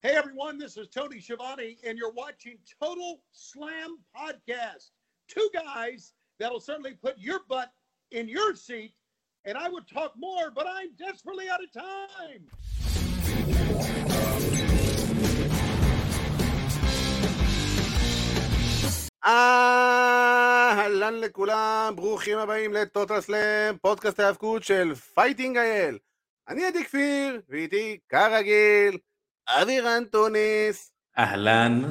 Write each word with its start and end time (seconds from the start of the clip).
Hey 0.00 0.14
everyone, 0.14 0.58
this 0.58 0.76
is 0.76 0.88
Tony 0.88 1.20
Schiavone, 1.20 1.78
and 1.84 1.98
you're 1.98 2.12
watching 2.12 2.56
Total 2.80 3.20
Slam 3.32 3.98
Podcast. 4.16 4.90
Two 5.26 5.48
guys 5.52 6.12
that'll 6.38 6.60
certainly 6.60 6.94
put 6.94 7.14
your 7.18 7.40
butt 7.48 7.72
in 8.12 8.28
your 8.28 8.54
seat, 8.54 8.94
and 9.44 9.58
I 9.58 9.68
would 9.68 9.88
talk 9.88 10.12
more, 10.16 10.52
but 10.54 10.66
I'm 10.68 10.90
desperately 11.06 11.46
out 11.48 11.62
of 11.64 11.70
time. 11.72 12.42
אהלן 19.24 21.14
לכולם, 21.14 21.92
ברוכים 21.96 22.38
הבאים 22.38 22.72
לטוטל 22.72 23.20
סלאם, 23.20 23.76
פודקאסט 23.82 24.20
ההאבקות 24.20 24.62
של 24.64 24.94
פייטינג 24.94 25.56
אייל. 25.56 25.98
אני 26.48 26.64
עדי 26.64 26.84
כפיר, 26.84 27.40
ואיתי 27.48 27.98
כרגיל, 28.08 28.98
אבירן 29.48 30.04
טוניס. 30.04 30.92
אהלן, 31.18 31.82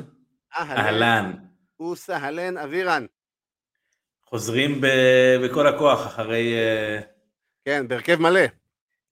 אהלן. 0.57 1.31
וסהלן 1.91 2.57
אבירן. 2.57 3.05
חוזרים 4.25 4.81
ב- 4.81 5.37
בכל 5.45 5.67
הכוח 5.67 6.07
אחרי... 6.07 6.53
אה, 6.55 6.99
כן, 7.65 7.87
בהרכב 7.87 8.15
מלא. 8.21 8.41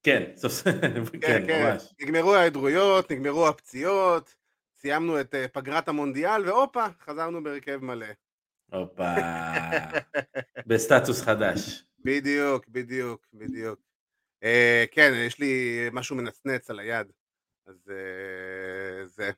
כן, 0.04 0.24
סוף 0.36 0.52
סוף, 0.52 0.68
כן, 1.22 1.44
ממש. 1.50 1.94
נגמרו 2.02 2.36
ההיעדרויות, 2.36 3.12
נגמרו 3.12 3.48
הפציעות, 3.48 4.36
סיימנו 4.82 5.22
את 5.22 5.36
אה, 5.36 5.48
פגרת 5.48 5.88
המונדיאל, 5.88 6.50
והופה, 6.50 6.86
חזרנו 7.06 7.44
בהרכב 7.44 7.78
מלא. 7.82 8.06
הופה, 8.72 9.14
בסטטוס 10.68 11.22
חדש. 11.22 11.84
בדיוק, 12.00 12.68
בדיוק, 12.68 13.28
בדיוק. 13.34 13.80
אה, 14.44 14.86
כן, 14.92 15.12
יש 15.28 15.40
לי 15.40 15.86
משהו 15.92 16.16
מנצנץ 16.16 16.70
על 16.70 16.80
היד, 16.80 17.08
אז 17.68 17.92
אה, 17.92 19.08
זה. 19.08 19.32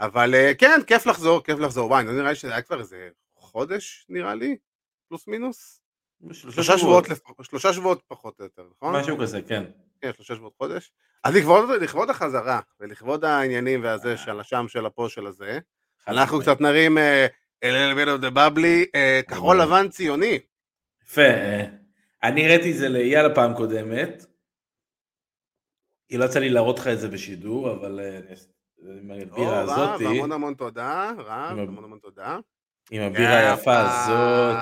אבל 0.00 0.34
אה, 0.34 0.52
כן, 0.58 0.80
כיף 0.86 1.06
לחזור, 1.06 1.44
כיף 1.44 1.58
לחזור. 1.58 1.90
וואי, 1.90 2.04
לא 2.04 2.12
נראה 2.12 2.28
לי 2.28 2.34
שזה 2.34 2.52
היה 2.52 2.62
כבר 2.62 2.80
איזה 2.80 3.08
חודש, 3.36 4.06
נראה 4.08 4.34
לי, 4.34 4.56
פלוס 5.08 5.26
מינוס. 5.26 5.80
שלושה 6.32 6.78
שבועות, 6.78 7.04
שלושה 7.42 7.72
שבועות 7.72 8.02
פחות 8.08 8.40
או 8.40 8.44
יותר, 8.44 8.62
נכון? 8.70 8.96
משהו 8.96 9.18
כזה, 9.18 9.42
כן. 9.42 9.64
כן, 10.00 10.10
שלושה 10.16 10.34
שבועות 10.34 10.54
חודש. 10.56 10.92
אז 11.24 11.34
לכבוד, 11.34 11.82
לכבוד 11.82 12.10
החזרה, 12.10 12.60
ולכבוד 12.80 13.24
העניינים 13.24 13.82
והזה, 13.82 14.16
של 14.16 14.40
השם, 14.40 14.64
של 14.68 14.86
הפה, 14.86 15.06
של 15.08 15.26
הזה, 15.26 15.58
אנחנו 16.08 16.40
קצת 16.40 16.60
נרים 16.60 16.98
אה, 16.98 17.26
little 17.64 17.96
bit 17.96 18.08
of 18.08 18.24
the 18.24 18.36
bubbly, 18.36 18.86
אה, 18.94 19.20
כחול 19.28 19.60
לבן 19.60 19.88
ציוני. 19.88 20.38
יפה. 21.04 21.22
אה, 21.22 21.64
אני 22.22 22.44
הראיתי 22.44 22.72
את 22.72 22.76
זה 22.76 22.88
לאייל 22.88 23.26
הפעם 23.26 23.54
קודמת. 23.54 24.26
כי 26.08 26.18
לא 26.18 26.24
יצא 26.24 26.38
לי 26.38 26.50
להראות 26.50 26.78
לך 26.78 26.86
את 26.86 27.00
זה 27.00 27.08
בשידור, 27.08 27.72
אבל 27.72 28.00
אה, 28.00 28.20
עם 29.00 29.10
הבירה 29.10 29.62
רב, 29.62 29.70
הזאתי, 29.70 30.06
המון 30.06 30.32
המון 30.32 30.54
תודה, 30.54 31.12
רב, 31.18 31.58
המון 31.58 31.84
המון 31.84 31.98
תודה. 31.98 32.38
עם 32.90 33.02
הבירה 33.02 33.38
היפה 33.38 33.80
הזאת. 33.80 34.56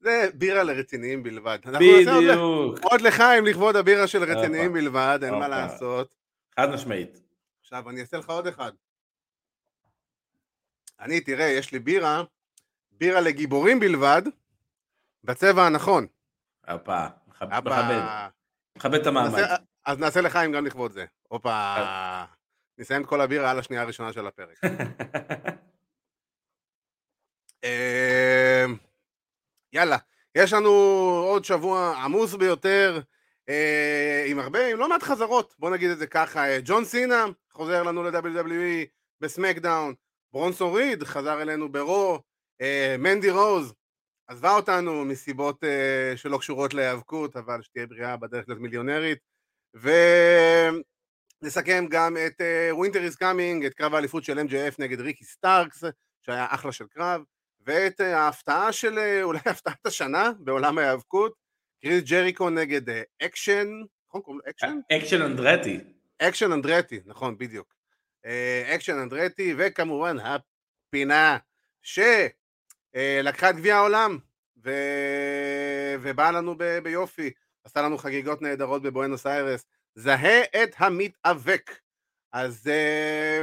זה 0.00 0.28
בירה 0.34 0.62
לרציניים 0.62 1.22
בלבד. 1.22 1.58
בדיוק. 1.64 2.78
עוד 2.82 3.00
לחיים 3.00 3.46
לכבוד 3.46 3.76
הבירה 3.76 4.06
של 4.06 4.24
רציניים. 4.24 4.72
בלבד, 4.72 5.18
אין 5.22 5.34
מה. 5.34 5.48
לעשות. 5.48 6.14
חד 6.60 6.70
משמעית. 6.70 7.22
עכשיו 7.60 7.90
אני 7.90 8.00
אעשה 8.00 8.16
לך 8.16 8.30
עוד 8.30 8.46
אחד. 8.46 8.72
אני, 11.00 11.20
תראה, 11.20 11.44
יש 11.44 11.72
לי 11.72 11.78
בירה, 11.78 12.22
בירה 12.90 13.20
לגיבורים 13.20 13.80
בלבד, 13.80 14.22
בצבע 15.24 15.66
הנכון. 15.66 16.06
אבא. 16.64 17.08
מכבד, 17.28 18.02
מכבד 18.76 19.00
את 19.00 19.06
המעמד. 19.06 19.42
אז 19.84 19.98
נעשה 19.98 20.20
לחיים 20.20 20.52
גם 20.52 20.66
לכבוד 20.66 20.92
זה. 20.92 21.04
הופה. 21.28 21.50
אה. 21.50 22.24
נסיים 22.78 23.02
את 23.02 23.06
כל 23.06 23.20
הבירה 23.20 23.50
על 23.50 23.58
השנייה 23.58 23.82
הראשונה 23.82 24.12
של 24.12 24.26
הפרק. 24.26 24.60
אמ, 27.64 28.76
יאללה, 29.72 29.96
יש 30.34 30.52
לנו 30.52 30.70
עוד 31.28 31.44
שבוע 31.44 31.96
עמוס 32.04 32.34
ביותר, 32.34 33.00
אה, 33.48 34.24
עם 34.26 34.38
הרבה, 34.38 34.66
עם 34.66 34.78
לא 34.78 34.88
מעט 34.88 35.02
חזרות, 35.02 35.54
בוא 35.58 35.70
נגיד 35.70 35.90
את 35.90 35.98
זה 35.98 36.06
ככה, 36.06 36.48
אה, 36.48 36.58
ג'ון 36.64 36.84
סינה 36.84 37.24
חוזר 37.52 37.82
לנו 37.82 38.02
ל-WWE 38.02 38.86
ב 39.20 39.27
SmackDown, 39.27 39.94
ברונסון 40.32 40.74
ריד 40.74 41.04
חזר 41.04 41.42
אלינו 41.42 41.72
ברו, 41.72 42.22
מנדי 42.98 43.30
רוז 43.30 43.74
עזבה 44.26 44.56
אותנו 44.56 45.04
מסיבות 45.04 45.64
שלא 46.16 46.38
קשורות 46.38 46.74
להיאבקות, 46.74 47.36
אבל 47.36 47.62
שתהיה 47.62 47.86
בריאה 47.86 48.16
בדרך 48.16 48.44
להיות 48.48 48.60
מיליונרית, 48.60 49.18
ונסכם 51.42 51.86
גם 51.90 52.16
את 52.26 52.40
Winter 52.70 53.02
Is 53.02 53.16
Coming, 53.16 53.64
את 53.64 53.74
קרב 53.74 53.94
האליפות 53.94 54.24
של 54.24 54.38
MJF 54.38 54.74
נגד 54.78 55.00
ריקי 55.00 55.24
סטארקס, 55.24 55.84
שהיה 56.22 56.46
אחלה 56.50 56.72
של 56.72 56.86
קרב, 56.86 57.22
ואת 57.66 58.00
אה, 58.00 58.18
ההפתעה 58.18 58.72
של, 58.72 58.98
אה, 58.98 59.22
אולי 59.28 59.40
הפתעת 59.46 59.86
השנה 59.86 60.30
בעולם 60.38 60.78
ההיאבקות, 60.78 61.34
קריס 61.82 62.04
ג'ריקו 62.04 62.50
נגד 62.50 62.88
אה, 62.88 63.02
אקשן, 63.22 63.68
נכון 64.08 64.20
קוראים 64.20 64.40
לו 64.44 64.50
אקשן? 64.50 64.78
אקשן 64.92 65.22
אנדרטי. 65.22 65.80
אקשן 66.18 66.52
אנדרטי, 66.52 67.00
נכון, 67.06 67.38
בדיוק. 67.38 67.74
אקשן 68.74 68.98
אנדרטי, 68.98 69.54
וכמובן 69.58 70.16
ארגנטינה 70.20 71.38
שלקחה 71.82 73.50
את 73.50 73.56
גביע 73.56 73.76
העולם, 73.76 74.18
ו... 74.64 74.70
ובאה 76.02 76.32
לנו 76.32 76.54
ב... 76.58 76.78
ביופי, 76.78 77.30
עשתה 77.64 77.82
לנו 77.82 77.98
חגיגות 77.98 78.42
נהדרות 78.42 78.82
בבואנוס 78.82 79.26
איירס, 79.26 79.64
זהה 79.94 80.42
את 80.62 80.74
המתאבק. 80.78 81.70
אז 82.32 82.68
אה, 82.68 83.42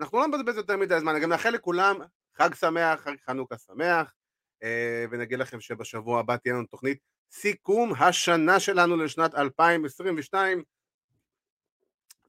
אנחנו 0.00 0.18
לא 0.18 0.26
נבזבז 0.26 0.56
יותר 0.56 0.76
מדי 0.76 1.00
זמן, 1.00 1.12
אני 1.12 1.22
גם 1.22 1.30
נאחל 1.30 1.50
לכולם 1.50 1.96
חג 2.36 2.54
שמח, 2.54 3.00
חג 3.00 3.14
חנוכה 3.26 3.58
שמח, 3.58 4.14
אה, 4.62 5.04
ונגיד 5.10 5.38
לכם 5.38 5.60
שבשבוע 5.60 6.20
הבא 6.20 6.36
תהיה 6.36 6.54
לנו 6.54 6.66
תוכנית 6.66 6.98
סיכום 7.32 7.92
השנה 7.94 8.60
שלנו 8.60 8.96
לשנת 8.96 9.34
2022, 9.34 10.62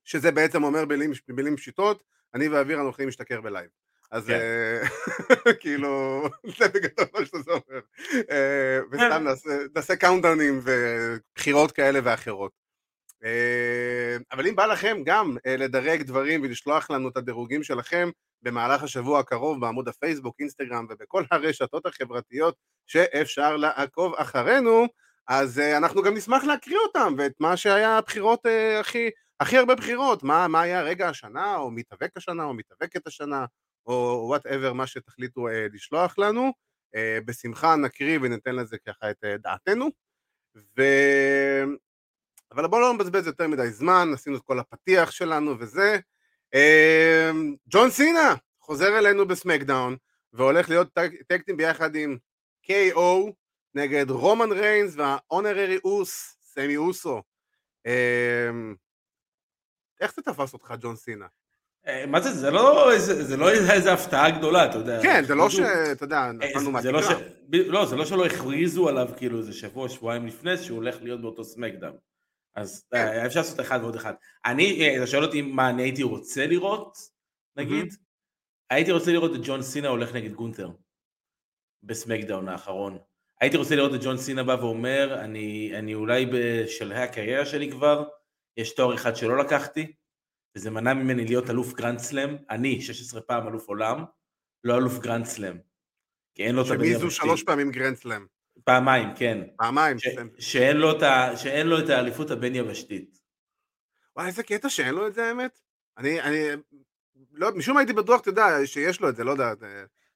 שזה 0.05 0.31
בעצם 0.31 0.63
אומר 0.63 0.85
במילים, 1.27 1.55
פשוטות, 1.55 2.03
אני 2.33 2.47
ואבירן 2.47 2.81
הולכים 2.81 3.05
להשתכר 3.05 3.41
בלייב. 3.41 3.69
אז 4.11 4.25
כן. 4.27 4.33
אה, 4.33 5.53
כאילו, 5.61 6.23
זה 6.57 6.67
בגדול 6.67 7.05
מה 7.13 7.25
שזה 7.25 7.51
אומר. 7.51 7.81
אה, 8.31 8.79
וסתם 8.91 9.25
נעשה, 9.75 9.95
קאונטדאונים 9.95 10.61
ובחירות 10.63 11.71
כאלה 11.71 11.99
ואחרות. 12.03 12.51
אה, 13.23 14.17
אבל 14.31 14.47
אם 14.47 14.55
בא 14.55 14.65
לכם 14.65 14.97
גם 15.05 15.37
אה, 15.45 15.57
לדרג 15.57 16.01
דברים 16.01 16.41
ולשלוח 16.43 16.91
לנו 16.91 17.09
את 17.09 17.17
הדירוגים 17.17 17.63
שלכם 17.63 18.09
במהלך 18.41 18.83
השבוע 18.83 19.19
הקרוב 19.19 19.61
בעמוד 19.61 19.87
הפייסבוק, 19.87 20.35
אינסטגרם 20.39 20.85
ובכל 20.89 21.23
הרשתות 21.31 21.85
החברתיות 21.85 22.55
שאפשר 22.87 23.57
לעקוב 23.57 24.13
אחרינו, 24.15 24.87
אז 25.27 25.59
אה, 25.59 25.77
אנחנו 25.77 26.01
גם 26.01 26.13
נשמח 26.13 26.43
להקריא 26.43 26.77
אותם 26.87 27.15
ואת 27.17 27.33
מה 27.39 27.57
שהיה 27.57 27.97
הבחירות 27.97 28.45
אה, 28.45 28.79
הכי, 28.79 29.09
הכי 29.39 29.57
הרבה 29.57 29.75
בחירות, 29.75 30.23
מה, 30.23 30.47
מה 30.47 30.61
היה 30.61 30.81
רגע 30.81 31.09
השנה 31.09 31.55
או 31.55 31.71
מתאבק 31.71 32.17
השנה 32.17 32.43
או 32.43 32.53
מתאבקת 32.53 33.07
השנה 33.07 33.45
או 33.85 34.25
whatever 34.27 34.73
מה 34.73 34.87
שתחליטו 34.87 35.47
אה, 35.47 35.67
לשלוח 35.73 36.17
לנו, 36.17 36.53
אה, 36.95 37.19
בשמחה 37.25 37.75
נקריא 37.75 38.19
וניתן 38.21 38.55
לזה 38.55 38.77
ככה 38.77 39.11
את 39.11 39.23
אה, 39.23 39.37
דעתנו. 39.37 39.89
ו... 40.55 40.81
אבל 42.51 42.67
בואו 42.67 42.81
לא 42.81 42.93
נבזבז 42.93 43.27
יותר 43.27 43.47
מדי 43.47 43.69
זמן, 43.69 44.09
עשינו 44.13 44.37
את 44.37 44.41
כל 44.41 44.59
הפתיח 44.59 45.11
שלנו 45.11 45.59
וזה. 45.59 45.99
ג'ון 47.67 47.89
סינה 47.89 48.35
חוזר 48.59 48.97
אלינו 48.97 49.27
בסמקדאון 49.27 49.95
והולך 50.33 50.69
להיות 50.69 50.87
טק- 50.93 51.21
טקטים 51.27 51.57
ביחד 51.57 51.95
עם 51.95 52.17
KO 52.65 53.31
נגד 53.75 54.09
רומן 54.09 54.51
ריינס 54.51 54.93
והאונררי 54.97 55.77
אוס, 55.83 56.37
סמי 56.41 56.77
אוסו. 56.77 57.21
איך 60.01 60.13
זה 60.15 60.21
תפס 60.21 60.53
אותך 60.53 60.73
ג'ון 60.81 60.95
סינה? 60.95 61.27
אה, 61.87 62.05
מה 62.05 62.21
זה, 62.21 62.31
זה 62.31 62.51
לא 62.51 62.91
איזה, 62.91 63.37
לא 63.37 63.49
איזה 63.49 63.93
הפתעה 63.93 64.29
גדולה, 64.29 64.65
אתה 64.65 64.77
יודע. 64.77 65.01
כן, 65.01 65.23
זה 65.27 65.35
לא 65.35 65.47
בדיוק. 65.47 65.67
שאתה 65.67 66.05
יודע, 66.05 66.17
אה, 66.17 66.31
נפלנו 66.31 66.65
לא 66.65 66.71
מהתקרה. 66.71 67.03
ש... 67.03 67.07
לא, 67.51 67.85
זה 67.85 67.95
לא 67.95 68.05
שלא 68.05 68.25
הכריזו 68.25 68.89
עליו 68.89 69.09
כאילו 69.17 69.37
איזה 69.37 69.53
שבוע, 69.53 69.89
שבועיים 69.89 70.27
לפני 70.27 70.57
שהוא 70.57 70.75
הולך 70.75 70.97
להיות 71.01 71.21
באותו 71.21 71.43
סמקדאם. 71.43 71.93
אז 72.55 72.85
כן. 72.91 72.97
אה, 72.97 73.25
אפשר 73.25 73.39
לעשות 73.39 73.59
אחד 73.59 73.79
ועוד 73.81 73.95
אחד. 73.95 74.13
אני, 74.45 74.97
אתה 74.97 75.07
שואל 75.07 75.23
אותי 75.23 75.41
מה 75.41 75.69
אני 75.69 75.83
הייתי 75.83 76.03
רוצה 76.03 76.47
לראות, 76.47 76.97
נגיד? 77.55 77.93
הייתי 78.69 78.91
רוצה 78.91 79.11
לראות 79.11 79.35
את 79.35 79.39
ג'ון 79.43 79.61
סינה 79.61 79.87
הולך 79.87 80.15
נגד 80.15 80.33
גונטר. 80.33 80.69
בסמקדאון 81.83 82.49
האחרון. 82.49 82.97
הייתי 83.41 83.57
רוצה 83.57 83.75
לראות 83.75 83.93
את 83.95 83.99
ג'ון 84.03 84.17
סינה 84.17 84.43
בא 84.43 84.57
ואומר, 84.59 85.19
אני, 85.19 85.71
אני 85.75 85.93
אולי 85.93 86.25
בשלהי 86.33 87.03
הקריירה 87.03 87.45
שלי 87.45 87.71
כבר, 87.71 88.03
יש 88.57 88.75
תואר 88.75 88.95
אחד 88.95 89.15
שלא 89.15 89.37
לקחתי, 89.37 89.93
וזה 90.55 90.69
מנע 90.69 90.93
ממני 90.93 91.25
להיות 91.25 91.49
אלוף 91.49 91.73
גרנד 91.73 91.99
סלאם, 91.99 92.35
אני 92.49 92.81
16 92.81 93.21
פעם 93.21 93.47
אלוף 93.47 93.67
עולם, 93.67 94.03
לא 94.63 94.77
אלוף 94.77 94.99
גרנד 94.99 95.25
סלאם. 95.25 95.57
כי 96.35 96.43
אין 96.43 96.55
לו 96.55 96.61
את 96.61 96.67
הבין 96.67 96.77
שמי 96.85 96.95
זו 96.95 97.05
יבשתי. 97.05 97.25
שלוש 97.25 97.43
פעמים 97.43 97.71
גרנדסלאם. 97.71 98.25
פעמיים, 98.63 99.07
כן. 99.15 99.41
פעמיים. 99.57 99.99
ש, 99.99 100.07
שאין, 100.39 100.77
לו 100.77 100.97
את 100.97 101.01
ה, 101.03 101.37
שאין 101.37 101.67
לו 101.67 101.79
את 101.79 101.89
האליפות 101.89 102.31
הבין 102.31 102.55
יבשתית. 102.55 103.19
וואי, 104.15 104.27
איזה 104.27 104.43
קטע 104.43 104.69
שאין 104.69 104.95
לו 104.95 105.07
את 105.07 105.13
זה 105.13 105.25
האמת. 105.27 105.59
אני, 105.97 106.21
אני, 106.21 106.39
לא, 107.31 107.51
משום 107.55 107.73
מה 107.73 107.79
הייתי 107.79 107.93
בטוח, 107.93 108.21
אתה 108.21 108.29
יודע, 108.29 108.43
שיש 108.65 109.01
לו 109.01 109.09
את 109.09 109.15
זה, 109.15 109.23
לא 109.23 109.31
יודע. 109.31 109.53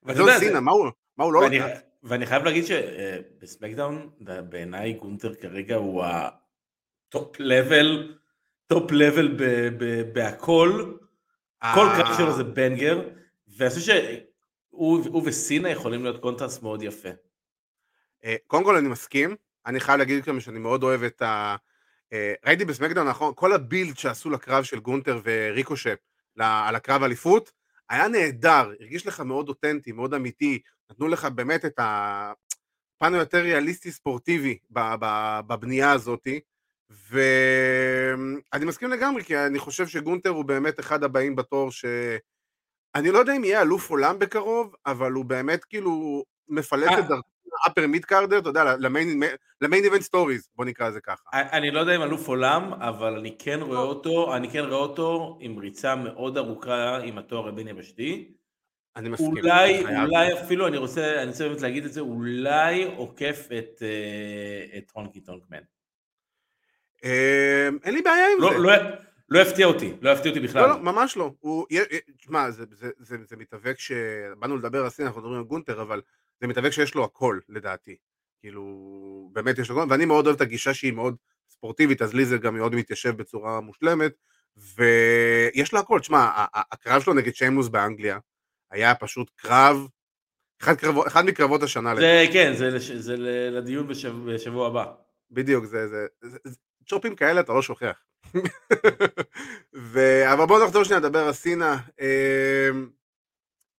ואתה 0.02 0.18
ג'ון 0.18 0.28
סינה, 0.38 0.52
זה- 0.52 0.60
מה 0.60 0.72
הוא 0.72 0.86
מה 1.16 1.24
הוא 1.24 1.32
לא 1.32 1.38
ואני- 1.38 1.58
לקח? 1.58 1.68
ואני 2.02 2.26
חייב 2.26 2.44
להגיד 2.44 2.64
שבסמקדאון, 2.66 4.10
בעיניי 4.48 4.92
גונטר 4.92 5.34
כרגע 5.34 5.74
הוא 5.76 6.04
ה 6.04 6.37
top 6.37 7.36
level, 7.38 8.18
top 8.66 8.90
level 8.92 9.36
בהכל, 10.12 10.94
כל 11.74 11.88
אה, 11.88 12.02
קרב 12.02 12.16
שלו 12.16 12.36
זה 12.36 12.44
banger, 12.44 13.08
ואני 13.56 13.70
חושב 13.70 13.80
שהוא 13.80 15.04
הוא 15.08 15.22
וסינה 15.26 15.70
יכולים 15.70 16.02
להיות 16.02 16.22
קונטרסט 16.22 16.62
מאוד 16.62 16.82
יפה. 16.82 17.08
אה, 18.24 18.36
קודם 18.46 18.64
כל 18.64 18.76
אני 18.76 18.88
מסכים, 18.88 19.36
אני 19.66 19.80
חייב 19.80 19.98
להגיד 19.98 20.24
גם 20.24 20.40
שאני 20.40 20.58
מאוד 20.58 20.82
אוהב 20.82 21.02
את 21.02 21.22
ה... 21.22 21.56
אה, 22.12 22.34
ראיתי 22.46 22.64
בסמקדאון 22.64 23.08
האחרון, 23.08 23.32
כל 23.36 23.52
הבילד 23.52 23.98
שעשו 23.98 24.30
לקרב 24.30 24.64
של 24.64 24.78
גונטר 24.78 25.20
וריקושפ 25.24 25.98
ל- 26.36 26.42
על 26.42 26.74
הקרב 26.74 27.02
אליפות, 27.02 27.52
היה 27.88 28.08
נהדר, 28.08 28.72
הרגיש 28.80 29.06
לך 29.06 29.20
מאוד 29.20 29.48
אותנטי, 29.48 29.92
מאוד 29.92 30.14
אמיתי, 30.14 30.58
נתנו 30.90 31.08
לך 31.08 31.24
באמת 31.24 31.64
את 31.64 31.78
הפן 31.78 33.14
היותר 33.14 33.38
ריאליסטי 33.38 33.90
ספורטיבי 33.92 34.58
בבנייה 34.70 35.92
הזאתי, 35.92 36.40
ואני 36.90 38.64
מסכים 38.64 38.90
לגמרי, 38.90 39.24
כי 39.24 39.38
אני 39.38 39.58
חושב 39.58 39.86
שגונטר 39.86 40.30
הוא 40.30 40.44
באמת 40.44 40.80
אחד 40.80 41.04
הבאים 41.04 41.36
בתור 41.36 41.72
ש... 41.72 41.84
אני 42.94 43.10
לא 43.10 43.18
יודע 43.18 43.36
אם 43.36 43.44
יהיה 43.44 43.62
אלוף 43.62 43.90
עולם 43.90 44.18
בקרוב, 44.18 44.74
אבל 44.86 45.12
הוא 45.12 45.24
באמת 45.24 45.64
כאילו 45.64 46.24
מפלט 46.48 46.88
אה. 46.88 46.98
את 46.98 47.04
דרכו 47.08 47.36
ל 47.66 47.69
upper 47.69 47.86
mid 47.86 48.04
carder, 48.04 48.38
אתה 48.38 48.48
יודע, 48.48 48.76
ל 49.60 49.65
main 49.65 49.84
event 49.84 50.02
stories, 50.02 50.48
בוא 50.56 50.64
נקרא 50.64 50.88
לזה 50.88 51.00
ככה. 51.00 51.22
אני 51.32 51.70
לא 51.70 51.80
יודע 51.80 51.96
אם 51.96 52.02
אלוף 52.02 52.28
עולם, 52.28 52.72
אבל 52.72 53.18
אני 53.18 53.36
כן 53.38 53.60
רואה 53.62 53.78
אותו, 53.78 54.36
אני 54.36 54.50
כן 54.50 54.64
רואה 54.64 54.78
אותו 54.78 55.38
עם 55.40 55.58
ריצה 55.58 55.96
מאוד 55.96 56.38
ארוכה 56.38 56.98
עם 56.98 57.18
התואר 57.18 57.48
הבין 57.48 57.68
יבשתי. 57.68 58.32
אני 58.96 59.08
מסכים. 59.08 59.26
אולי. 59.26 59.84
אולי 60.04 60.40
אפילו, 60.40 60.66
אני 60.66 60.76
רוצה, 60.76 61.22
אני 61.22 61.30
רוצה 61.30 61.48
באמת 61.48 61.60
להגיד 61.60 61.84
את 61.84 61.92
זה, 61.92 62.00
אולי 62.00 62.84
עוקף 62.96 63.48
את, 63.58 63.82
אה, 63.82 64.78
את 64.78 64.90
הונקי 64.94 65.20
טונק 65.20 65.44
מן. 65.44 65.62
אה, 67.04 67.68
אין 67.84 67.94
לי 67.94 68.02
בעיה 68.02 68.26
עם 68.36 68.42
לא, 68.42 68.50
זה. 68.52 68.58
לא, 68.58 68.72
לא 69.28 69.38
יפתיע 69.38 69.66
אותי, 69.66 69.92
לא 70.00 70.10
יפתיע 70.10 70.30
אותי 70.30 70.40
בכלל. 70.40 70.62
לא, 70.62 70.68
לא, 70.68 70.78
ממש 70.78 71.16
לא. 71.16 71.32
יה- 71.70 71.84
תשמע, 72.18 72.50
זה, 72.50 72.64
זה, 72.72 72.90
זה, 72.98 73.16
זה 73.28 73.36
מתאבק 73.36 73.78
ש... 73.78 73.92
באנו 74.38 74.56
לדבר 74.56 74.84
על 74.84 74.90
סין, 74.90 75.06
אנחנו 75.06 75.20
מדברים 75.20 75.38
על 75.38 75.44
גונטר, 75.44 75.82
אבל 75.82 76.00
זה 76.40 76.46
מתאבק 76.46 76.70
שיש 76.70 76.94
לו 76.94 77.04
הכל, 77.04 77.38
לדעתי. 77.48 77.96
כאילו, 78.40 78.62
באמת 79.32 79.58
יש 79.58 79.70
לו 79.70 79.82
הכל, 79.82 79.92
ואני 79.92 80.04
מאוד 80.04 80.26
אוהב 80.26 80.36
את 80.36 80.40
הגישה 80.40 80.74
שהיא 80.74 80.92
מאוד 80.92 81.16
ספורטיבית, 81.50 82.02
אז 82.02 82.14
לי 82.14 82.24
זה 82.24 82.38
גם 82.38 82.54
מאוד 82.56 82.74
מתיישב 82.74 83.16
בצורה 83.16 83.60
מושלמת, 83.60 84.12
ויש 84.56 85.72
לו 85.72 85.78
הכל. 85.78 86.00
תשמע, 86.00 86.30
הקרב 86.54 87.02
שלו 87.02 87.14
נגד 87.14 87.34
שיימוס 87.34 87.68
באנגליה, 87.68 88.18
היה 88.70 88.94
פשוט 88.94 89.30
קרב, 89.36 89.86
אחד, 90.62 90.74
קרב, 90.76 90.98
אחד 90.98 91.24
מקרבות 91.24 91.62
השנה. 91.62 91.96
זה, 91.96 92.24
כן, 92.32 92.52
זה, 92.56 92.78
זה 93.00 93.16
ל- 93.16 93.58
לדיון 93.58 93.86
בשבוע, 93.88 94.34
בשבוע 94.34 94.66
הבא. 94.66 94.84
בדיוק, 95.30 95.64
זה, 95.64 95.88
זה, 95.88 96.06
זה, 96.22 96.38
זה 96.44 96.56
צ'ופים 96.86 97.16
כאלה 97.16 97.40
אתה 97.40 97.52
לא 97.52 97.62
שוכח. 97.62 98.04
ו... 99.92 99.98
אבל 100.32 100.44
בואו 100.46 100.64
נחזור 100.64 100.84
שנייה 100.84 101.00
לדבר 101.00 101.18
על 101.18 101.32
סינה. 101.32 101.78
אמ, 102.00 102.88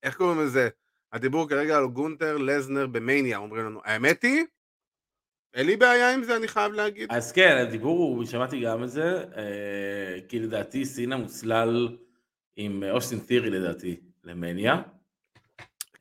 איך 0.04 0.18
קוראים 0.18 0.40
לזה? 0.40 0.70
הדיבור 1.14 1.50
כרגע 1.50 1.78
על 1.78 1.88
גונטר 1.88 2.38
לסנר 2.38 2.88
במניה, 2.88 3.38
אומרים 3.38 3.66
לנו. 3.66 3.82
האמת 3.84 4.24
היא, 4.24 4.46
אין 5.54 5.66
לי 5.66 5.78
בעיה 5.78 6.14
עם 6.14 6.24
זה, 6.24 6.36
אני 6.36 6.48
חייב 6.48 6.74
להגיד. 6.74 7.12
אז 7.12 7.32
כן, 7.32 7.58
הדיבור 7.68 8.00
הוא, 8.00 8.26
שמעתי 8.26 8.62
גם 8.62 8.84
את 8.84 8.90
זה, 8.90 9.24
אה, 9.38 10.20
כי 10.28 10.40
לדעתי 10.40 10.86
סינה 10.86 11.18
מוסלל 11.18 11.98
עם 12.56 12.84
אוסטין 12.92 13.20
תירי 13.20 13.50
לדעתי 13.50 14.00
למניה. 14.24 14.82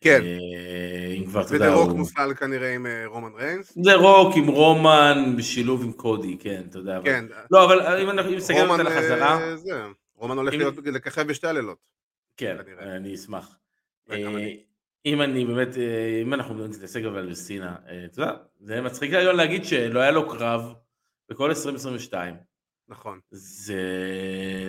כן, 0.00 0.22
אה, 0.24 1.14
אם 1.18 1.26
כבר, 1.26 1.42
אתה 1.42 1.54
יודע, 1.54 1.66
ודה 1.66 1.74
רוק 1.74 1.90
הוא... 1.90 1.98
מוסלל 1.98 2.34
כנראה 2.34 2.74
עם 2.74 2.86
אה, 2.86 3.06
רומן 3.06 3.32
ריינס. 3.34 3.78
דה 3.84 3.94
רוק 3.94 4.36
עם 4.36 4.46
רומן 4.48 5.34
בשילוב 5.36 5.82
עם 5.82 5.92
קודי, 5.92 6.36
כן, 6.40 6.62
אתה 6.70 6.78
יודע. 6.78 7.00
כן, 7.04 7.24
לא, 7.50 7.64
אבל 7.64 8.02
אם 8.02 8.10
אנחנו 8.10 8.30
אם 8.30 8.36
נסתכל 8.36 8.58
על 8.58 8.86
החזרה, 8.86 9.38
אה, 9.40 9.86
רומן 10.14 10.36
הולך 10.36 10.54
להיות 10.54 10.74
לככב 10.84 11.26
בשתי 11.26 11.46
הלילות. 11.46 11.78
כן. 12.36 12.56
אני 12.80 13.14
אשמח. 13.14 13.56
אה. 14.10 14.16
אם 15.06 15.22
אני 15.22 15.44
באמת, 15.44 15.78
אה, 15.78 16.20
אם 16.22 16.34
אנחנו 16.34 16.66
נתעסק 16.66 17.02
אבל 17.04 17.30
בסינה, 17.30 17.76
אה, 17.88 18.04
אתה 18.04 18.20
יודע, 18.20 18.32
זה 18.60 18.80
מצחיק 18.80 19.12
היום 19.12 19.36
להגיד 19.36 19.64
שלא 19.64 20.00
היה 20.00 20.10
לו 20.10 20.28
קרב 20.28 20.74
בכל 21.28 21.48
2022. 21.48 22.34
נכון. 22.88 23.20
זה, 23.30 23.82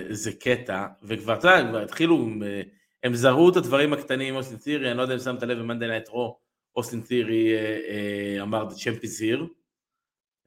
זה 0.10 0.32
קטע, 0.32 0.88
וכבר, 1.04 1.34
אתה 1.34 1.48
יודע, 1.48 1.70
כבר 1.70 1.82
התחילו, 1.82 2.16
עם, 2.16 2.44
אה, 2.44 2.62
הם 3.04 3.16
זרעו 3.16 3.50
את 3.50 3.56
הדברים 3.56 3.94
הקטנים 3.94 4.34
עם 4.34 4.36
אוסטין 4.36 4.58
תירי, 4.58 4.90
אני 4.90 4.98
לא 4.98 5.02
יודע 5.02 5.14
אם 5.14 5.20
שמת 5.20 5.44
לב 5.44 5.58
במנדי 5.60 5.88
נייט 5.88 6.10
רו, 6.10 6.40
אוסטין 6.76 7.02
תירי 7.02 7.56
אה, 7.56 7.80
אה, 7.90 8.42
אמר 8.42 8.68
is 8.68 9.22
here, 9.22 9.44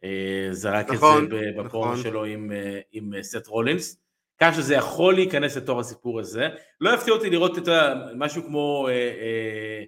אה, 0.04 0.48
זרק 0.50 0.90
נכון, 0.90 1.24
את 1.24 1.30
זה 1.30 1.50
בפרומו 1.58 1.92
נכון. 1.92 2.02
שלו 2.02 2.24
עם, 2.24 2.52
אה, 2.52 2.80
עם 2.92 3.22
סט 3.22 3.46
רולינס, 3.46 4.00
כך 4.40 4.54
שזה 4.54 4.74
יכול 4.74 5.14
להיכנס 5.14 5.56
לתוך 5.56 5.78
הסיפור 5.78 6.20
הזה. 6.20 6.48
לא 6.80 6.94
יפתיע 6.94 7.14
אותי 7.14 7.30
לראות 7.30 7.58
את 7.58 7.68
משהו 8.14 8.42
כמו 8.42 8.88
אה, 8.88 8.92
אה, 8.92 9.84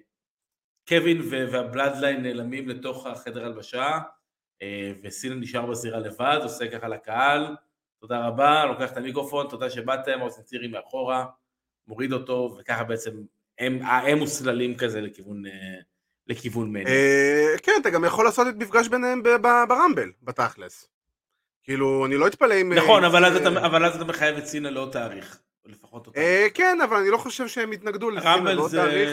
קווין 0.87 1.21
והבלאדליין 1.31 2.23
נעלמים 2.23 2.69
לתוך 2.69 3.07
החדר 3.07 3.45
הלבשה, 3.45 3.99
אה, 4.61 4.91
וסילן 5.03 5.39
נשאר 5.39 5.65
בזירה 5.65 5.99
לבד, 5.99 6.39
עושה 6.43 6.71
ככה 6.71 6.87
לקהל, 6.87 7.55
תודה 8.01 8.27
רבה, 8.27 8.65
לוקח 8.65 8.91
את 8.91 8.97
המיקרופון, 8.97 9.47
תודה 9.49 9.69
שבאתם, 9.69 10.19
עושים 10.19 10.43
צירים 10.43 10.71
מאחורה, 10.71 11.25
מוריד 11.87 12.13
אותו, 12.13 12.57
וככה 12.59 12.83
בעצם 12.83 13.11
הם, 13.59 13.79
הם 13.81 14.17
מוסללים 14.17 14.77
כזה 14.77 15.01
לכיוון, 15.01 15.45
אה, 15.45 15.51
לכיוון 16.27 16.73
מני. 16.73 16.85
אה, 16.85 17.55
כן, 17.63 17.71
אתה 17.81 17.89
גם 17.89 18.05
יכול 18.05 18.25
לעשות 18.25 18.47
את 18.47 18.55
מפגש 18.55 18.87
ביניהם 18.87 19.23
ברמבל, 19.67 20.11
בתכלס. 20.21 20.89
כאילו, 21.63 22.05
אני 22.05 22.15
לא 22.15 22.27
אתפלא 22.27 22.61
אם... 22.61 22.73
נכון, 22.73 23.03
אה, 23.03 23.09
אבל 23.09 23.25
אז, 23.25 23.35
אה, 23.35 23.41
אתה, 23.41 23.65
אבל 23.65 23.85
אז 23.85 23.95
אתה 23.95 24.05
מחייב 24.05 24.37
את 24.37 24.45
סינה 24.45 24.69
לא 24.69 24.89
תאריך, 24.91 25.39
לפחות 25.65 26.07
אותה. 26.07 26.19
אה, 26.19 26.47
כן, 26.53 26.77
אבל 26.83 26.97
אני 26.97 27.09
לא 27.09 27.17
חושב 27.17 27.47
שהם 27.47 27.73
יתנגדו 27.73 28.09
לסינה, 28.09 28.53
לא 28.53 28.67
זה... 28.67 28.77
תאריך, 28.77 29.09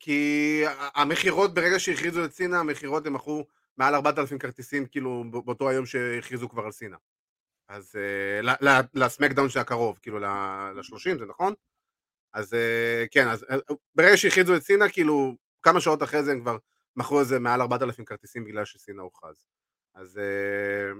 כי 0.00 0.62
המכירות, 0.94 1.54
ברגע 1.54 1.78
שהכריזו 1.78 2.24
את 2.24 2.32
סינה, 2.32 2.60
המכירות 2.60 3.06
הם 3.06 3.12
מכרו 3.12 3.46
מעל 3.76 3.94
4,000 3.94 4.38
כרטיסים, 4.38 4.86
כאילו, 4.86 5.24
באותו 5.30 5.68
היום 5.68 5.86
שהכריזו 5.86 6.48
כבר 6.48 6.64
על 6.64 6.72
סינה. 6.72 6.96
אז 7.68 7.94
אה, 7.96 8.84
לסמקדאון 8.94 9.48
של 9.48 9.58
הקרוב, 9.58 9.98
כאילו, 10.02 10.18
ל-30, 10.18 11.18
זה 11.18 11.26
נכון? 11.26 11.54
אז 12.36 12.54
אה, 12.54 13.04
כן, 13.10 13.28
אז 13.28 13.44
אה, 13.50 13.56
ברגע 13.94 14.16
שהכריזו 14.16 14.56
את 14.56 14.62
סינה, 14.62 14.88
כאילו, 14.88 15.36
כמה 15.62 15.80
שעות 15.80 16.02
אחרי 16.02 16.22
זה 16.22 16.32
הם 16.32 16.40
כבר 16.40 16.56
מכרו 16.96 17.20
איזה 17.20 17.38
מעל 17.38 17.60
4,000 17.60 18.04
כרטיסים 18.04 18.44
בגלל 18.44 18.64
שסינה 18.64 19.02
הוכרז. 19.02 19.46
אז 19.94 20.18
אה, 20.18 20.92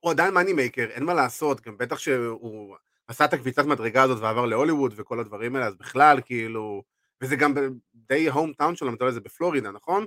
הוא 0.00 0.10
עדיין 0.10 0.34
מאני 0.34 0.52
מייקר, 0.52 0.90
אין 0.90 1.04
מה 1.04 1.14
לעשות, 1.14 1.60
גם 1.60 1.78
בטח 1.78 1.98
שהוא 1.98 2.76
עשה 3.06 3.24
את 3.24 3.32
הקפיצת 3.32 3.64
מדרגה 3.64 4.02
הזאת 4.02 4.22
ועבר 4.22 4.46
להוליווד 4.46 4.94
וכל 4.96 5.20
הדברים 5.20 5.56
האלה, 5.56 5.66
אז 5.66 5.76
בכלל, 5.76 6.20
כאילו, 6.24 6.82
וזה 7.20 7.36
גם 7.36 7.54
די 7.94 8.28
הום 8.28 8.52
טאון 8.52 8.76
שלו, 8.76 8.94
אתה 8.94 9.04
יודע, 9.04 9.14
זה 9.14 9.20
בפלורידה, 9.20 9.70
נכון? 9.70 10.04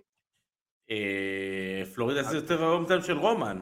פלורידה 1.95 2.23
זה 2.23 2.35
יותר 2.35 2.63
האומטיים 2.63 3.01
של 3.01 3.17
רומן. 3.17 3.59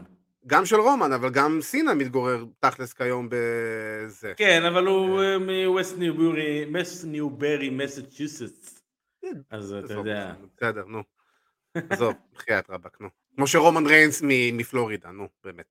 גם 0.48 0.66
של 0.66 0.76
רומן, 0.76 1.12
אבל 1.14 1.30
גם 1.30 1.60
סינה 1.62 1.94
מתגורר 1.94 2.46
תכלס 2.60 2.94
כיום 2.94 3.28
בזה. 3.32 4.34
כן, 4.38 4.64
אבל 4.66 4.86
הוא 4.88 5.20
מווסט 5.40 5.98
ניוברי, 5.98 6.66
מס 6.72 7.04
ניוברי, 7.04 7.70
מסצ'וסטס. 7.70 8.82
אז 9.50 9.74
אתה 9.86 9.94
יודע. 9.94 10.34
בסדר, 10.58 10.86
נו. 10.88 11.04
עזוב, 11.90 12.14
בחייאת 12.36 12.70
רבאק, 12.70 12.98
נו. 13.02 13.08
כמו 13.36 13.48
שרומן 13.48 13.86
ריינס 13.86 14.22
מפלורידה, 14.54 15.12
נו, 15.12 15.28
באמת. 15.44 15.66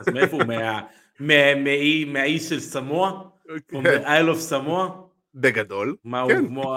אז 0.00 0.08
מאיפה 0.14 0.36
הוא? 0.36 0.44
מה- 0.44 0.80
מה- 1.20 1.54
מהאי 2.06 2.40
של 2.40 2.60
סמואה? 2.60 3.10
או 3.72 3.82
מ 3.82 3.92
Isle 3.92 4.30
of 4.30 4.38
Samoa? 4.40 4.88
בגדול. 5.34 5.96
מה 6.04 6.20
הוא 6.20 6.32
כן. 6.32 6.46
כמו... 6.46 6.76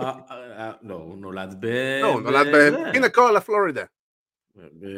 לא, 0.82 0.96
הוא 0.96 1.18
נולד 1.18 1.56
ב... 1.60 1.66
לא, 2.02 2.08
הוא 2.08 2.22
נולד 2.22 2.48
בזה. 2.48 2.78
בפנסקולה, 2.90 3.42
פלורידה. 3.42 3.84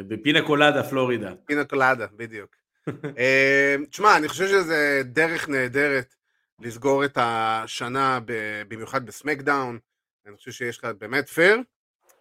בפינה 0.07 0.41
קולדה, 0.41 0.83
פלורידה. 0.83 1.33
פינקולדה, 1.45 2.07
בדיוק. 2.15 2.55
אה, 3.17 3.75
תשמע, 3.89 4.17
אני 4.17 4.27
חושב 4.27 4.47
שזה 4.47 5.01
דרך 5.05 5.49
נהדרת 5.49 6.15
לסגור 6.59 7.05
את 7.05 7.17
השנה, 7.21 8.19
במיוחד 8.67 9.05
בסמקדאון. 9.05 9.79
אני 10.25 10.37
חושב 10.37 10.51
שיש 10.51 10.77
לך 10.77 10.85
באמת 10.85 11.29
פייר. 11.29 11.61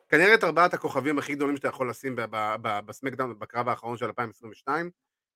כנראה 0.09 0.35
את 0.35 0.45
ארבעת 0.45 0.75
הכוכבים 0.75 1.19
הכי 1.19 1.35
גדולים 1.35 1.57
שאתה 1.57 1.69
יכול 1.69 1.91
לשים 1.91 2.17
בסמקדאון, 2.63 3.39
בקרב 3.39 3.69
האחרון 3.69 3.97
של 3.97 4.07
2022. 4.07 4.91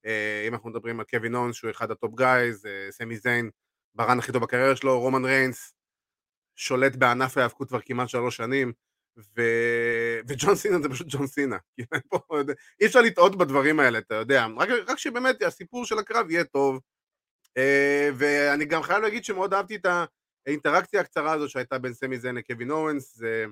אה, 0.07 0.45
אם 0.49 0.55
אנחנו 0.55 0.71
מדברים 0.71 1.01
על 1.01 1.07
קווין 1.11 1.35
אונס, 1.35 1.57
שהוא 1.57 1.71
אחד 1.71 1.91
ה 1.91 1.97
top 1.97 2.17
guys, 2.17 2.67
אה, 2.67 2.87
סמי 2.91 3.17
זיין, 3.17 3.51
ב 3.95 4.01
run 4.01 4.19
הכי 4.19 4.33
טוב 4.33 4.43
בקריירה 4.43 4.77
שלו, 4.77 5.01
רומן 5.01 5.25
ריינס, 5.25 5.75
שולט 6.57 6.97
בענף 6.97 7.37
ההיאבקות 7.37 7.69
כבר 7.69 7.81
כמעט 7.81 8.09
שלוש 8.09 8.37
שנים, 8.37 8.73
ו... 9.19 9.43
וג'ון 10.29 10.55
סינה 10.55 10.79
זה 10.83 10.89
פשוט 10.89 11.07
ג'ון 11.11 11.27
סינה. 11.27 11.57
אי 12.81 12.87
אפשר 12.87 13.01
לטעות 13.01 13.39
בדברים 13.39 13.81
האלה, 13.81 13.99
אתה 13.99 14.15
יודע. 14.15 14.47
רק, 14.57 14.69
רק 14.89 14.99
שבאמת 14.99 15.43
הסיפור 15.43 15.85
של 15.85 15.99
הקרב 15.99 16.31
יהיה 16.31 16.45
טוב. 16.45 16.81
אה, 17.57 18.11
ואני 18.15 18.65
גם 18.65 18.83
חייב 18.83 19.03
להגיד 19.03 19.25
שמאוד 19.25 19.55
אהבתי 19.55 19.77
את 19.77 19.87
האינטראקציה 20.47 21.01
הקצרה 21.01 21.33
הזאת 21.33 21.51
שהייתה 21.51 21.79
בין 21.79 21.93
סמי 21.93 22.19
זן 22.19 22.35
לקווין 22.35 22.71
אורנס, 22.71 23.17
זה 23.17 23.45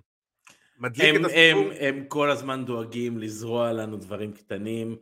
מדליק 0.78 1.14
הם, 1.14 1.20
את 1.20 1.30
הסיפור. 1.30 1.72
הם, 1.72 1.96
הם 1.96 2.04
כל 2.08 2.30
הזמן 2.30 2.64
דואגים 2.64 3.18
לזרוע 3.18 3.72
לנו 3.72 3.96
דברים 3.96 4.32
קטנים. 4.32 4.96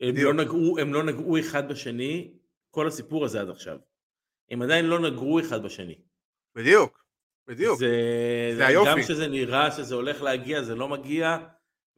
הם 0.00 0.14
לא, 0.16 0.34
נגעו, 0.34 0.78
הם 0.78 0.94
לא 0.94 1.02
נגעו 1.02 1.38
אחד 1.38 1.68
בשני, 1.68 2.34
כל 2.70 2.86
הסיפור 2.86 3.24
הזה 3.24 3.40
עד 3.40 3.48
עכשיו. 3.48 3.78
הם 4.50 4.62
עדיין 4.62 4.84
לא 4.84 4.98
נגעו 4.98 5.40
אחד 5.40 5.62
בשני. 5.62 5.98
בדיוק, 6.54 7.01
בדיוק. 7.46 7.78
זה, 7.78 8.52
זה 8.56 8.66
היופי. 8.66 8.90
גם 8.90 8.98
כשזה 9.00 9.28
נראה 9.28 9.70
שזה 9.70 9.94
הולך 9.94 10.22
להגיע, 10.22 10.62
זה 10.62 10.74
לא 10.74 10.88
מגיע, 10.88 11.38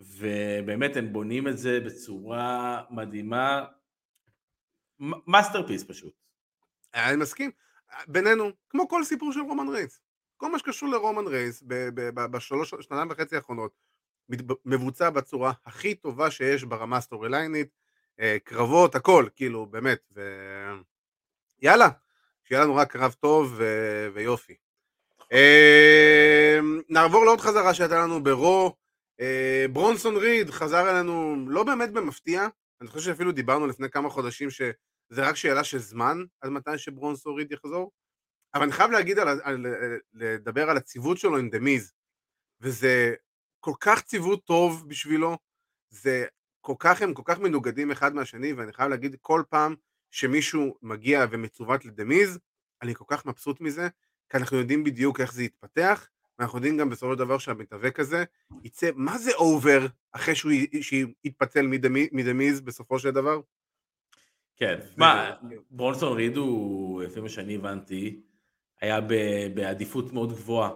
ובאמת 0.01 0.97
הם 0.97 1.13
בונים 1.13 1.49
את 1.49 1.59
זה 1.59 1.81
בצורה 1.81 2.83
מדהימה. 2.91 3.65
masterpiece 5.27 5.85
פשוט. 5.85 6.13
אני 6.95 7.17
מסכים. 7.17 7.51
בינינו, 8.09 8.51
כמו 8.71 8.89
כל 8.89 9.05
סיפור 9.05 9.33
של 9.33 9.41
רומן 9.41 9.69
ריינס. 9.69 10.01
כל 10.37 10.53
מה 10.53 10.59
שקשור 10.59 10.89
לרומן 10.89 11.27
ריינס 11.27 11.63
בשלוש, 12.15 12.75
שנתיים 12.81 13.11
וחצי 13.11 13.37
האחרונות, 13.37 13.73
מבוצע 14.65 15.11
בצורה 15.11 15.53
הכי 15.65 15.95
טובה 15.95 16.31
שיש 16.31 16.65
ברמה 16.65 16.97
הסטורי 16.97 17.29
ליינית, 17.29 17.69
אה, 18.21 18.37
קרבות, 18.45 18.95
הכל, 18.95 19.29
כאילו, 19.37 19.67
באמת. 19.67 20.09
ו... 20.15 20.21
יאללה, 21.63 21.89
שיהיה 22.45 22.63
לנו 22.63 22.75
רק 22.75 22.93
קרב 22.93 23.13
טוב 23.13 23.55
ו... 23.57 23.65
ויופי. 24.15 24.55
אה, 25.35 26.59
נעבור 26.89 27.25
לעוד 27.25 27.41
חזרה 27.41 27.75
שהייתה 27.75 27.99
לנו 27.99 28.23
ברו. 28.23 28.77
אה, 29.21 29.67
ברונסון 29.73 30.17
ריד 30.17 30.51
חזר 30.51 30.91
אלינו 30.91 31.37
לא 31.49 31.65
באמת 31.65 31.93
במפתיע, 31.93 32.49
אני 32.81 32.89
חושב 32.89 33.05
שאפילו 33.05 33.33
דיברנו 33.33 33.67
לפני 33.67 33.91
כמה 33.91 34.11
חודשים 34.11 34.51
שזה 34.51 34.75
רק 35.19 35.37
שאלה 35.37 35.65
של 35.65 35.79
זמן 35.79 36.19
עד 36.41 36.51
מתי 36.51 36.79
שברונסון 36.79 37.37
ריד 37.37 37.53
יחזור. 37.53 37.91
אבל 38.55 38.63
אני 38.63 38.73
חייב 38.73 38.91
להגיד, 38.91 39.19
על, 39.19 39.29
על, 39.43 39.67
לדבר 40.13 40.71
על 40.71 40.77
הציוות 40.77 41.19
שלו 41.19 41.39
עם 41.39 41.51
דמיז, 41.51 41.93
וזה 42.61 43.15
כל 43.61 43.75
כך 43.81 44.03
ציוות 44.03 44.45
טוב 44.45 44.89
בשבילו, 44.89 45.37
זה 45.91 46.27
כל 46.61 46.75
כך, 46.79 47.03
הם 47.03 47.15
כל 47.15 47.23
כך 47.25 47.39
מנוגדים 47.39 47.91
אחד 47.91 48.15
מהשני, 48.15 48.53
ואני 48.53 48.73
חייב 48.73 48.91
להגיד, 48.91 49.17
כל 49.21 49.43
פעם 49.49 49.75
שמישהו 50.11 50.77
מגיע 50.83 51.25
ומצוות 51.31 51.85
לדמיז, 51.85 52.39
אני 52.83 52.95
כל 52.95 53.05
כך 53.09 53.27
מבסוט 53.27 53.61
מזה, 53.61 53.89
כי 54.35 54.39
אנחנו 54.39 54.57
יודעים 54.57 54.85
בדיוק 54.85 55.21
איך 55.21 55.33
זה 55.33 55.43
יתפתח, 55.43 56.09
ואנחנו 56.39 56.59
יודעים 56.59 56.77
גם 56.77 56.91
בסופו 56.91 57.13
של 57.13 57.19
דבר 57.19 57.39
שהמתאבק 57.39 58.01
הזה 58.01 58.25
יצא, 58.63 58.91
מה 58.95 59.19
זה 59.19 59.31
over 59.35 59.87
אחרי 60.13 60.35
שהוא 60.35 60.53
יתפצל 61.25 61.67
מדה 61.67 61.88
מי, 61.88 62.09
מדה 62.13 62.37
מיז 62.37 62.61
בסופו 62.61 62.99
של 62.99 63.11
דבר? 63.11 63.41
כן, 64.57 64.79
מה, 64.97 65.31
ברונסון 65.71 66.17
ריד 66.17 66.37
הוא, 66.37 67.03
לפי 67.03 67.21
מה 67.21 67.29
שאני 67.29 67.55
הבנתי, 67.55 68.21
היה 68.81 69.01
בעדיפות 69.55 70.13
מאוד 70.13 70.33
גבוהה. 70.33 70.71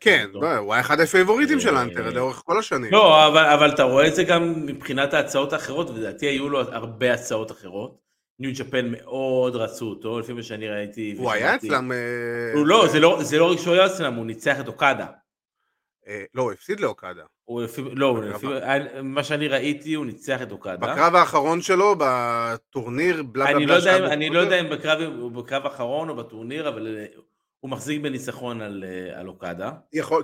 כן, 0.00 0.30
הוא 0.34 0.74
היה 0.74 0.80
אחד 0.80 1.00
הפייבוריטים 1.00 1.60
של 1.60 1.76
האנטר 1.76 2.10
לאורך 2.10 2.42
כל 2.46 2.58
השנים. 2.58 2.92
לא, 2.92 3.26
אבל, 3.26 3.44
אבל 3.44 3.74
אתה 3.74 3.82
רואה 3.82 4.08
את 4.08 4.14
זה 4.14 4.24
גם 4.24 4.66
מבחינת 4.66 5.14
ההצעות 5.14 5.52
האחרות, 5.52 5.90
ולדעתי 5.90 6.26
היו 6.26 6.48
לו 6.48 6.60
הרבה 6.60 7.14
הצעות 7.14 7.50
אחרות. 7.50 8.03
ניו 8.38 8.50
ג'פן 8.58 8.90
מאוד 8.90 9.56
רצו 9.56 9.86
אותו, 9.86 10.20
לפי 10.20 10.32
מה 10.32 10.42
שאני 10.42 10.68
ראיתי. 10.68 11.14
הוא 11.18 11.30
היה 11.30 11.54
אצלם... 11.54 11.92
הוא 12.54 12.66
לא, 12.66 12.88
זה 12.92 13.00
לא, 13.00 13.18
זה 13.22 13.38
לא 13.38 13.52
רק 13.52 13.58
שהוא 13.58 13.74
היה 13.74 13.86
אצלם, 13.86 14.14
הוא 14.14 14.26
ניצח 14.26 14.60
את 14.60 14.68
אוקדה. 14.68 15.06
לא, 16.34 16.42
הוא 16.42 16.52
הפסיד 16.52 16.80
לאוקדה. 16.80 17.22
לא, 17.92 18.20
מה 19.02 19.24
שאני 19.24 19.48
ראיתי, 19.48 19.94
הוא 19.94 20.06
ניצח 20.06 20.42
את 20.42 20.52
אוקדה. 20.52 20.76
בקרב 20.76 21.14
האחרון 21.14 21.60
שלו, 21.60 21.94
בטורניר, 21.98 23.22
בלה 23.22 23.54
בלה 23.54 23.80
בלה. 23.80 24.12
אני 24.12 24.30
לא 24.30 24.38
יודע 24.38 24.60
אם 24.60 24.70
בקרב 25.34 25.66
האחרון 25.66 26.08
או 26.08 26.16
בטורניר, 26.16 26.68
אבל 26.68 26.98
הוא 27.60 27.70
מחזיק 27.70 28.02
בניצחון 28.02 28.60
על 29.14 29.28
אוקדה. 29.28 29.70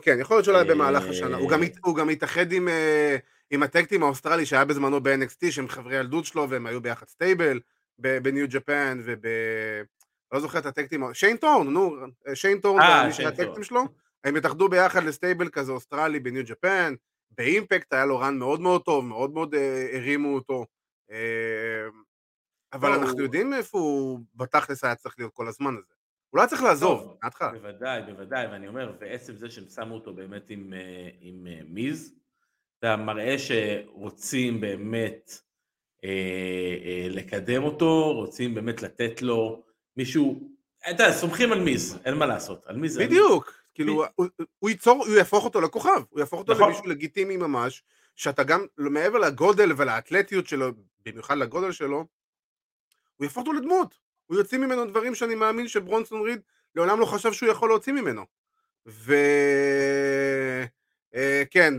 כן, 0.03 0.17
יכול 0.21 0.37
להיות 0.37 0.45
שאולי 0.45 0.65
במהלך 0.65 1.05
השנה. 1.09 1.37
הוא 1.85 1.97
גם 1.97 2.09
התאחד 2.09 2.47
עם 3.51 3.63
ה 3.63 3.68
tag 3.68 3.83
team 3.83 4.03
האוסטרלי 4.03 4.47
שהיה 4.47 4.65
בזמנו 4.65 5.01
ב-NXT, 5.01 5.51
שהם 5.51 5.69
חברי 5.69 5.97
ילדות 5.97 6.25
שלו, 6.25 6.51
והם 6.51 6.67
היו 6.67 6.81
ביחד 6.81 7.07
stable. 7.07 7.61
בניו 8.01 8.47
ג'פן 8.51 9.01
וב... 9.05 9.27
לא 10.33 10.41
זוכר 10.41 10.59
את 10.59 10.67
ה 10.67 10.71
tag 10.71 10.84
team, 10.84 11.05
שיין 11.15 11.37
טורן, 11.37 11.69
נו, 11.69 11.97
שיין 12.35 12.61
טורן, 12.61 13.09
זה 13.17 13.29
ה 13.29 13.33
tag 13.33 13.47
team 13.47 13.65
שלו, 13.65 13.83
הם 14.25 14.37
התאחדו 14.37 14.69
ביחד 14.69 15.03
ל 15.03 15.10
stable 15.10 15.49
כזה 15.49 15.73
אוסטרלי 15.73 16.21
בניו 16.21 16.43
ג'פן, 16.47 16.95
באימפקט 17.31 17.93
היה 17.93 18.07
לו 18.07 18.19
run 18.19 18.39
מאוד 18.39 18.61
מאוד 18.61 18.83
טוב, 18.83 19.05
מאוד 19.05 19.31
מאוד 19.31 19.55
הרימו 19.93 20.35
אותו, 20.35 20.67
אבל 22.73 22.93
אנחנו 22.93 23.23
יודעים 23.23 23.55
איפה 23.55 23.79
הוא 23.79 24.21
בתכלס 24.35 24.85
היה 24.85 24.95
צריך 24.95 25.15
להיות 25.19 25.35
כל 25.35 25.49
הזמן 25.49 25.75
הזה. 25.77 25.95
הוא 26.31 26.39
לא 26.39 26.43
היה 26.43 26.49
צריך 26.49 26.63
לעזוב, 26.63 27.13
מבחינתך. 27.15 27.45
בוודאי, 27.53 28.03
בוודאי, 28.03 28.47
ואני 28.47 28.69
אומר, 28.69 28.93
ועצם 29.01 29.37
זה 29.37 29.51
שהם 29.51 29.65
שמו 29.65 29.95
אותו 29.95 30.15
באמת 30.15 30.51
עם 31.21 31.47
מיז, 31.65 32.15
זה 32.83 32.97
מראה 32.97 33.37
שרוצים 33.39 34.61
באמת 34.61 35.31
אה, 35.31 35.37
אה, 35.37 35.50
לקדם 37.11 37.63
אותו, 37.63 38.13
רוצים 38.13 38.55
באמת 38.55 38.83
לתת 38.83 39.23
לו 39.23 39.63
מישהו, 39.97 40.51
אתה 40.83 40.91
יודע, 40.91 41.13
סומכים 41.13 41.53
על 41.53 41.61
מיז, 41.61 41.99
אין 42.05 42.15
מה 42.15 42.27
לעשות, 42.27 42.63
על 42.67 42.77
מיז. 42.77 42.99
בדיוק, 42.99 43.53
כאילו, 43.75 44.05
הוא 44.59 44.71
ייצור, 44.71 45.05
הוא 45.07 45.17
יהפוך 45.17 45.45
אותו 45.45 45.61
לכוכב, 45.61 46.03
הוא 46.11 46.21
יהפוך 46.21 46.41
אותו 46.41 46.53
נכון. 46.53 46.65
למישהו 46.69 46.87
לגיטימי 46.87 47.37
ממש, 47.37 47.83
שאתה 48.17 48.45
גם, 48.45 48.67
מעבר 48.77 49.19
לגודל 49.19 49.73
ולאתלטיות 49.77 50.47
שלו, 50.47 50.71
במיוחד 51.07 51.39
לגודל 51.39 51.73
שלו, 51.73 52.07
הוא 53.17 53.25
יהפוך 53.25 53.47
אותו 53.47 53.53
לדמות, 53.53 53.99
הוא 54.27 54.37
יוציא 54.37 54.59
ממנו 54.59 54.85
דברים 54.85 55.15
שאני 55.15 55.35
מאמין 55.35 55.69
שברונסון 55.69 56.23
ריד 56.23 56.41
לעולם 56.75 57.01
לא 57.01 57.07
חשב 57.07 57.33
שהוא 57.33 57.51
יכול 57.51 57.69
להוציא 57.69 57.93
ממנו. 57.93 58.25
וכן, 61.13 61.75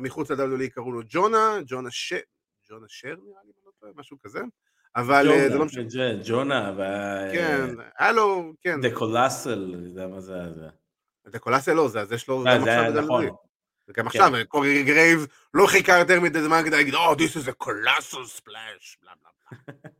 מחוץ 0.00 0.30
ל-WWE 0.30 0.68
קראו 0.70 0.92
לו 0.92 1.00
ג'ונה, 1.08 1.58
ג'ונה 1.66 1.90
ש... 1.90 2.12
ג'ונה 2.70 2.86
שר 2.88 3.14
נראה 3.24 3.40
לי, 3.44 3.52
לא 3.66 3.70
טועה, 3.80 3.92
משהו 3.96 4.16
כזה, 4.20 4.40
אבל 4.96 5.26
ג'ונה, 5.28 5.48
זה 5.48 5.58
לא 5.58 5.64
משנה. 5.64 5.84
ג'ונה, 6.24 6.74
כן, 7.32 7.74
היה 7.98 8.12
לו, 8.12 8.52
כן. 8.60 8.80
The 8.80 9.03
Colossal, 9.03 9.74
יודע 9.84 10.06
מה 10.06 10.20
זה. 10.20 10.34
The 11.28 11.40
Colossal 11.40 11.72
לא, 11.72 11.88
זה 11.88 12.04
זה 12.04 12.18
שלו 12.18 12.44
גם 12.44 12.60
עכשיו 12.60 13.02
נכון. 13.04 13.26
וגם 13.88 14.06
עכשיו, 14.06 14.32
קורי 14.48 14.84
גרייבס 14.84 15.26
לא 15.54 15.66
חיכה 15.66 15.98
יותר 15.98 16.20
מדי 16.20 16.42
זמן 16.42 16.62
כדי 16.66 16.76
להגיד, 16.76 16.94
Oh, 16.94 17.14
this 17.16 17.36
is 17.36 17.48
a 17.48 17.64
colossal 17.64 18.38
splash, 18.38 18.96
בלה 19.02 19.12
בלה 19.20 19.30
בלה. 19.50 19.90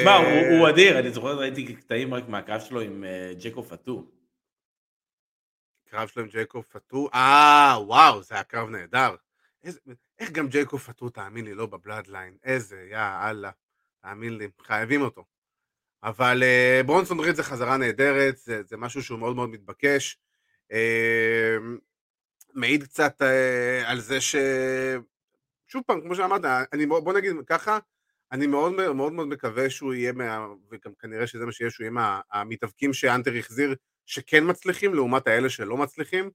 תשמע, 0.00 0.16
הוא 0.50 0.68
אדיר, 0.68 0.98
אני 0.98 1.10
זוכר, 1.10 1.38
ראיתי 1.38 1.76
קטעים 1.76 2.14
רק 2.14 2.28
מהקרב 2.28 2.60
שלו 2.60 2.80
עם 2.80 3.04
ג'ייקוב 3.44 3.62
פאטו. 3.62 4.06
קרב 5.88 6.08
שלו 6.08 6.22
עם 6.22 6.28
ג'קו 6.28 6.62
פאטו? 6.62 7.08
אה, 7.14 7.76
וואו, 7.86 8.22
זה 8.22 8.34
היה 8.34 8.44
קרב 8.44 8.68
נהדר. 8.68 9.14
איך 10.22 10.30
גם 10.30 10.48
ג'ייקוב 10.48 10.80
פטרו, 10.80 11.10
תאמין 11.10 11.44
לי, 11.44 11.54
לא 11.54 11.66
בבלאדליין, 11.66 12.36
איזה, 12.44 12.86
יא 12.90 12.98
אללה, 12.98 13.50
תאמין 14.02 14.38
לי, 14.38 14.48
חייבים 14.62 15.02
אותו. 15.02 15.24
אבל 16.02 16.42
uh, 16.42 16.86
ברונסון 16.86 17.20
ריד 17.20 17.34
זה 17.34 17.42
חזרה 17.42 17.76
נהדרת, 17.76 18.36
זה, 18.36 18.62
זה 18.62 18.76
משהו 18.76 19.02
שהוא 19.02 19.18
מאוד 19.18 19.36
מאוד 19.36 19.50
מתבקש. 19.50 20.18
Uh, 20.72 20.76
מעיד 22.54 22.82
קצת 22.82 23.22
uh, 23.22 23.86
על 23.86 24.00
זה 24.00 24.20
ש... 24.20 24.36
שוב 25.68 25.82
פעם, 25.86 26.00
כמו 26.00 26.14
שאמרת, 26.14 26.44
אני, 26.72 26.86
בוא 26.86 27.12
נגיד 27.12 27.32
ככה, 27.46 27.78
אני 28.32 28.46
מאוד 28.46 28.72
מאוד 28.72 29.12
מאוד 29.12 29.28
מקווה 29.28 29.70
שהוא 29.70 29.94
יהיה, 29.94 30.12
מה, 30.12 30.46
וגם 30.70 30.92
כנראה 30.98 31.26
שזה 31.26 31.46
מה 31.46 31.52
שיהיה, 31.52 31.70
שהוא 31.70 31.84
יהיה 31.84 31.90
מהמתאבקים 32.32 32.92
שאנטר 32.92 33.34
החזיר, 33.38 33.74
שכן 34.06 34.50
מצליחים, 34.50 34.94
לעומת 34.94 35.26
האלה 35.26 35.48
שלא 35.48 35.76
מצליחים. 35.76 36.30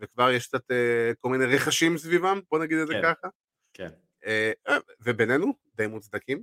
וכבר 0.00 0.30
יש 0.30 0.46
קצת 0.46 0.70
uh, 0.70 1.14
כל 1.20 1.28
מיני 1.28 1.44
רכשים 1.44 1.98
סביבם, 1.98 2.40
בוא 2.50 2.58
נגיד 2.58 2.78
את 2.78 2.86
זה 2.86 2.92
כן, 2.92 3.02
ככה. 3.02 3.28
כן. 3.74 3.90
Uh, 4.24 4.72
ובינינו, 5.00 5.54
די 5.74 5.86
מוצדקים 5.86 6.42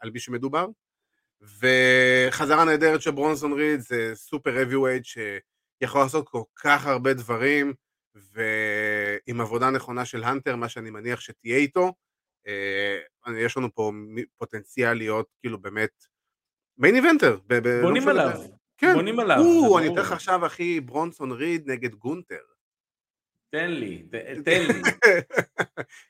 על 0.00 0.10
מי 0.10 0.20
שמדובר. 0.20 0.66
וחזרה 1.60 2.64
נהדרת 2.64 3.02
של 3.02 3.10
ברונסון 3.10 3.52
ריד 3.52 3.80
זה 3.80 4.10
סופר 4.14 4.62
heavyweight 4.62 5.02
שיכול 5.02 6.00
לעשות 6.00 6.28
כל 6.28 6.42
כך 6.54 6.86
הרבה 6.86 7.14
דברים, 7.14 7.74
ועם 8.14 9.40
עבודה 9.40 9.70
נכונה 9.70 10.04
של 10.04 10.24
הנטר, 10.24 10.56
מה 10.56 10.68
שאני 10.68 10.90
מניח 10.90 11.20
שתהיה 11.20 11.56
איתו, 11.56 11.92
יש 13.36 13.56
לנו 13.56 13.74
פה 13.74 13.92
פוטנציאל 14.36 14.94
להיות 14.94 15.26
כאילו 15.40 15.58
באמת 15.58 16.04
main 16.78 16.94
eventer. 16.94 17.38
בונים 17.82 18.08
עליו. 18.08 18.40
כן, 18.78 18.94
בונים 18.94 19.20
עליו. 19.20 19.38
או, 19.38 19.78
אני 19.78 19.88
אתן 19.88 20.00
לך 20.00 20.12
עכשיו 20.12 20.46
אחי 20.46 20.80
ברונסון 20.80 21.32
ריד 21.32 21.70
נגד 21.70 21.94
גונטר. 21.94 22.42
תן 23.52 23.70
לי, 23.70 24.02
תן 24.44 24.62
לי. 24.66 24.82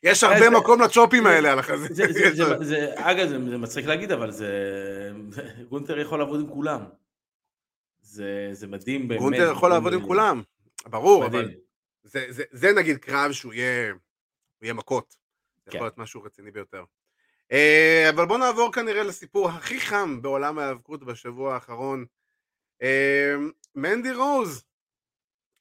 יש 0.03 0.25
הרבה 0.25 0.51
מקום 0.51 0.83
לצ'ופים 0.83 1.27
האלה 1.27 1.53
על 1.53 1.59
החזה. 1.59 1.89
אגב, 3.11 3.29
זה 3.29 3.39
מצחיק 3.39 3.87
להגיד, 3.87 4.13
אבל 4.13 4.31
זה... 4.31 4.51
גונטר 5.71 5.99
יכול 5.99 6.19
לעבוד 6.19 6.41
עם 6.41 6.49
כולם. 6.49 6.81
זה 8.01 8.67
מדהים 8.69 9.09
באמת. 9.09 9.21
גונטר 9.21 9.53
יכול 9.53 9.71
לעבוד 9.71 9.93
עם 9.93 10.07
כולם, 10.07 10.43
ברור, 10.87 11.27
אבל 11.27 11.51
זה 12.51 12.73
נגיד 12.77 12.99
קרב 12.99 13.33
שהוא 13.33 13.55
יהיה 13.55 14.75
מכות. 14.75 15.17
זה 15.65 15.71
יכול 15.71 15.79
כן. 15.79 15.85
להיות 15.85 15.99
משהו 15.99 16.23
רציני 16.23 16.51
ביותר. 16.51 16.85
אה, 17.53 18.11
אבל 18.15 18.27
בואו 18.27 18.39
נעבור 18.39 18.73
כנראה 18.73 19.03
לסיפור 19.03 19.49
הכי 19.49 19.81
חם 19.81 20.23
בעולם 20.23 20.59
ההיאבקות 20.59 21.05
בשבוע 21.05 21.55
האחרון. 21.55 22.05
אה, 22.83 23.35
מנדי 23.75 24.13
רוז. 24.13 24.65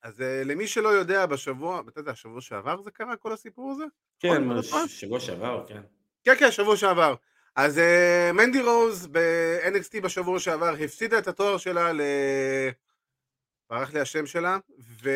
אז 0.03 0.21
אה, 0.21 0.43
למי 0.45 0.67
שלא 0.67 0.89
יודע, 0.89 1.25
בשבוע, 1.25 1.81
אתה 1.89 1.99
יודע, 1.99 2.15
שבוע 2.15 2.41
שעבר 2.41 2.81
זה 2.81 2.91
קרה 2.91 3.15
כל 3.15 3.33
הסיפור 3.33 3.71
הזה? 3.71 3.83
כן? 4.19 4.41
שבוע 4.87 5.19
שעבר, 5.19 5.65
כן. 5.67 5.81
כן, 6.23 6.35
כן, 6.39 6.51
שבוע 6.51 6.77
שעבר. 6.77 7.15
אז 7.55 7.77
uh, 7.77 8.33
מנדי 8.33 8.61
רוז 8.61 9.07
ב-NXT 9.11 10.01
בשבוע 10.03 10.39
שעבר 10.39 10.73
הפסידה 10.83 11.19
את 11.19 11.27
התואר 11.27 11.57
שלה 11.57 11.93
ל... 11.93 12.01
ברח 13.69 13.93
לי 13.93 13.99
השם 13.99 14.25
שלה, 14.25 14.57
ו... 15.03 15.09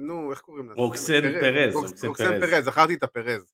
נו, 0.00 0.30
איך 0.30 0.40
קוראים 0.40 0.68
לה? 0.68 0.74
רוקסן 0.74 1.40
פרז. 1.40 1.74
רוקסן, 1.74 2.40
פרז, 2.40 2.64
זכרתי 2.64 2.94
את 2.94 3.02
הפרז. 3.02 3.52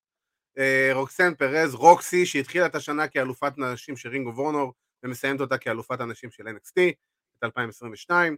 אה, 0.59 0.95
רוקסן 0.95 1.35
פרז, 1.35 1.75
רוקסי, 1.75 2.27
שהתחילה 2.27 2.67
את 2.67 2.75
השנה 2.75 3.09
כאלופת 3.09 3.53
נשים 3.59 3.97
של 3.97 4.09
Ring 4.09 4.31
of 4.35 4.44
Honor, 4.44 4.73
ומסיימת 5.03 5.41
אותה 5.41 5.59
כאלופת 5.59 6.01
הנשים 6.01 6.31
של 6.31 6.49
NXT, 6.49 6.81
את 7.39 7.45
2022. 7.45 8.37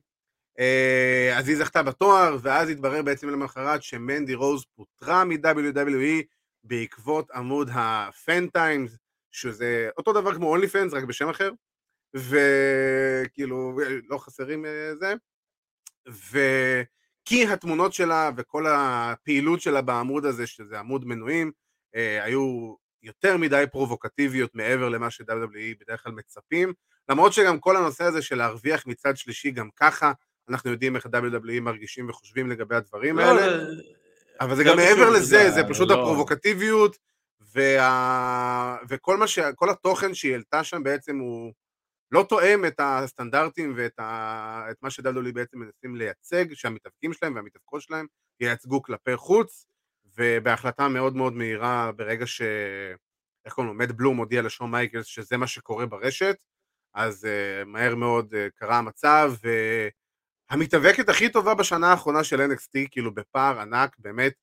אה, 0.58 1.38
אז 1.38 1.48
היא 1.48 1.56
זכתה 1.56 1.82
בתואר, 1.82 2.36
ואז 2.42 2.68
התברר 2.68 3.02
בעצם 3.02 3.28
למחרת 3.28 3.82
שמנדי 3.82 4.34
רוז 4.34 4.64
פוטרה 4.74 5.24
מ-WWE, 5.24 6.22
בעקבות 6.64 7.30
עמוד 7.30 7.70
הפן 7.72 8.46
טיימס, 8.46 8.96
שזה 9.32 9.88
אותו 9.96 10.12
דבר 10.12 10.34
כמו 10.34 10.50
אונלי 10.50 10.68
פנס, 10.68 10.92
רק 10.92 11.04
בשם 11.04 11.28
אחר, 11.28 11.50
וכאילו, 12.14 13.78
לא 14.08 14.18
חסרים 14.18 14.64
אה, 14.66 14.92
זה, 14.96 15.14
וכי 16.08 17.46
התמונות 17.46 17.92
שלה 17.92 18.30
וכל 18.36 18.66
הפעילות 18.66 19.60
שלה 19.60 19.82
בעמוד 19.82 20.24
הזה, 20.24 20.46
שזה 20.46 20.78
עמוד 20.78 21.04
מנויים, 21.04 21.52
אה, 21.94 22.24
היו 22.24 22.74
יותר 23.02 23.36
מדי 23.36 23.64
פרובוקטיביות 23.72 24.54
מעבר 24.54 24.88
למה 24.88 25.10
ש-WWE 25.10 25.80
בדרך 25.80 26.02
כלל 26.02 26.12
מצפים, 26.12 26.72
למרות 27.08 27.32
שגם 27.32 27.60
כל 27.60 27.76
הנושא 27.76 28.04
הזה 28.04 28.22
של 28.22 28.36
להרוויח 28.36 28.86
מצד 28.86 29.16
שלישי 29.16 29.50
גם 29.50 29.68
ככה, 29.76 30.12
אנחנו 30.48 30.70
יודעים 30.70 30.96
איך 30.96 31.06
WWE 31.06 31.60
מרגישים 31.60 32.08
וחושבים 32.08 32.50
לגבי 32.50 32.76
הדברים 32.76 33.18
לא, 33.18 33.22
האלה. 33.22 33.64
אבל 34.40 34.56
זה 34.56 34.64
גם 34.64 34.76
מעבר 34.76 35.10
לזה, 35.10 35.50
זה 35.50 35.62
פשוט 35.68 35.88
לא. 35.88 35.94
הפרובוקטיביות, 35.94 36.96
וה... 37.54 38.76
וכל 38.88 39.16
מה 39.16 39.26
ש... 39.26 39.38
כל 39.54 39.70
התוכן 39.70 40.14
שהיא 40.14 40.32
העלתה 40.32 40.64
שם 40.64 40.82
בעצם 40.82 41.18
הוא 41.18 41.52
לא 42.10 42.26
תואם 42.28 42.64
את 42.64 42.74
הסטנדרטים 42.78 43.74
ואת 43.76 43.98
ה... 43.98 44.66
את 44.70 44.76
מה 44.82 44.90
שדלדולי 44.90 45.32
בעצם 45.32 45.58
מנסים 45.58 45.96
לייצג, 45.96 46.54
שהמתאבקים 46.54 47.12
שלהם 47.12 47.34
והמתאבקות 47.34 47.82
שלהם 47.82 48.06
ייצגו 48.40 48.82
כלפי 48.82 49.16
חוץ, 49.16 49.66
ובהחלטה 50.18 50.88
מאוד 50.88 51.16
מאוד 51.16 51.32
מהירה 51.32 51.92
ברגע 51.96 52.26
ש... 52.26 52.42
איך 53.44 53.54
קוראים 53.54 53.72
לו? 53.72 53.78
מד 53.78 53.92
בלום 53.92 54.16
הודיע 54.16 54.42
לשון 54.42 54.70
מייקלס 54.70 55.06
שזה 55.06 55.36
מה 55.36 55.46
שקורה 55.46 55.86
ברשת, 55.86 56.36
אז 56.94 57.24
uh, 57.24 57.64
מהר 57.64 57.94
מאוד 57.94 58.34
uh, 58.34 58.36
קרה 58.54 58.78
המצב, 58.78 59.32
ו... 59.44 59.48
המתאבקת 60.50 61.08
הכי 61.08 61.28
טובה 61.32 61.54
בשנה 61.54 61.90
האחרונה 61.90 62.24
של 62.24 62.40
NXT, 62.40 62.88
כאילו 62.90 63.14
בפער 63.14 63.60
ענק, 63.60 63.96
באמת, 63.98 64.34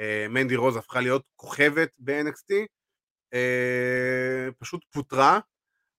אה, 0.00 0.26
מנדי 0.28 0.56
רוז 0.56 0.76
הפכה 0.76 1.00
להיות 1.00 1.22
כוכבת 1.36 1.90
ב-NXT, 1.98 2.54
אה, 3.34 4.48
פשוט 4.58 4.84
פוטרה, 4.90 5.40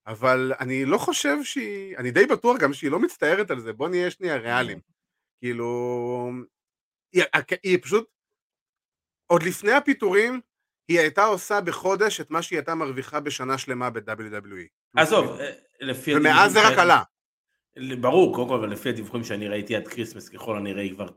אבל 0.08 0.54
אני 0.60 0.86
לא 0.86 0.98
חושב 0.98 1.44
שהיא, 1.44 1.98
אני 1.98 2.12
די 2.12 2.26
בטוח 2.26 2.58
גם 2.58 2.74
שהיא 2.74 2.92
לא 2.92 3.00
מצטערת 3.00 3.52
על 3.52 3.60
זה, 3.60 3.74
בוא 3.74 3.90
נהיה 3.90 4.12
שנייה 4.12 4.38
ריאליים. 4.38 4.80
כאילו, 5.40 6.32
היא, 7.14 7.24
היא 7.64 7.78
פשוט, 7.82 8.10
עוד 9.26 9.44
לפני 9.44 9.72
הפיטורים, 9.72 10.42
היא 10.88 11.00
הייתה 11.00 11.26
עושה 11.26 11.62
בחודש 11.62 12.22
את 12.22 12.32
מה 12.32 12.42
שהיא 12.42 12.60
הייתה 12.60 12.76
מרוויחה 12.76 13.20
בשנה 13.20 13.58
שלמה 13.58 13.90
ב-WWE. 13.90 14.68
עזוב, 14.98 15.40
אה, 15.40 15.52
לפי... 15.80 16.16
ומאז 16.16 16.52
זה 16.52 16.68
רק 16.68 16.78
עלה. 16.78 17.04
ברור, 18.02 18.36
קודם 18.36 18.48
כל, 18.48 18.56
אבל 18.56 18.70
לפי 18.70 18.90
הדיווחים 18.90 19.24
שאני 19.24 19.48
ראיתי 19.48 19.76
עד 19.76 19.88
כריסמס, 19.88 20.30
ככל 20.30 20.58
הנראה 20.58 20.82
היא 20.82 20.94
כבר 20.94 21.08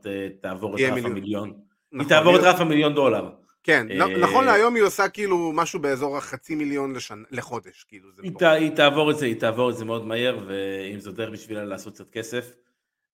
תעבור 0.41 0.75
את 0.75 0.81
רף 0.81 1.05
המיליון. 1.05 1.49
היא 1.49 1.99
נכון, 1.99 2.09
תעבור 2.09 2.35
את 2.35 2.41
רף 2.41 2.59
המיליון 2.59 2.93
דולר. 2.93 3.29
כן, 3.63 3.87
אה, 3.91 4.17
נכון 4.17 4.45
להיום 4.45 4.75
היא 4.75 4.83
עושה 4.83 5.09
כאילו 5.09 5.51
משהו 5.55 5.79
באזור 5.79 6.17
החצי 6.17 6.55
מיליון 6.55 6.93
לחודש, 7.31 7.85
כאילו 7.87 8.09
זה 8.11 8.51
היא 8.51 8.71
תעבור 8.71 9.11
את 9.11 9.17
זה, 9.17 9.25
היא 9.25 9.39
תעבור 9.39 9.69
את 9.69 9.77
זה 9.77 9.85
מאוד 9.85 10.05
מהר, 10.05 10.39
ואם 10.47 10.99
זו 10.99 11.11
דרך 11.11 11.29
בשבילה 11.29 11.65
לעשות 11.65 11.93
קצת 11.93 12.09
כסף. 12.09 12.55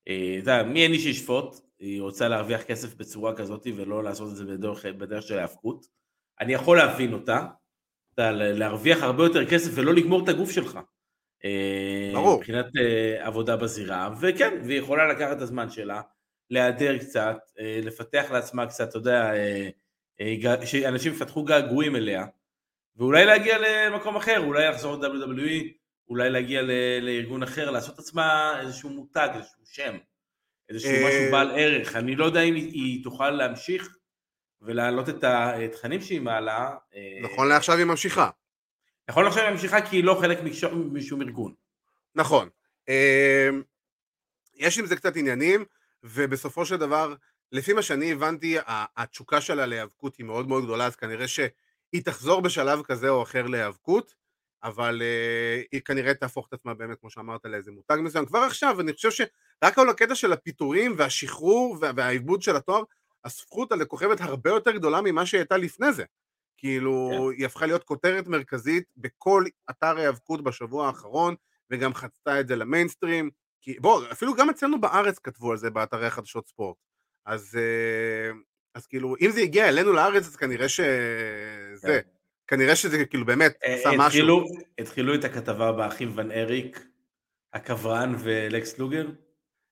אה, 0.08 0.36
אתה 0.40 0.52
יודע, 0.52 0.64
מי 0.64 0.84
אין 0.84 0.92
לי 0.92 1.00
שישפוט, 1.00 1.56
היא 1.80 2.02
רוצה 2.02 2.28
להרוויח 2.28 2.62
כסף 2.62 2.96
בצורה 2.96 3.36
כזאת 3.36 3.68
ולא 3.76 4.04
לעשות 4.04 4.30
את 4.32 4.36
זה 4.36 4.46
בדרך 4.92 5.22
של 5.22 5.40
ההפקות. 5.40 5.86
אני 6.40 6.54
יכול 6.54 6.78
להבין 6.78 7.14
אותה, 7.14 7.46
להרוויח 8.18 9.04
הרבה 9.04 9.24
יותר 9.24 9.46
כסף 9.50 9.72
ולא 9.74 9.94
לגמור 9.94 10.24
את 10.24 10.30
הגוף 10.30 10.52
שלך. 10.52 10.80
אה, 11.46 12.12
ברור. 12.14 12.38
מבחינת 12.38 12.66
אה, 12.78 13.28
עבודה 13.28 13.58
בזירה, 13.58 14.10
וכן, 14.22 14.62
והיא 14.66 14.80
יכולה 14.80 15.08
לקחת 15.08 15.38
את 15.38 15.42
הזמן 15.42 15.70
שלה, 15.70 16.02
להיעדר 16.50 16.98
קצת, 16.98 17.38
אה, 17.60 17.80
לפתח 17.84 18.26
לעצמה 18.32 18.68
קצת, 18.68 18.90
אתה 18.90 18.98
יודע, 18.98 19.32
שאנשים 20.66 21.14
יפתחו 21.14 21.44
געגועים 21.44 21.96
אליה, 21.96 22.26
ואולי 22.96 23.26
להגיע 23.26 23.58
למקום 23.58 24.16
אחר, 24.16 24.40
אולי 24.40 24.70
לחזור 24.70 24.96
ל-WWE, 24.96 25.66
אולי 26.10 26.30
להגיע 26.30 26.62
לארגון 27.02 27.44
אחר, 27.44 27.72
לעשות 27.72 28.00
עצמה 28.00 28.60
איזשהו 28.62 28.90
מותג, 28.90 29.30
איזשהו 29.36 29.66
שם, 29.66 29.98
איזשהו 30.70 30.92
משהו 30.92 31.32
בעל 31.32 31.52
ערך. 31.56 31.96
אני 31.96 32.16
לא 32.16 32.26
יודע 32.26 32.42
אם 32.42 32.56
היא 32.56 33.04
תוכל 33.04 33.30
להמשיך 33.30 33.98
ולהעלות 34.62 35.10
את 35.10 35.24
התכנים 35.24 36.02
שהיא 36.02 36.22
מעלה. 36.22 36.70
נכון 37.24 37.50
לעכשיו 37.50 37.78
היא 37.78 37.86
ממשיכה. 37.86 38.30
יכול 39.10 39.28
לחשוב 39.28 39.42
שהיא 39.42 39.52
ממשיכה 39.52 39.82
כי 39.82 39.96
היא 39.96 40.04
לא 40.04 40.18
חלק 40.22 40.40
משום 40.92 41.22
ארגון. 41.22 41.54
נכון. 42.16 42.50
אמ, 42.88 43.64
יש 44.56 44.80
עם 44.80 44.86
זה 44.86 44.96
קצת 44.96 45.16
עניינים, 45.16 45.66
ובסופו 46.04 46.66
של 46.66 46.78
דבר, 46.78 47.16
לפי 47.52 47.74
מה 47.74 47.82
שאני 47.82 48.12
הבנתי, 48.12 48.58
התשוקה 48.68 49.42
שלה 49.42 49.66
להיאבקות 49.66 50.16
היא 50.16 50.26
מאוד 50.26 50.48
מאוד 50.48 50.64
גדולה, 50.64 50.86
אז 50.86 50.96
כנראה 50.96 51.28
שהיא 51.28 52.04
תחזור 52.06 52.42
בשלב 52.42 52.82
כזה 52.82 53.10
או 53.10 53.24
אחר 53.24 53.48
להיאבקות, 53.48 54.14
אבל 54.64 55.02
uh, 55.02 55.68
היא 55.72 55.82
כנראה 55.82 56.14
תהפוך 56.14 56.48
את 56.48 56.54
עצמה 56.54 56.74
באמת, 56.74 57.00
כמו 57.00 57.10
שאמרת, 57.10 57.46
לאיזה 57.46 57.72
מותג 57.72 57.98
מסוים. 58.02 58.26
כבר 58.26 58.40
עכשיו, 58.40 58.82
אני 58.82 58.94
חושב 58.94 59.12
שרק 59.12 59.76
כל 59.76 59.90
הקטע 59.90 60.16
של 60.16 60.34
הפיטורים 60.34 60.96
והשחרור 60.98 61.78
והעיבוד 61.96 62.42
של 62.42 62.56
התואר, 62.56 62.84
הפכו 63.24 63.62
אותה 63.62 63.76
לכוכבת 63.76 64.22
הרבה 64.22 64.50
יותר 64.50 64.72
גדולה 64.72 65.02
ממה 65.02 65.26
שהיא 65.26 65.40
הייתה 65.40 65.58
לפני 65.58 65.94
זה. 65.94 66.04
כאילו. 66.60 67.10
כן. 67.12 67.38
היא 67.38 67.46
הפכה 67.46 67.66
להיות 67.66 67.84
כותרת 67.84 68.28
מרכזית 68.28 68.84
בכל 68.98 69.44
אתר 69.70 69.98
ההיאבקות 69.98 70.44
בשבוע 70.44 70.88
האחרון, 70.88 71.36
וגם 71.72 71.94
חצתה 71.94 72.40
את 72.40 72.48
זה 72.48 72.56
למיינסטרים. 72.56 73.30
כי 73.62 73.80
בוא, 73.80 74.04
אפילו 74.12 74.36
גם 74.36 74.50
אצלנו 74.50 74.82
בארץ 74.82 75.20
כתבו 75.20 75.52
על 75.52 75.58
זה 75.58 75.70
באתרי 75.70 76.08
החדשות 76.08 76.48
ספורט. 76.48 76.78
אז, 77.26 77.58
אה, 77.58 78.32
אז 78.76 78.88
כאילו, 78.88 79.16
אם 79.22 79.32
זה 79.32 79.42
הגיע 79.42 79.70
אלינו 79.70 79.94
לארץ, 79.94 80.28
אז 80.28 80.36
כנראה 80.36 80.70
שזה. 80.70 80.88
כן. 81.82 82.00
כנראה 82.48 82.76
שזה 82.76 83.06
כאילו 83.06 83.26
באמת 83.26 83.54
אה, 83.64 83.74
עשה 83.74 83.90
משהו. 83.98 84.44
התחילו 84.80 85.16
את 85.16 85.24
הכתבה 85.24 85.72
באחים 85.72 86.12
ון 86.16 86.32
אריק, 86.32 86.88
הקברן 87.54 88.16
ולקס 88.20 88.80
לוגר? 88.80 89.08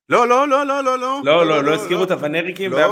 לא, 0.09 0.27
לא, 0.27 0.47
לא, 0.47 0.65
לא, 0.65 0.83
לא, 0.83 0.99
לא. 0.99 1.21
לא, 1.23 1.47
לא, 1.47 1.63
לא 1.63 1.73
הזכירו 1.73 2.03
את 2.03 2.11
הוונריקים 2.11 2.71
בכתבה? 2.71 2.87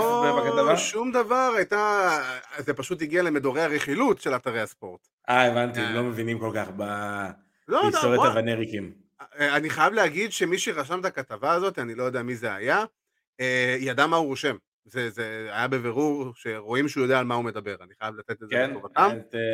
לא, 0.56 0.76
שום 0.76 1.12
דבר, 1.12 1.52
הייתה... 1.56 2.10
זה 2.58 2.74
פשוט 2.74 3.02
הגיע 3.02 3.22
למדורי 3.22 3.62
הרכילות 3.62 4.20
של 4.20 4.36
אתרי 4.36 4.60
הספורט. 4.60 5.00
אה, 5.28 5.46
הבנתי, 5.46 5.80
לא 5.94 6.02
מבינים 6.02 6.38
כל 6.38 6.50
כך 6.54 6.68
בהיסטוריית 6.70 8.20
הוונריקים. 8.22 8.92
אני 9.38 9.70
חייב 9.70 9.92
להגיד 9.92 10.32
שמי 10.32 10.58
שרשם 10.58 11.00
את 11.00 11.04
הכתבה 11.04 11.52
הזאת, 11.52 11.78
אני 11.78 11.94
לא 11.94 12.02
יודע 12.02 12.22
מי 12.22 12.34
זה 12.34 12.54
היה, 12.54 12.84
ידע 13.78 14.06
מה 14.06 14.16
הוא 14.16 14.26
רושם. 14.26 14.56
זה, 14.84 15.10
זה 15.10 15.48
היה 15.50 15.68
בבירור 15.68 16.32
שרואים 16.34 16.88
שהוא 16.88 17.02
יודע 17.02 17.18
על 17.18 17.24
מה 17.24 17.34
הוא 17.34 17.44
מדבר, 17.44 17.76
אני 17.82 17.94
חייב 18.00 18.14
לתת 18.14 18.30
את 18.30 18.38
זה 18.38 18.46
כן? 18.50 18.70
לטובתם. 18.70 19.08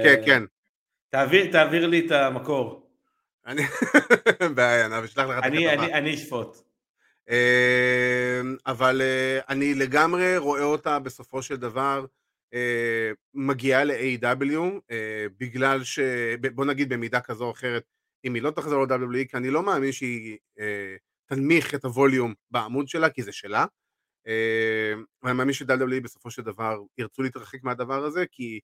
כן, 0.04 0.22
כן. 0.26 0.42
תעביר, 1.10 1.52
תעביר 1.52 1.86
לי 1.86 2.06
את 2.06 2.10
המקור. 2.10 2.90
אני, 3.46 3.62
בעיה, 4.56 4.86
אני 4.86 5.04
אשלח 5.04 5.26
לך 5.28 5.38
את 5.38 5.44
הכתבה. 5.44 5.98
אני 5.98 6.14
אשפוט. 6.14 6.71
אמ, 7.30 8.56
אבל 8.66 9.02
אה, 9.02 9.40
אני 9.48 9.74
לגמרי 9.74 10.38
רואה 10.38 10.62
אותה 10.62 10.98
בסופו 10.98 11.42
של 11.42 11.56
דבר 11.56 12.06
אה, 12.54 13.10
מגיעה 13.34 13.84
ל-AW 13.84 14.60
אה, 14.90 15.26
בגלל 15.38 15.84
ש... 15.84 15.98
בוא 16.54 16.64
נגיד 16.64 16.88
במידה 16.88 17.20
כזו 17.20 17.44
או 17.44 17.50
אחרת, 17.50 17.84
אם 18.24 18.34
היא 18.34 18.42
לא 18.42 18.50
תחזור 18.50 18.84
ל-WWE, 18.84 19.28
כי 19.28 19.36
אני 19.36 19.50
לא 19.50 19.62
מאמין 19.62 19.92
שהיא 19.92 20.38
תנמיך 21.26 21.74
את 21.74 21.84
הווליום 21.84 22.34
בעמוד 22.50 22.88
שלה, 22.88 23.10
כי 23.10 23.22
זה 23.22 23.32
שלה. 23.32 23.66
ואני 25.22 25.36
מאמין 25.36 25.52
ש-WWE 25.52 26.00
בסופו 26.02 26.30
של 26.30 26.42
דבר 26.42 26.80
ירצו 26.98 27.22
להתרחק 27.22 27.64
מהדבר 27.64 28.04
הזה, 28.04 28.24
כי 28.30 28.60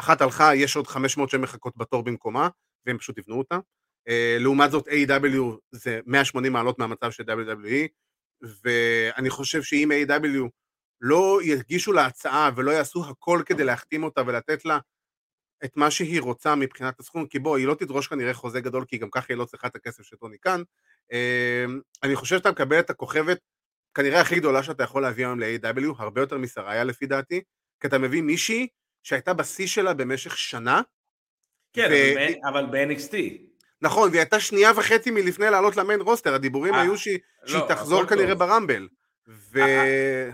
אחת 0.00 0.20
הלכה, 0.20 0.54
יש 0.54 0.76
עוד 0.76 0.86
500 0.86 1.30
שמחכות 1.30 1.76
בתור 1.76 2.02
במקומה, 2.02 2.48
והם 2.86 2.98
פשוט 2.98 3.18
יבנו 3.18 3.38
אותה. 3.38 3.58
לעומת 4.40 4.70
זאת 4.70 4.88
A.W. 4.88 5.56
זה 5.72 6.00
180 6.06 6.52
מעלות 6.52 6.78
מהמצב 6.78 7.10
של 7.10 7.22
WWE, 7.22 7.88
ואני 8.64 9.30
חושב 9.30 9.62
שאם 9.62 9.88
A.W. 9.92 10.48
לא 11.00 11.38
יגישו 11.42 11.92
לה 11.92 12.06
הצעה 12.06 12.50
ולא 12.56 12.70
יעשו 12.70 13.04
הכל 13.04 13.42
כדי 13.46 13.64
להחתים 13.64 14.04
אותה 14.04 14.22
ולתת 14.26 14.64
לה 14.64 14.78
את 15.64 15.76
מה 15.76 15.90
שהיא 15.90 16.20
רוצה 16.20 16.54
מבחינת 16.54 17.00
הסכום, 17.00 17.26
כי 17.26 17.38
בוא, 17.38 17.56
היא 17.56 17.66
לא 17.66 17.74
תדרוש 17.74 18.06
כנראה 18.08 18.34
חוזה 18.34 18.60
גדול, 18.60 18.84
כי 18.84 18.98
גם 18.98 19.10
ככה 19.10 19.26
היא 19.28 19.36
לא 19.36 19.44
צריכה 19.44 19.66
את 19.66 19.76
הכסף 19.76 20.02
של 20.02 20.16
טוני 20.16 20.36
כאן. 20.42 20.62
אמ, 21.12 21.80
אני 22.02 22.16
חושב 22.16 22.36
שאתה 22.36 22.50
מקבל 22.50 22.80
את 22.80 22.90
הכוכבת 22.90 23.38
כנראה 23.94 24.20
הכי 24.20 24.36
גדולה 24.36 24.62
שאתה 24.62 24.82
יכול 24.82 25.02
להביא 25.02 25.26
היום 25.26 25.40
ל-AW, 25.40 25.94
הרבה 25.98 26.20
יותר 26.20 26.38
משריה 26.38 26.84
לפי 26.84 27.06
דעתי, 27.06 27.42
כי 27.80 27.86
אתה 27.86 27.98
מביא 27.98 28.22
מישהי 28.22 28.66
שהייתה 29.02 29.34
בשיא 29.34 29.66
שלה 29.66 29.94
במשך 29.94 30.38
שנה. 30.38 30.82
כן, 31.72 31.88
ו... 31.90 32.48
אבל 32.48 32.66
ב-NXT. 32.66 33.14
נכון, 33.82 34.08
והיא 34.08 34.20
הייתה 34.20 34.40
שנייה 34.40 34.72
וחצי 34.76 35.10
מלפני 35.10 35.50
לעלות 35.50 35.76
למיין 35.76 36.00
רוסטר, 36.00 36.34
הדיבורים 36.34 36.74
아, 36.74 36.76
אה, 36.76 36.82
היו 36.82 36.98
שהיא, 36.98 37.18
לא, 37.42 37.66
תחזור 37.68 38.06
כנראה. 38.06 38.34
ברמבל. 38.34 38.88
ו... 39.28 39.58
아, 39.58 39.68
אה, 39.68 40.30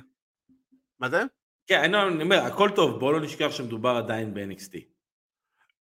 מה 1.00 1.11
זה? 1.11 1.22
כן, 1.66 1.94
אני 1.94 2.22
אומר, 2.22 2.38
הכל 2.38 2.70
טוב, 2.76 3.00
בואו 3.00 3.12
לא 3.12 3.20
נשכח 3.20 3.50
שמדובר 3.50 3.90
עדיין 3.90 4.35
ב-NXT. 4.35 4.78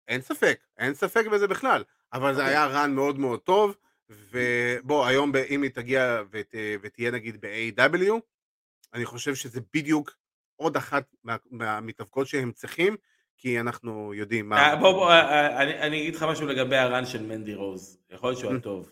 אין 0.08 0.22
ספק, 0.22 0.60
אין 0.78 0.94
ספק 0.94 1.26
בזה 1.28 1.48
בכלל, 1.48 1.84
אבל 2.14 2.36
זה 2.36 2.42
אוקיי. 2.42 2.58
היה 2.58 2.66
רן 2.66 2.94
מאוד 2.96 3.20
מאוד 3.20 3.40
טוב, 3.40 3.78
ובוא, 4.10 5.06
היום 5.06 5.32
אם 5.50 5.62
היא 5.62 5.72
תגיע 5.72 6.22
ות, 6.32 6.56
ותהיה 6.82 7.12
נגיד 7.12 7.42
ב-AW, 7.42 8.14
אני 8.94 9.06
חושב 9.06 9.36
שזה 9.36 9.60
בדיוק 9.74 10.12
עוד 10.56 10.78
אחת 10.78 11.06
מה, 11.24 11.36
מהמתאבקות 11.52 12.28
שהם 12.28 12.52
צריכים, 12.52 12.98
כי 13.38 13.60
אנחנו 13.60 14.14
יודעים 14.14 14.50
מה... 14.50 14.58
אה, 14.58 14.76
בוא, 14.76 14.92
בוא, 14.92 15.10
אה, 15.12 15.22
אה, 15.22 15.62
אני, 15.64 15.80
אני 15.80 16.02
אגיד 16.02 16.16
לך 16.16 16.24
משהו 16.24 16.48
לגבי 16.48 16.78
הרן 16.78 17.06
של 17.06 17.24
מנדי 17.24 17.56
רוז, 17.56 17.98
יכול 18.10 18.30
להיות 18.30 18.40
שהוא 18.40 18.54
הטוב, 18.54 18.92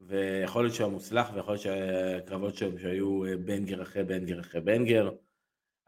ויכול 0.00 0.62
להיות 0.64 0.74
שהוא 0.74 0.86
המוצלח, 0.86 1.30
ויכול 1.34 1.54
להיות 1.54 1.62
שהקרבות 1.62 2.56
שלו 2.56 2.78
שהיו 2.78 3.22
בנגר 3.44 3.82
אחרי 3.82 4.04
בנגר 4.04 4.40
אחרי 4.40 4.60
בנגר, 4.60 5.10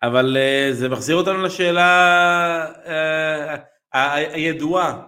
אבל 0.03 0.37
זה 0.73 0.89
מחזיר 0.89 1.17
אותנו 1.17 1.43
לשאלה 1.43 2.73
הידועה, 3.93 5.07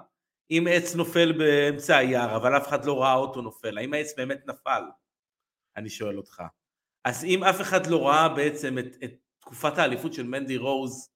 אם 0.50 0.66
עץ 0.70 0.94
נופל 0.94 1.32
באמצע 1.32 1.96
היער, 1.96 2.36
אבל 2.36 2.56
אף 2.56 2.68
אחד 2.68 2.84
לא 2.84 3.02
ראה 3.02 3.14
אותו 3.14 3.42
נופל, 3.42 3.78
האם 3.78 3.94
העץ 3.94 4.14
באמת 4.16 4.46
נפל? 4.46 4.82
אני 5.76 5.90
שואל 5.90 6.16
אותך. 6.16 6.42
אז 7.04 7.24
אם 7.24 7.44
אף 7.44 7.60
אחד 7.60 7.86
לא 7.86 8.08
ראה 8.08 8.28
בעצם 8.28 8.78
את, 8.78 8.96
את 9.04 9.14
תקופת 9.40 9.78
האליפות 9.78 10.12
של 10.12 10.26
מנדי 10.26 10.56
רוז, 10.56 11.15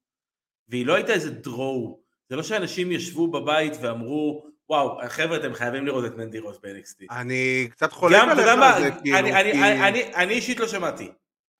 והיא 0.70 0.86
לא 0.86 0.94
הייתה 0.94 1.12
איזה 1.12 1.30
draw, 1.30 2.00
זה 2.28 2.36
לא 2.36 2.42
שאנשים 2.42 2.92
ישבו 2.92 3.30
בבית 3.30 3.72
ואמרו, 3.82 4.46
וואו, 4.68 4.98
חבר'ה, 5.08 5.36
אתם 5.36 5.54
חייבים 5.54 5.86
לראות 5.86 6.04
את 6.04 6.16
מנדי 6.16 6.38
רוז 6.38 6.58
ב-NXT. 6.62 7.04
אני 7.10 7.68
קצת 7.70 7.92
חולק 7.92 8.22
עליך 8.22 8.46
על 8.46 8.82
זה, 8.82 8.90
כאילו, 9.02 9.18
אני, 9.18 9.40
אני, 9.40 9.52
כי... 9.52 9.58
אני, 9.58 9.88
אני, 9.88 10.14
אני 10.14 10.34
אישית 10.34 10.60
לא 10.60 10.68
שמעתי. 10.68 11.10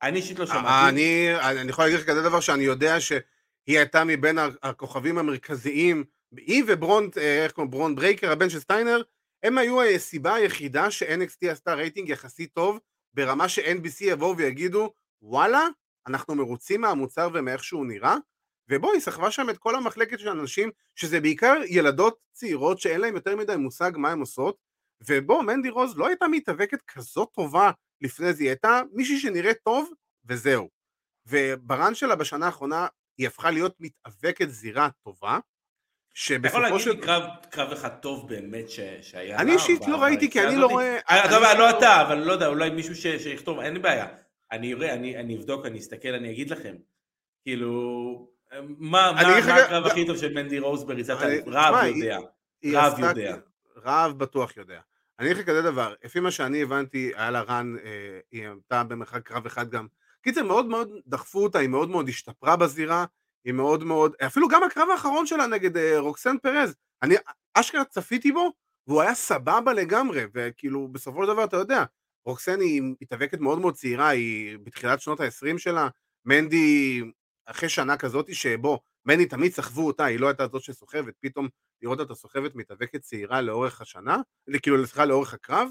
אני 0.03 0.19
אישית 0.19 0.39
לא 0.39 0.47
שמעתי. 0.47 0.89
אני, 0.89 1.35
אני 1.61 1.71
יכול 1.71 1.85
להגיד 1.85 1.99
לך 1.99 2.07
כזה 2.07 2.23
דבר 2.23 2.41
שאני 2.41 2.63
יודע 2.63 3.01
שהיא 3.01 3.21
הייתה 3.67 4.05
מבין 4.05 4.39
הכוכבים 4.63 5.19
המרכזיים 5.19 6.05
היא 6.37 6.65
וברון, 6.67 7.11
אה, 7.17 7.45
איך 7.45 7.53
קוראים, 7.53 7.71
ברון 7.71 7.95
ברייקר, 7.95 8.33
הבן 8.33 8.51
של 8.51 8.61
סטיינר, 8.61 9.03
הם 9.43 9.59
היו 9.59 9.83
הסיבה 9.83 10.35
היחידה 10.35 10.91
ש-NXT 10.91 11.51
עשתה 11.51 11.75
רייטינג 11.75 12.09
יחסית 12.09 12.53
טוב, 12.53 12.79
ברמה 13.15 13.49
ש-NBC 13.49 13.97
יבואו 14.01 14.37
ויגידו, 14.37 14.93
וואלה, 15.23 15.67
אנחנו 16.07 16.35
מרוצים 16.35 16.81
מהמוצר 16.81 17.29
ומאיך 17.35 17.65
שהוא 17.65 17.87
נראה, 17.87 18.17
ובואי, 18.71 18.97
היא 18.97 19.01
סחבה 19.01 19.31
שם 19.31 19.51
את 19.51 19.59
כל 19.59 19.77
המחלקת 19.77 20.19
של 20.19 20.29
אנשים, 20.29 20.71
שזה 20.95 21.21
בעיקר 21.21 21.55
ילדות 21.67 22.19
צעירות 22.33 22.81
שאין 22.81 23.01
להם 23.01 23.15
יותר 23.15 23.37
מדי 23.37 23.57
מושג 23.57 23.93
מה 23.97 24.11
הן 24.11 24.21
עושות, 24.21 24.57
ובוא, 25.09 25.43
מנדי 25.43 25.71
רוז 25.71 25.97
לא 25.97 26.07
הייתה 26.07 26.29
מתאבקת 26.29 26.83
כזאת 26.83 27.29
טובה 27.35 27.71
לפני 28.01 28.33
זה, 28.33 28.43
היא 28.43 28.51
הייתה 28.51 28.81
מישהי 28.93 29.19
שנראית 29.19 29.57
טוב, 29.65 29.91
וזהו. 30.25 30.69
וברן 31.27 31.95
שלה 31.95 32.17
בשנה 32.17 32.47
האחרונה, 32.47 32.87
היא 33.19 33.27
הפכה 33.27 33.51
להיות 33.51 33.75
מתאבקת 33.81 34.49
זירה 34.49 34.89
טובה, 35.05 35.39
שבסופו 36.15 36.79
של... 36.79 36.91
אתה 36.91 36.99
יכול 36.99 37.01
להגיד 37.01 37.01
לי 37.01 37.07
קרב, 37.07 37.23
קרב 37.51 37.73
אחד 37.73 37.89
טוב 37.89 38.29
באמת 38.29 38.71
ש... 38.71 38.81
שהיה 39.03 39.39
אני 39.39 39.53
אישית 39.53 39.89
לא 39.89 40.03
ראיתי, 40.03 40.31
כי 40.31 40.43
אני 40.43 40.57
לא 40.57 40.67
רואה... 40.67 40.99
אה, 41.11 41.25
אתה 41.25 41.59
לא 41.59 41.71
אתה, 41.71 42.03
אבל 42.03 42.19
לא 42.19 42.33
יודע, 42.33 42.47
אולי 42.47 42.71
מישהו 42.71 42.95
ש... 42.95 43.03
שיכתוב, 43.03 43.61
אין 43.61 43.75
לי 43.75 43.79
בעיה. 43.79 44.07
אני 44.53 44.75
אראה, 44.75 44.95
אני, 44.95 45.17
אני 45.17 45.37
אבדוק, 45.37 45.67
אני 45.67 45.79
אסתכל, 45.79 46.09
אני 46.09 46.31
אגיד 46.31 46.51
לכם. 46.51 46.77
כאילו, 47.43 48.31
מה, 48.79 49.11
הקרב 49.11 49.87
הכי 49.87 50.07
טוב 50.07 50.17
של 50.17 50.35
מנדי 50.35 50.59
רוז 50.59 50.85
בריצת 50.85 51.21
האליפות? 51.21 51.53
רב 51.57 51.85
יודע. 51.85 52.19
רב 52.67 52.99
יודע. 52.99 53.37
רב 53.77 54.19
בטוח 54.19 54.57
יודע. 54.57 54.81
אני 55.19 55.29
אגיד 55.29 55.39
לך 55.39 55.47
כזה 55.47 55.63
דבר, 55.63 55.95
לפי 56.05 56.21
מה 56.21 56.31
שאני 56.31 56.63
הבנתי, 56.63 57.13
היה 57.17 57.31
לה 57.31 57.41
רן, 57.41 57.77
אה, 57.85 58.19
היא 58.33 58.49
עמדה 58.49 58.85
במרחק 58.85 59.23
קרב 59.23 59.47
אחד 59.47 59.71
גם. 59.71 59.87
קיצר, 60.23 60.43
מאוד 60.43 60.67
מאוד 60.67 60.91
דחפו 61.07 61.43
אותה, 61.43 61.59
היא 61.59 61.69
מאוד 61.69 61.91
מאוד 61.91 62.09
השתפרה 62.09 62.57
בזירה, 62.57 63.05
היא 63.45 63.53
מאוד 63.53 63.85
מאוד, 63.85 64.15
אפילו 64.27 64.49
גם 64.49 64.63
הקרב 64.63 64.89
האחרון 64.91 65.27
שלה 65.27 65.47
נגד 65.47 65.77
uh, 65.77 65.81
רוקסן 65.99 66.39
פרז, 66.39 66.75
אני 67.03 67.15
אשכרה 67.55 67.85
צפיתי 67.85 68.33
בו, 68.33 68.53
והוא 68.87 69.03
היה 69.03 69.15
סבבה 69.15 69.73
לגמרי, 69.73 70.25
וכאילו 70.35 70.89
בסופו 70.89 71.23
של 71.23 71.33
דבר 71.33 71.45
אתה 71.45 71.57
יודע, 71.57 71.85
רוקסן 72.25 72.61
היא 72.61 72.83
מתאבקת 73.03 73.41
מאוד 73.41 73.59
מאוד 73.59 73.75
צעירה, 73.75 74.09
היא 74.09 74.59
בתחילת 74.63 75.01
שנות 75.01 75.21
ה-20 75.21 75.59
שלה, 75.59 75.89
מנדי 76.25 77.03
אחרי 77.51 77.69
שנה 77.69 77.97
כזאת 77.97 78.35
שבו 78.35 78.81
מנדי 79.07 79.27
תמיד 79.27 79.53
סחבו 79.53 79.87
אותה, 79.87 80.05
היא 80.05 80.21
לא 80.21 80.27
הייתה 80.29 80.47
זאת 80.47 80.63
שסוחבת, 80.63 81.15
פתאום 81.21 81.49
לראות 81.83 82.01
אותה 82.01 82.15
סוחבת 82.15 82.55
מתאבקת 82.55 83.01
צעירה 83.01 83.41
לאורך 83.41 83.81
השנה, 83.81 84.17
כאילו 84.63 84.87
סליחה 84.87 85.05
לאורך 85.05 85.35
הקרב, 85.35 85.69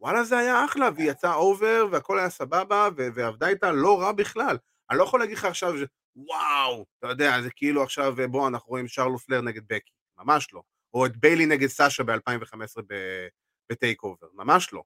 וואלה 0.00 0.24
זה 0.24 0.38
היה 0.38 0.64
אחלה, 0.64 0.88
והיא 0.96 1.10
יצאה 1.10 1.34
over 1.34 1.86
והכל 1.92 2.18
היה 2.18 2.30
סבבה 2.30 2.88
ועבדה 2.96 3.48
איתה 3.48 3.72
לא 3.72 4.00
רע 4.00 4.12
בכלל. 4.12 4.56
אני 4.90 4.98
לא 4.98 5.04
יכול 5.04 5.20
להגיד 5.20 5.36
לך 5.36 5.44
עכשיו 5.44 5.74
וואו, 6.16 6.84
אתה 6.98 7.08
יודע, 7.08 7.42
זה 7.42 7.50
כאילו 7.50 7.82
עכשיו, 7.82 8.14
בוא, 8.30 8.48
אנחנו 8.48 8.68
רואים 8.68 8.88
שרלוט 8.88 9.18
פלייר 9.18 9.40
נגד 9.40 9.62
בקי, 9.66 9.92
ממש 10.18 10.48
לא. 10.52 10.62
או 10.94 11.06
את 11.06 11.16
ביילי 11.16 11.46
נגד 11.46 11.66
סאשה 11.66 12.02
ב-2015 12.02 12.82
בטייק 13.72 14.02
אובר, 14.02 14.26
ממש 14.32 14.72
לא. 14.72 14.82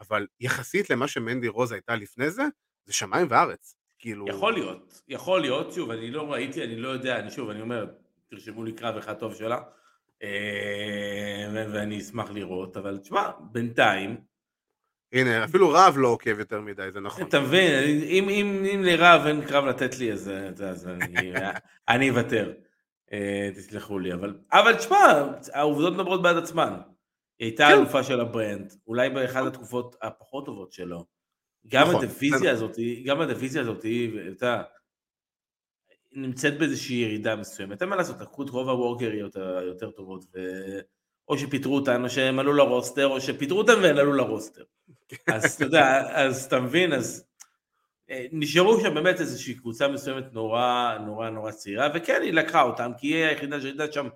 אבל 0.00 0.26
יחסית 0.40 0.90
למה 0.90 1.08
שמנדי 1.08 1.48
רוז 1.48 1.72
הייתה 1.72 1.96
לפני 1.96 2.30
זה, 2.30 2.42
זה 2.86 2.92
שמיים 2.92 3.26
וארץ. 3.30 3.74
כאילו... 4.02 4.24
יכול 4.28 4.52
להיות, 4.52 5.02
יכול 5.08 5.40
להיות, 5.40 5.72
שוב, 5.72 5.90
אני 5.90 6.10
לא 6.10 6.32
ראיתי, 6.32 6.64
אני 6.64 6.76
לא 6.76 6.88
יודע, 6.88 7.18
אני 7.18 7.30
שוב, 7.30 7.50
אני 7.50 7.60
אומר, 7.60 7.86
תרשמו 8.28 8.64
לי 8.64 8.72
קרב 8.72 8.96
אחד 8.96 9.14
טוב 9.14 9.34
שלה, 9.34 9.58
אה, 10.22 11.48
ואני 11.52 11.98
אשמח 11.98 12.30
לראות, 12.30 12.76
אבל 12.76 12.98
תשמע, 12.98 13.30
בינתיים, 13.40 14.16
הנה, 15.12 15.44
אפילו 15.44 15.70
רב 15.70 15.94
לא 15.96 16.08
עוקב 16.08 16.38
יותר 16.38 16.60
מדי, 16.60 16.88
זה 16.92 17.00
נכון. 17.00 17.28
אתה 17.28 17.40
מבין, 17.40 18.00
אם, 18.02 18.28
אם, 18.28 18.64
אם 18.74 18.82
לרב 18.84 19.26
אין 19.26 19.44
קרב 19.46 19.64
לתת 19.64 19.98
לי, 19.98 20.12
אז, 20.12 20.30
אז 20.64 20.88
אני, 20.88 21.32
אני 21.88 22.10
אוותר. 22.10 22.52
אה, 23.12 23.50
תסלחו 23.56 23.98
לי, 23.98 24.12
אבל, 24.12 24.34
אבל 24.52 24.74
תשמע, 24.76 24.96
העובדות 25.52 25.94
מדברות 25.94 26.22
בעד 26.22 26.36
עצמן. 26.36 26.72
היא 27.38 27.48
הייתה 27.48 27.68
כן. 27.68 27.78
אלופה 27.78 28.02
של 28.02 28.20
ה 28.20 28.27
brand, 28.27 28.72
אולי 28.86 29.10
באחת 29.10 29.46
התקופות 29.46 29.96
הפחות 30.02 30.46
טובות 30.46 30.72
שלו. 30.72 31.04
גם 31.68 31.88
נכון, 31.88 32.04
הדיוויזיה 32.04 32.52
הזאת, 32.52 32.76
גם 33.04 33.20
הדיוויזיה 33.20 33.62
הזאת, 33.62 33.84
אתה 34.36 34.62
נמצאת 36.12 36.58
באיזושהי 36.58 36.96
ירידה 36.96 37.36
מסוימת. 37.36 37.82
אין 37.82 37.88
מה 37.90 37.96
לעשות, 37.96 38.20
לקחו 38.20 38.42
את 38.42 38.48
רוב 38.48 38.68
הוורקריות 38.68 39.36
היותר 39.36 39.90
טובות, 39.90 40.24
ו... 40.34 40.38
או 41.28 41.38
שפיטרו 41.38 41.74
אותן, 41.74 42.04
או 42.04 42.10
שהם 42.10 42.38
עלו 42.38 42.52
ל 42.52 42.59
roster, 42.59 43.06
או 43.06 43.20
שפיטרו 43.20 43.58
אותם 43.58 43.78
והם 43.82 43.96
עלו 43.96 44.12
ל 44.12 44.19
roster. 44.19 44.64
אז 45.34 45.54
אתה 45.54 45.64
יודע, 45.64 46.08
אז 46.12 46.44
אתה 46.44 46.60
מבין, 46.60 46.92
אז 46.92 47.24
אה, 48.10 48.26
נשארו 48.32 48.80
שם 48.80 48.94
באמת 48.94 49.20
איזושהי 49.20 49.54
קבוצה 49.54 49.88
מסוימת 49.88 50.32
נורא 50.32 50.98
נורא 51.06 51.30
נורא 51.30 51.50
צעירה, 51.50 51.88
וכן, 51.94 52.20
היא 52.22 52.32
לקחה 52.32 52.62
אותם, 52.62 52.92
כי 52.98 53.06
היא 53.06 53.24
היחידה 53.24 53.60
שהייתה 53.60 53.92
שם 53.92 54.08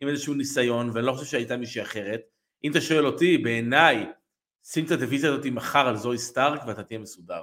עם 0.00 0.08
איזשהו 0.08 0.34
ניסיון, 0.34 0.90
ואני 0.94 1.06
לא 1.06 1.12
חושב 1.12 1.26
שהייתה 1.26 1.56
מישהי 1.56 1.82
אחרת. 1.82 2.20
אם 2.64 2.70
אתה 2.70 2.80
שואל 2.80 3.06
אותי, 3.06 3.38
בעיניי, 3.38 4.06
שים 4.64 4.84
את 4.84 4.90
הדיוויזיה 4.90 5.30
הזאת 5.32 5.46
מחר 5.46 5.88
על 5.88 5.96
זוהי 5.96 6.18
סטארק 6.18 6.60
ואתה 6.66 6.82
תהיה 6.82 6.98
מסודר. 6.98 7.42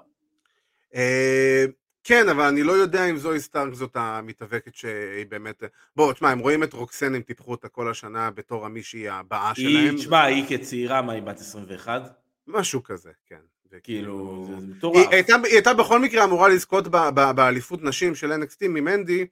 אה, 0.95 1.65
כן, 2.03 2.29
אבל 2.29 2.43
אני 2.43 2.63
לא 2.63 2.71
יודע 2.71 3.05
אם 3.05 3.17
זוהי 3.17 3.39
סטארק 3.39 3.73
זאת 3.73 3.95
המתאבקת 3.95 4.75
שהיא 4.75 5.25
באמת... 5.29 5.63
בוא, 5.95 6.13
תשמע, 6.13 6.29
הם 6.29 6.39
רואים 6.39 6.63
את 6.63 6.73
רוקסן, 6.73 7.15
הם 7.15 7.21
טיפחו 7.21 7.51
אותה 7.51 7.67
כל 7.67 7.91
השנה 7.91 8.31
בתור 8.31 8.65
המישהי 8.65 9.09
הבאה 9.09 9.55
שלהם. 9.55 9.75
היא, 9.75 9.97
תשמע, 9.97 10.23
היא 10.23 10.43
כצעירה, 10.49 11.01
מה, 11.01 11.13
היא 11.13 11.23
בת 11.23 11.39
21? 11.39 12.01
משהו 12.47 12.83
כזה, 12.83 13.11
כן. 13.25 13.39
כאילו, 13.83 14.47
זה 14.49 14.67
מטורף. 14.67 15.07
היא, 15.11 15.23
הייתה, 15.51 15.73
בכל 15.73 15.99
מקרה 15.99 16.23
אמורה 16.23 16.49
לזכות 16.49 16.87
באליפות 17.35 17.83
נשים 17.83 18.15
של 18.15 18.31
NXT 18.31 18.67
ממנדי, 18.67 19.25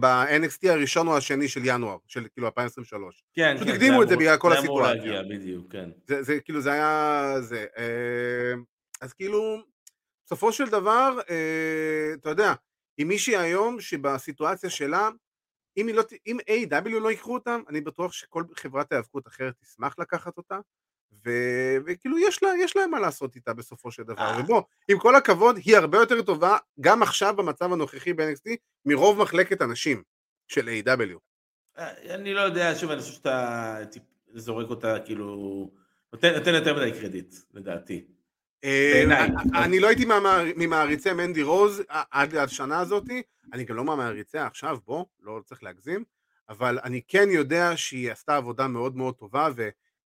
ב-NXT 0.00 0.70
הראשון 0.70 1.08
או 1.08 1.16
השני 1.16 1.48
של 1.48 1.60
ינואר, 1.64 1.96
של 2.06 2.26
כאילו 2.32 2.46
2023. 2.46 3.24
כן, 3.34 3.54
פשוט 3.56 3.68
כן. 3.68 3.74
הקדימו 3.74 4.02
את 4.02 4.08
זה 4.08 4.16
בגלל 4.16 4.36
כל 4.36 4.52
הסיטואציה. 4.52 5.02
זה 5.02 5.08
אמור 5.08 5.20
להגיע, 5.20 5.38
בדיוק, 5.38 5.72
כן. 5.72 5.90
זה, 6.08 6.22
זה 6.22 6.40
כאילו, 6.40 6.60
זה 6.60 6.72
היה... 6.72 7.34
זה, 7.40 7.66
אה, 7.78 8.54
אז 9.00 9.12
כאילו, 9.12 9.62
בסופו 10.26 10.52
של 10.52 10.68
דבר, 10.68 11.18
אה, 11.30 12.14
אתה 12.14 12.30
יודע, 12.30 12.54
אם 12.98 13.08
מישהי 13.08 13.36
היום 13.36 13.80
שבסיטואציה 13.80 14.70
שלה, 14.70 15.08
אם, 15.76 15.88
לא, 15.94 16.02
אם 16.26 16.38
A.W. 16.48 16.88
לא 16.88 17.10
ייקחו 17.10 17.34
אותם, 17.34 17.60
אני 17.68 17.80
בטוח 17.80 18.12
שכל 18.12 18.44
חברת 18.56 18.92
היאבקות 18.92 19.26
אחרת 19.26 19.54
תשמח 19.62 19.94
לקחת 19.98 20.36
אותה, 20.36 20.58
ו, 21.24 21.30
וכאילו 21.86 22.18
יש, 22.18 22.42
לה, 22.42 22.50
יש 22.64 22.76
להם 22.76 22.90
מה 22.90 23.00
לעשות 23.00 23.36
איתה 23.36 23.54
בסופו 23.54 23.90
של 23.90 24.02
דבר. 24.02 24.22
אה. 24.22 24.40
ובוא, 24.40 24.62
עם 24.88 24.98
כל 24.98 25.16
הכבוד, 25.16 25.56
היא 25.64 25.76
הרבה 25.76 25.98
יותר 25.98 26.22
טובה, 26.22 26.56
גם 26.80 27.02
עכשיו 27.02 27.36
במצב 27.36 27.72
הנוכחי 27.72 28.12
ב-NXT, 28.12 28.50
מרוב 28.86 29.18
מחלקת 29.18 29.60
הנשים 29.60 30.02
של 30.48 30.68
A.W. 30.68 31.18
אני 32.10 32.34
לא 32.34 32.40
יודע, 32.40 32.74
שוב, 32.74 32.90
אני 32.90 33.00
חושב 33.00 33.12
שאתה 33.12 33.76
זורק 34.34 34.70
אותה, 34.70 34.96
כאילו, 35.04 35.70
נותן, 36.12 36.34
נותן 36.34 36.54
יותר 36.54 36.76
מדי 36.76 36.92
קרדיט, 37.00 37.34
לדעתי. 37.54 38.04
אה, 38.64 39.26
אני 39.64 39.80
לא 39.80 39.88
הייתי 39.88 40.04
ממעריצי 40.56 41.12
מנדי 41.12 41.42
רוז 41.42 41.82
עד 42.10 42.34
השנה 42.34 42.80
הזאתי, 42.80 43.22
אני 43.52 43.64
גם 43.64 43.76
לא 43.76 43.84
מהמעריציה 43.84 44.46
עכשיו, 44.46 44.78
בוא, 44.86 45.04
לא 45.20 45.40
צריך 45.44 45.62
להגזים, 45.62 46.04
אבל 46.48 46.78
אני 46.84 47.00
כן 47.08 47.28
יודע 47.30 47.76
שהיא 47.76 48.12
עשתה 48.12 48.36
עבודה 48.36 48.68
מאוד 48.68 48.96
מאוד 48.96 49.14
טובה 49.14 49.48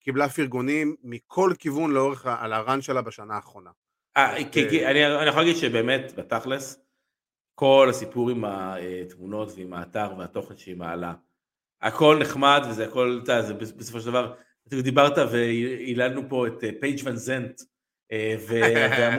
וקיבלה 0.05 0.29
פרגונים 0.29 0.97
מכל 1.03 1.53
כיוון 1.59 1.91
לאורך, 1.91 2.27
על 2.27 2.53
הרן 2.53 2.83
שלה 2.83 3.03
בשנה 3.03 3.35
האחרונה. 3.35 3.71
אה, 4.17 4.37
אני 4.37 5.29
יכול 5.29 5.41
להגיד 5.43 5.57
שבאמת, 5.57 6.13
בתכלס, 6.17 6.79
כל 7.55 7.87
הסיפור 7.91 8.31
עם 8.31 8.45
התמונות 8.45 9.53
ועם 9.57 9.73
האתר 9.73 10.13
והתוכן 10.19 10.57
שהיא 10.57 10.77
מעלה, 10.77 11.15
הכל 11.83 12.19
נחמד 12.21 12.63
וזה 12.71 12.85
הכל, 12.85 13.21
אתה 13.25 13.33
יודע, 13.33 13.53
בסופו 13.53 14.01
של 14.01 14.07
דבר, 14.07 14.35
דיברת 14.67 15.19
והיללנו 15.19 16.29
פה 16.29 16.47
את 16.47 16.65
פייג' 16.81 17.01
ון 17.05 17.17
זנט, 17.17 17.61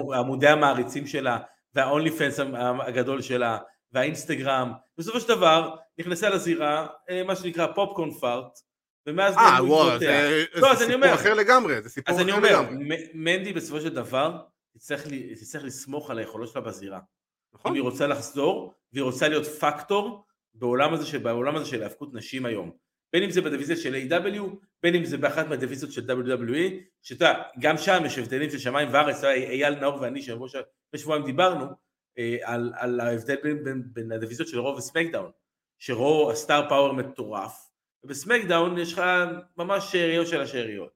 ועמודי 0.10 0.48
המעריצים 0.48 1.08
שלה, 1.08 1.38
והאונלי 1.76 2.12
פנס 2.12 2.40
הגדול 2.80 3.22
שלה, 3.22 3.58
והאינסטגרם, 3.92 4.72
בסופו 4.98 5.20
של 5.20 5.28
דבר 5.28 5.76
נכנסה 5.98 6.30
לזירה, 6.30 6.88
אה, 7.10 7.24
מה 7.24 7.36
שנקרא 7.36 7.68
פופקורן 7.68 8.12
פארט, 8.12 8.60
ומאז 9.08 9.38
אה, 9.38 9.64
וואו, 9.64 10.00
זה, 10.00 10.44
לא, 10.56 10.76
זה 10.76 10.86
סיפור 10.86 11.14
אחר 11.14 11.34
לגמרי, 11.34 11.82
זה 11.82 11.90
סיפור 11.90 12.16
אחר 12.16 12.24
לגמרי. 12.24 12.50
אז 12.50 12.52
אני 12.52 12.68
אומר, 12.72 12.88
מנדי 13.14 13.54
בסופו 13.54 13.82
של 13.82 13.94
דבר 13.94 14.38
תצטרך, 14.74 15.08
לסמוך 15.64 16.12
על 16.12 16.18
היכולות 16.18 16.50
שלה 16.50 16.62
בזירה. 16.62 17.00
נכון. 17.54 17.72
אם 17.72 17.76
היא 17.76 17.84
רוצה 17.84 18.08
לחזור, 18.08 18.74
והיא 18.94 19.04
רוצה 19.04 19.28
להיות 19.28 19.46
פקטור 19.46 20.26
בעולם 20.54 20.94
הזה, 20.94 21.20
בעולם 21.20 21.56
הזה 21.56 21.66
של 21.66 21.84
האבקות 21.84 22.14
נשים 22.14 22.46
היום. 22.46 22.72
בין 23.14 23.24
אם 23.24 23.32
זה 23.32 23.42
בדיוויזיה 23.42 23.76
של 23.76 23.96
A.W, 23.96 24.42
בין 24.84 24.96
אם 24.96 25.06
זה 25.06 25.18
באחת 25.18 25.48
מהדיוויזיות 25.48 25.92
של 25.92 26.02
WWE, 26.12 26.74
שאתה 27.02 27.26
יודע, 27.26 27.44
גם 27.60 27.78
שם 27.78 28.04
יש 28.06 28.18
הבדלים 28.18 28.50
של 28.50 28.58
שמיים 28.58 28.90
וארץ, 28.92 29.24
אייל 29.24 29.80
נאור 29.80 30.02
ואני, 30.02 30.22
שבוע 30.22 30.48
שבועיים 30.96 31.26
דיברנו, 31.26 31.66
אה, 32.18 32.38
על, 32.44 32.74
על 32.78 33.00
ההבדל 33.00 33.36
בין, 33.44 33.64
בין, 33.64 33.84
בין 33.86 34.12
הדיוויזיות 34.12 34.50
של 34.50 34.60
רו 34.60 34.78
וסמקדאון, 34.78 35.32
שרו 35.80 36.32
הסטאר 36.32 36.70
פאוור 36.70 36.94
מטורף, 36.94 37.70
ובסמקדאון 38.06 38.78
יש 38.78 38.94
לך 38.94 39.02
ממש 39.58 39.92
שאריות 39.92 40.28
של 40.28 40.42
השאריות. 40.42 40.90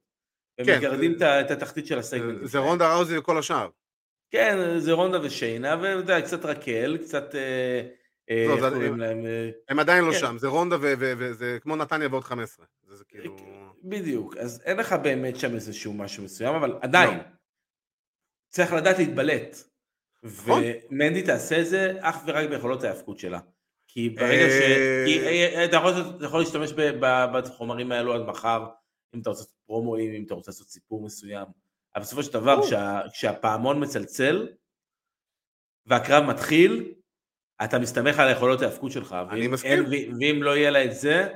כן, 0.57 0.71
הם 0.71 0.77
מגרדים 0.77 1.17
זה, 1.17 1.41
את 1.41 1.51
התחתית 1.51 1.87
של 1.87 1.99
הסגמנט. 1.99 2.39
זה 2.43 2.59
רונדה 2.59 2.95
ראוזי 2.95 3.17
וכל 3.17 3.37
השאר. 3.37 3.69
כן, 4.31 4.79
זה 4.79 4.91
רונדה 4.91 5.19
ושיינה, 5.21 5.75
ואתה 5.81 5.87
יודע, 5.89 6.21
קצת 6.21 6.45
רקל, 6.45 6.97
קצת... 6.97 7.35
אה, 7.35 7.81
אה, 8.29 8.45
לא, 8.47 8.67
הם, 8.67 8.99
להם, 8.99 9.25
הם 9.69 9.79
עדיין 9.79 10.05
לא 10.05 10.11
כן. 10.11 10.19
שם, 10.19 10.37
זה 10.37 10.47
רונדה 10.47 10.77
וזה 10.81 11.57
כמו 11.61 11.75
נתניה 11.75 12.07
ועוד 12.11 12.23
15. 12.23 12.65
זה 12.89 13.03
כאילו... 13.07 13.35
בדיוק, 13.83 14.37
אז 14.37 14.61
אין 14.65 14.77
לך 14.77 14.93
באמת 14.93 15.35
שם 15.35 15.55
איזשהו 15.55 15.93
משהו 15.93 16.23
מסוים, 16.23 16.55
אבל 16.55 16.77
עדיין, 16.81 17.17
לא. 17.17 17.23
צריך 18.49 18.73
לדעת 18.73 18.97
להתבלט. 18.99 19.57
נכון. 20.23 20.63
ומנדי 20.89 21.23
תעשה 21.23 21.61
את 21.61 21.65
זה 21.67 21.93
אך 22.01 22.23
ורק 22.27 22.49
ביכולות 22.49 22.83
ההאבקות 22.83 23.19
שלה. 23.19 23.39
כי 23.91 24.09
ברגע 24.09 24.49
ש... 24.49 24.61
כי 25.05 25.19
אה, 25.19 25.55
אה, 25.55 25.65
אתה 25.65 25.75
יכול, 25.75 25.91
אתה 26.17 26.25
יכול 26.25 26.39
להשתמש 26.39 26.71
בחומרים 27.31 27.91
האלו 27.91 28.13
עד 28.13 28.21
מחר, 28.21 28.65
אם 29.15 29.21
אתה 29.21 29.29
רוצה 29.29 29.41
לעשות 29.41 29.55
פרומואים, 29.65 30.13
אם 30.13 30.23
אתה 30.25 30.33
רוצה 30.33 30.51
לעשות 30.51 30.67
סיפור 30.67 31.05
מסוים, 31.05 31.45
אבל 31.95 32.03
בסופו 32.03 32.23
של 32.23 32.33
דבר, 32.33 32.61
כשה, 32.65 33.01
כשהפעמון 33.13 33.83
מצלצל, 33.83 34.47
והקרב 35.85 36.23
מתחיל, 36.23 36.93
אתה 37.63 37.79
מסתמך 37.79 38.19
על 38.19 38.27
היכולות 38.27 38.61
ההאבקות 38.61 38.91
שלך. 38.91 39.15
אני 39.31 39.47
מסכים. 39.47 39.83
ואם 40.19 40.43
לא 40.43 40.57
יהיה 40.57 40.71
לה 40.71 40.85
את 40.85 40.95
זה, 40.95 41.27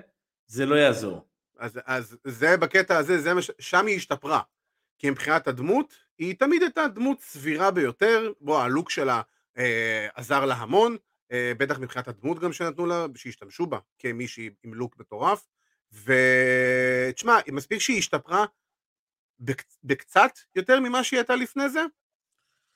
זה 0.48 0.66
לא 0.66 0.76
יעזור. 0.76 1.28
אז, 1.58 1.80
אז 1.86 2.18
זה 2.24 2.58
בקטע 2.58 2.98
הזה, 2.98 3.22
זה 3.22 3.34
מש... 3.34 3.52
שם 3.60 3.88
היא 3.88 3.96
השתפרה. 3.96 4.42
כי 5.00 5.10
מבחינת 5.10 5.48
הדמות, 5.48 5.94
היא 6.18 6.36
תמיד 6.40 6.62
הייתה 6.62 6.88
דמות 6.88 7.22
סבירה 7.22 7.72
ביותר, 7.72 8.32
בוא, 8.42 8.62
הלוק 8.62 8.90
שלה 8.90 9.22
אה, 9.58 10.08
עזר 10.16 10.46
לה 10.46 10.56
המון, 10.56 10.92
אה, 10.94 10.98
בטח 11.32 11.80
מבחינת 11.80 12.08
הדמות 12.08 12.40
גם 12.40 12.54
שנתנו 12.54 12.86
לה, 12.86 13.06
שהשתמשו 13.16 13.66
בה 13.66 13.80
כמישהי 14.00 14.50
עם 14.64 14.74
לוק 14.74 15.00
מטורף, 15.00 15.48
ותשמע, 15.92 17.40
מספיק 17.52 17.80
שהיא 17.80 17.98
השתפרה 17.98 18.46
בק, 19.40 19.64
בקצת 19.84 20.32
יותר 20.56 20.80
ממה 20.80 21.04
שהיא 21.04 21.20
הייתה 21.20 21.36
לפני 21.36 21.70
זה, 21.70 21.82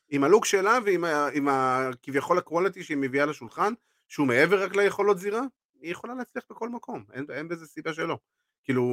עם 0.09 0.23
הלוק 0.23 0.45
שלה 0.45 0.79
ועם 0.85 1.03
ה, 1.03 1.51
ה, 1.51 1.89
כביכול 2.03 2.37
הקוולטי 2.37 2.83
שהיא 2.83 2.97
מביאה 2.97 3.25
לשולחן, 3.25 3.73
שהוא 4.07 4.27
מעבר 4.27 4.63
רק 4.63 4.75
ליכולות 4.75 5.19
זירה, 5.19 5.41
היא 5.81 5.91
יכולה 5.91 6.13
להצליח 6.13 6.43
בכל 6.49 6.69
מקום, 6.69 7.05
אין, 7.13 7.25
אין 7.29 7.47
בזה 7.47 7.65
סיבה 7.65 7.93
שלא. 7.93 8.17
כאילו, 8.63 8.83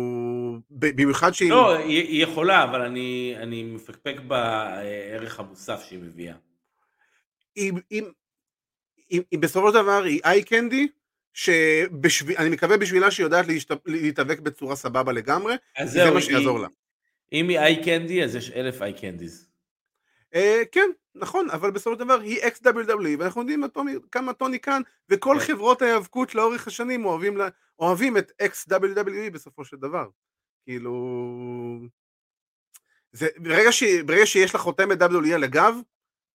במיוחד 0.70 1.32
שהיא... 1.32 1.50
לא, 1.50 1.76
היא, 1.76 2.02
היא 2.02 2.22
יכולה, 2.22 2.64
אבל 2.64 2.80
אני, 2.82 3.34
אני 3.36 3.62
מפקפק 3.62 4.16
בערך 4.28 5.40
המוסף 5.40 5.82
שהיא 5.82 5.98
מביאה. 5.98 6.36
היא, 7.54 7.72
היא, 7.90 8.02
היא, 9.08 9.22
היא 9.30 9.38
בסופו 9.38 9.68
של 9.68 9.74
דבר 9.74 10.02
היא 10.02 10.20
איי 10.24 10.44
קנדי, 10.44 10.88
שאני 11.34 12.50
מקווה 12.50 12.76
בשבילה 12.76 13.10
שהיא 13.10 13.24
יודעת 13.24 13.46
להתאבק 13.86 14.40
בצורה 14.40 14.76
סבבה 14.76 15.12
לגמרי, 15.12 15.54
זה 15.84 16.10
מה 16.10 16.20
שיעזור 16.20 16.58
לה. 16.58 16.68
אם 17.32 17.48
היא 17.48 17.58
איי 17.58 17.84
קנדי, 17.84 18.24
אז 18.24 18.36
יש 18.36 18.50
אלף 18.50 18.82
איי 18.82 18.92
קנדיז. 18.92 19.48
אה, 20.34 20.62
כן, 20.72 20.90
נכון, 21.14 21.50
אבל 21.50 21.70
בסופו 21.70 21.94
של 21.94 22.00
דבר 22.00 22.20
היא 22.20 22.38
אקס 22.46 22.60
WWE, 22.62 23.18
ואנחנו 23.18 23.40
יודעים 23.40 23.64
כמה 24.12 24.32
טוני 24.32 24.60
כאן, 24.60 24.82
וכל 25.08 25.36
כן. 25.40 25.46
חברות 25.46 25.82
ההיאבקות 25.82 26.34
לאורך 26.34 26.66
השנים 26.66 27.04
אוהבים, 27.04 27.40
אוהבים 27.78 28.16
את 28.16 28.32
אקס 28.42 28.68
WWE 28.68 29.30
בסופו 29.32 29.64
של 29.64 29.76
דבר. 29.76 30.08
כאילו... 30.64 31.80
זה, 33.12 33.28
ברגע, 33.36 33.72
ש, 33.72 33.82
ברגע 33.82 34.26
שיש 34.26 34.54
לך 34.54 34.60
חותמת 34.60 35.02
WWE 35.02 35.34
על 35.34 35.44
הגב, 35.44 35.74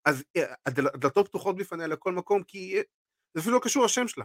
אז 0.05 0.23
אה, 0.37 0.53
הדלתות 0.65 1.27
פתוחות 1.27 1.55
בפניה 1.55 1.87
לכל 1.87 2.13
מקום, 2.13 2.43
כי 2.43 2.75
זה 3.33 3.41
אפילו 3.41 3.55
לא 3.55 3.61
קשור 3.63 3.85
לשם 3.85 4.07
שלה. 4.07 4.23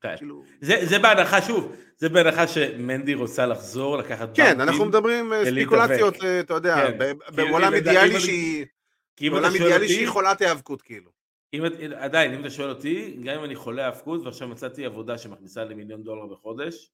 כן. 0.00 0.16
כאילו... 0.16 0.44
זה, 0.60 0.74
זה 0.84 0.98
בהנחה, 0.98 1.42
שוב, 1.42 1.76
זה 1.96 2.08
בהנחה 2.08 2.48
שמנדי 2.48 3.14
רוצה 3.14 3.46
לחזור, 3.46 3.96
לקחת 3.96 4.28
כן, 4.36 4.60
אנחנו 4.60 4.84
מדברים 4.84 5.32
אה, 5.32 5.44
ספיקולציות, 5.44 6.14
אתה 6.40 6.54
יודע, 6.54 6.76
כן. 6.98 7.16
בעולם 7.36 7.74
אידיאלי 7.74 8.20
שהיא... 8.20 10.08
חולת 10.08 10.40
היאבקות 10.40 10.82
כאילו. 10.82 11.10
אם, 11.54 11.62
עדיין, 11.96 12.34
אם 12.34 12.40
אתה 12.40 12.50
שואל 12.50 12.70
אותי, 12.70 13.16
גם 13.24 13.38
אם 13.38 13.44
אני 13.44 13.56
חולה 13.56 13.86
האבקות 13.86 14.22
ועכשיו 14.24 14.48
מצאתי 14.48 14.86
עבודה 14.86 15.18
שמכניסה 15.18 15.64
למיליון 15.64 16.02
דולר 16.02 16.26
בחודש, 16.26 16.92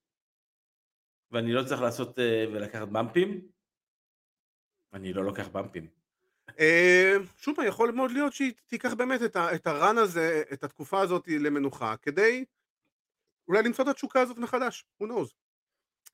ואני 1.31 1.53
לא 1.53 1.63
צריך 1.63 1.81
לעשות 1.81 2.19
אה, 2.19 2.45
ולקחת 2.51 2.87
במפים, 2.87 3.41
אני 4.93 5.13
לא 5.13 5.23
לוקח 5.23 5.47
במפים. 5.47 5.98
אה, 6.59 7.15
שוב 7.37 7.55
פעם, 7.55 7.65
יכול 7.65 7.91
מאוד 7.91 8.11
להיות 8.11 8.33
שהיא 8.33 8.53
תיקח 8.67 8.93
באמת 8.93 9.21
את 9.35 9.67
הרן 9.67 9.97
הזה, 9.97 10.43
את 10.53 10.63
התקופה 10.63 11.01
הזאת 11.01 11.27
למנוחה, 11.27 11.95
כדי 12.01 12.45
אולי 13.47 13.63
למצוא 13.63 13.83
את 13.83 13.89
התשוקה 13.89 14.21
הזאת 14.21 14.37
מחדש, 14.37 14.85
who 15.03 15.05
knows. 15.05 15.33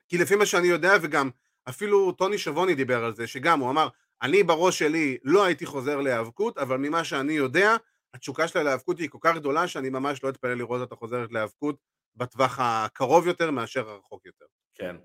כי 0.07 0.17
לפי 0.17 0.35
מה 0.35 0.45
שאני 0.45 0.67
יודע, 0.67 0.93
וגם 1.01 1.29
אפילו 1.69 2.11
טוני 2.11 2.37
שבוני 2.37 2.75
דיבר 2.75 3.05
על 3.05 3.13
זה, 3.13 3.27
שגם 3.27 3.59
הוא 3.59 3.69
אמר, 3.69 3.87
אני 4.21 4.43
בראש 4.43 4.79
שלי 4.79 5.17
לא 5.23 5.43
הייתי 5.43 5.65
חוזר 5.65 6.01
להיאבקות, 6.01 6.57
אבל 6.57 6.77
ממה 6.77 7.03
שאני 7.03 7.33
יודע, 7.33 7.75
התשוקה 8.13 8.47
שלה 8.47 8.63
להיאבקות 8.63 8.99
היא 8.99 9.09
כל 9.09 9.17
כך 9.21 9.35
גדולה, 9.35 9.67
שאני 9.67 9.89
ממש 9.89 10.23
לא 10.23 10.29
אתפלא 10.29 10.53
לראות 10.53 10.81
אותה 10.81 10.95
חוזרת 10.95 11.31
להיאבקות 11.31 11.79
בטווח 12.15 12.59
הקרוב 12.61 13.27
יותר 13.27 13.51
מאשר 13.51 13.89
הרחוק 13.89 14.25
יותר. 14.25 14.45
כן. 14.73 14.95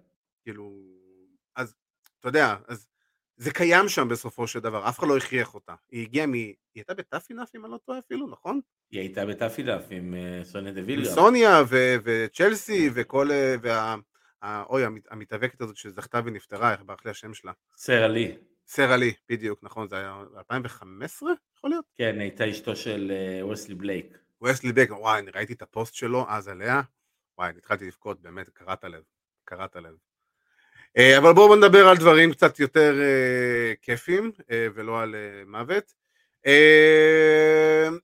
כאילו, 0.42 0.72
אז, 1.56 1.74
אתה 2.20 2.28
יודע, 2.28 2.56
אז 2.68 2.86
זה 3.40 3.50
קיים 3.50 3.88
שם 3.88 4.08
בסופו 4.08 4.46
של 4.46 4.60
דבר, 4.60 4.88
אף 4.88 4.98
אחד 4.98 5.08
לא 5.08 5.16
הכריח 5.16 5.54
אותה. 5.54 5.74
היא 5.90 6.02
הגיעה 6.02 6.26
מ... 6.26 6.32
היא 6.32 6.54
הייתה 6.74 6.94
בטאפי 6.94 7.34
נאף 7.34 7.50
אם 7.56 7.64
אני 7.64 7.72
לא 7.72 7.78
טועה 7.78 7.98
אפילו, 7.98 8.26
נכון? 8.26 8.60
היא 8.90 9.00
הייתה 9.00 9.26
בטאפי 9.26 9.62
נאף 9.62 9.84
עם 9.90 10.14
אה, 10.14 10.44
סוניה 10.44 10.72
דה 10.72 10.80
וילגר. 10.86 11.10
סוניה 11.14 11.62
וצ'לסי 12.04 12.90
וכל... 12.94 13.30
אה, 13.30 13.54
וה... 13.62 13.96
אוי, 14.68 14.82
המתאבקת 15.10 15.60
הזאת 15.60 15.76
שזכתה 15.76 16.20
ונפטרה, 16.24 16.72
איך 16.72 16.80
ברח 16.86 17.04
לי 17.04 17.10
השם 17.10 17.34
שלה? 17.34 17.52
סרה 17.76 18.08
לי. 18.08 18.36
סרה 18.66 18.96
לי, 18.96 19.12
בדיוק, 19.28 19.60
נכון, 19.62 19.88
זה 19.88 19.96
היה 19.96 20.22
2015, 20.38 21.32
יכול 21.56 21.70
להיות? 21.70 21.84
כן, 21.98 22.20
הייתה 22.20 22.50
אשתו 22.50 22.76
של 22.76 23.12
ווסלי 23.42 23.74
בלייק. 23.74 24.18
ווסלי 24.40 24.72
בלייק, 24.72 24.90
וואי, 24.90 25.18
אני 25.18 25.30
ראיתי 25.30 25.52
את 25.52 25.62
הפוסט 25.62 25.94
שלו 25.94 26.26
אז 26.28 26.48
עליה, 26.48 26.80
וואי, 27.38 27.50
התחלתי 27.58 27.86
לבכות, 27.86 28.20
באמת, 28.20 28.48
קראת 28.48 28.84
לב, 28.84 29.02
קראת 29.44 29.76
לב. 29.76 30.09
אה, 30.98 31.18
אבל 31.18 31.32
בואו 31.32 31.56
נדבר 31.56 31.88
על 31.88 31.96
דברים 31.96 32.32
קצת 32.32 32.60
יותר 32.60 32.94
uh, 32.94 33.76
כיפים, 33.82 34.32
uh, 34.38 34.44
ולא 34.74 35.00
על 35.00 35.14
מוות. 35.46 35.92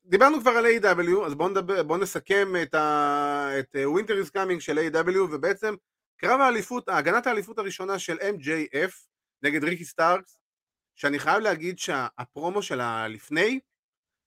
דיברנו 0.04 0.40
כבר 0.40 0.50
על 0.50 0.66
A.W, 0.66 1.26
אז 1.26 1.34
בואו 1.34 1.50
בואו 1.86 1.98
נסכם 1.98 2.48
את, 2.62 2.74
ה, 2.74 3.50
את 3.58 3.76
Winter 3.76 4.26
is 4.26 4.30
Coming 4.30 4.60
של 4.60 4.78
A.W, 4.78 5.18
ובעצם 5.18 5.74
קרב 6.16 6.40
האליפות, 6.40 6.88
הגנת 6.88 7.26
האליפות 7.26 7.58
הראשונה 7.58 7.98
של 7.98 8.16
MJF 8.16 8.92
נגד 9.42 9.64
ריקי 9.64 9.84
סטארקס, 9.84 10.38
שאני 10.96 11.18
חייב 11.18 11.38
להגיד 11.38 11.78
שהפרומו 11.78 12.62
של 12.62 12.80
הלפני 12.80 13.60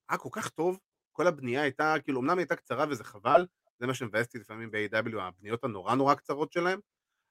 היה 0.08 0.18
כל 0.18 0.28
כך 0.32 0.48
טוב, 0.48 0.78
כל 1.12 1.26
הבנייה 1.26 1.62
הייתה, 1.62 1.94
כאילו 2.04 2.20
אמנם 2.20 2.38
הייתה 2.38 2.56
קצרה 2.56 2.84
וזה 2.88 3.04
חבל, 3.04 3.46
זה 3.78 3.86
מה 3.86 3.94
שמבאס 3.94 4.34
לפעמים 4.34 4.70
ב-AW, 4.70 5.20
הפניות 5.20 5.64
הנורא 5.64 5.94
נורא 5.94 6.14
קצרות 6.14 6.52
שלהם, 6.52 6.78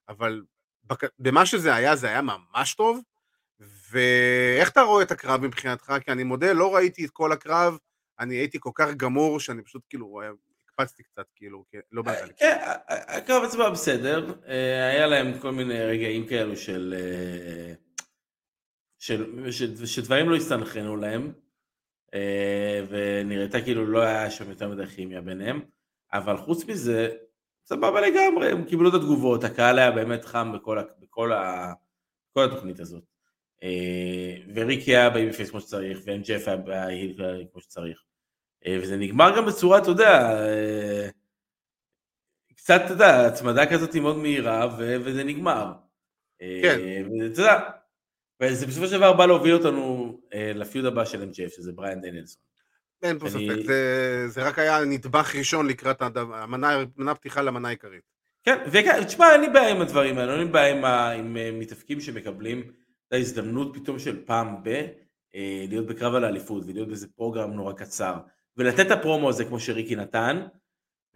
אבל. 0.09 0.41
במה 1.19 1.45
שזה 1.45 1.75
היה, 1.75 1.95
זה 1.95 2.07
היה 2.07 2.21
ממש 2.21 2.73
טוב. 2.73 3.01
ואיך 3.91 4.69
אתה 4.69 4.81
רואה 4.81 5.03
את 5.03 5.11
הקרב 5.11 5.41
מבחינתך? 5.41 5.93
כי 6.05 6.11
אני 6.11 6.23
מודה, 6.23 6.53
לא 6.53 6.75
ראיתי 6.75 7.05
את 7.05 7.09
כל 7.09 7.31
הקרב, 7.31 7.77
אני 8.19 8.35
הייתי 8.35 8.57
כל 8.61 8.71
כך 8.75 8.93
גמור, 8.93 9.39
שאני 9.39 9.63
פשוט 9.63 9.81
כאילו, 9.89 10.21
הקפצתי 10.65 11.03
קצת, 11.03 11.25
כאילו, 11.35 11.65
לא 11.91 12.01
בא 12.01 12.11
לי. 12.11 12.33
כן, 12.37 12.57
הקרב 12.87 13.43
עצמו 13.43 13.63
בסדר, 13.71 14.33
אה, 14.47 14.87
היה 14.87 15.07
להם 15.07 15.39
כל 15.39 15.51
מיני 15.51 15.81
רגעים 15.81 16.27
כאלו 16.27 16.57
של... 16.57 16.95
אה, 16.97 17.73
של, 18.99 19.51
של, 19.51 19.85
שדברים 19.85 20.29
לא 20.29 20.35
הסתנכרנו 20.35 20.95
להם, 20.95 21.33
אה, 22.13 22.81
ונראית 22.89 23.55
כאילו 23.63 23.85
לא 23.85 24.01
היה 24.01 24.31
שם 24.31 24.49
יותר 24.49 24.69
מדי 24.69 24.87
כימיה 24.87 25.21
ביניהם, 25.21 25.61
אבל 26.13 26.37
חוץ 26.37 26.65
מזה, 26.65 27.09
סבבה 27.69 28.01
לגמרי, 28.01 28.51
הם 28.51 28.65
קיבלו 28.65 28.89
את 28.89 28.93
התגובות, 28.93 29.43
הקהל 29.43 29.79
היה 29.79 29.91
באמת 29.91 30.25
חם 30.25 30.51
בכל, 30.55 30.77
בכל, 30.99 31.33
ה, 31.33 31.73
בכל 32.31 32.45
התוכנית 32.45 32.79
הזאת. 32.79 33.03
אה, 33.63 34.35
וריקי 34.55 34.95
היה 34.95 35.09
באים 35.09 35.29
בפייס 35.29 35.49
כמו 35.49 35.61
שצריך, 35.61 35.99
ואנג'ף 36.05 36.47
היה 36.47 36.57
בהיל 36.57 37.21
כמו 37.51 37.61
שצריך. 37.61 38.03
אה, 38.65 38.77
וזה 38.81 38.97
נגמר 38.97 39.37
גם 39.37 39.45
בצורה, 39.45 39.77
אתה 39.77 39.89
יודע, 39.89 40.29
קצת, 42.55 42.81
אתה 42.85 42.93
יודע, 42.93 43.27
הצמדה 43.27 43.71
כזאת 43.71 43.95
מאוד 43.95 44.17
מהירה, 44.17 44.77
וזה 44.79 45.23
נגמר. 45.23 45.71
כן. 46.39 46.79
ואתה 47.21 47.41
יודע, 47.41 47.59
וזה 48.41 48.67
בסופו 48.67 48.87
של 48.87 48.97
דבר 48.97 49.13
בא 49.13 49.25
להוביל 49.25 49.53
אותנו 49.53 50.17
אה, 50.33 50.51
לפיוד 50.55 50.85
הבא 50.85 51.05
של 51.05 51.23
MJF, 51.23 51.49
שזה 51.49 51.71
בריאן 51.71 52.01
דניאלסון. 52.01 52.48
אין 53.01 53.19
פה 53.19 53.25
אני... 53.25 53.31
ספק, 53.31 53.65
זה, 53.65 54.27
זה 54.27 54.43
רק 54.47 54.59
היה 54.59 54.85
נדבך 54.85 55.35
ראשון 55.35 55.67
לקראת 55.67 56.01
המנה, 56.01 56.85
המנה 56.97 57.15
פתיחה 57.15 57.41
למנה 57.41 57.67
העיקרית. 57.67 58.19
כן, 58.43 58.57
ותשמע, 58.71 59.31
אין 59.31 59.41
לי 59.41 59.49
בעיה 59.49 59.69
עם 59.69 59.81
הדברים 59.81 60.17
האלה, 60.17 60.33
אין 60.33 60.41
לי 60.41 60.51
בעיה 60.51 60.75
עם, 60.75 60.85
עם 60.85 61.37
אה, 61.37 61.51
מתאפקים 61.53 62.01
שמקבלים 62.01 62.71
את 63.07 63.13
ההזדמנות 63.13 63.77
פתאום 63.77 63.99
של 63.99 64.25
פעם 64.25 64.63
ב... 64.63 64.85
אה, 65.35 65.65
להיות 65.69 65.85
בקרב 65.85 66.15
על 66.15 66.23
האליפות 66.23 66.63
ולהיות 66.67 66.87
באיזה 66.87 67.07
program 67.15 67.53
נורא 67.53 67.73
קצר. 67.73 68.17
ולתת 68.57 68.79
את 68.79 68.91
הפרומו 68.91 69.29
הזה 69.29 69.45
כמו 69.45 69.59
שריקי 69.59 69.95
נתן 69.95 70.47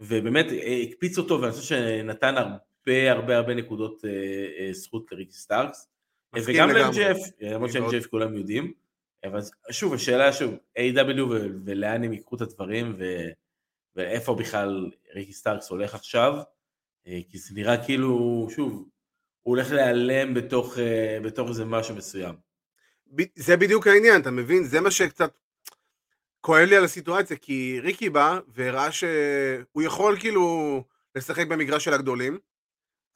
ובאמת 0.00 0.46
אה, 0.52 0.82
הקפיץ 0.88 1.18
אותו 1.18 1.40
ואני 1.40 1.52
חושב 1.52 1.76
שנתן 1.76 2.34
הרבה 2.36 3.12
הרבה 3.12 3.36
הרבה 3.36 3.54
נקודות 3.54 4.04
זכות 4.72 5.12
לריקי 5.12 5.32
סטארקס. 5.32 5.88
וגם 6.46 6.70
ל-MJF, 6.70 7.18
למרות 7.40 7.72
ש-MJF 7.72 8.08
כולם 8.10 8.34
יודעים, 8.34 8.72
אבל 9.24 9.40
שוב, 9.70 9.94
השאלה 9.94 10.32
שוב, 10.32 10.54
AEW 10.78 11.20
ולאן 11.64 12.04
הם 12.04 12.12
ייקחו 12.12 12.36
את 12.36 12.40
הדברים, 12.40 12.96
ואיפה 13.96 14.34
בכלל 14.34 14.90
ריקי 15.14 15.32
סטארקס 15.32 15.70
הולך 15.70 15.94
עכשיו, 15.94 16.34
אה, 17.06 17.20
כי 17.28 17.38
זה 17.38 17.54
נראה 17.54 17.84
כאילו, 17.84 18.46
שוב, 18.50 18.72
הוא 19.42 19.56
הולך 19.56 19.70
להיעלם 19.70 20.34
בתוך, 20.34 20.78
אה, 20.78 21.18
בתוך 21.24 21.48
איזה 21.48 21.64
משהו 21.64 21.96
מסוים. 21.96 22.34
זה 23.36 23.56
בדיוק 23.56 23.86
העניין, 23.86 24.20
אתה 24.20 24.30
מבין? 24.30 24.64
זה 24.64 24.80
מה 24.80 24.90
שקצת 24.90 25.32
כואב 26.40 26.68
לי 26.68 26.76
על 26.76 26.84
הסיטואציה, 26.84 27.36
כי 27.36 27.80
ריקי 27.82 28.10
בא 28.10 28.38
והראה 28.48 28.92
שהוא 28.92 29.82
יכול 29.82 30.20
כאילו 30.20 30.84
לשחק 31.14 31.46
במגרש 31.46 31.84
של 31.84 31.94
הגדולים. 31.94 32.38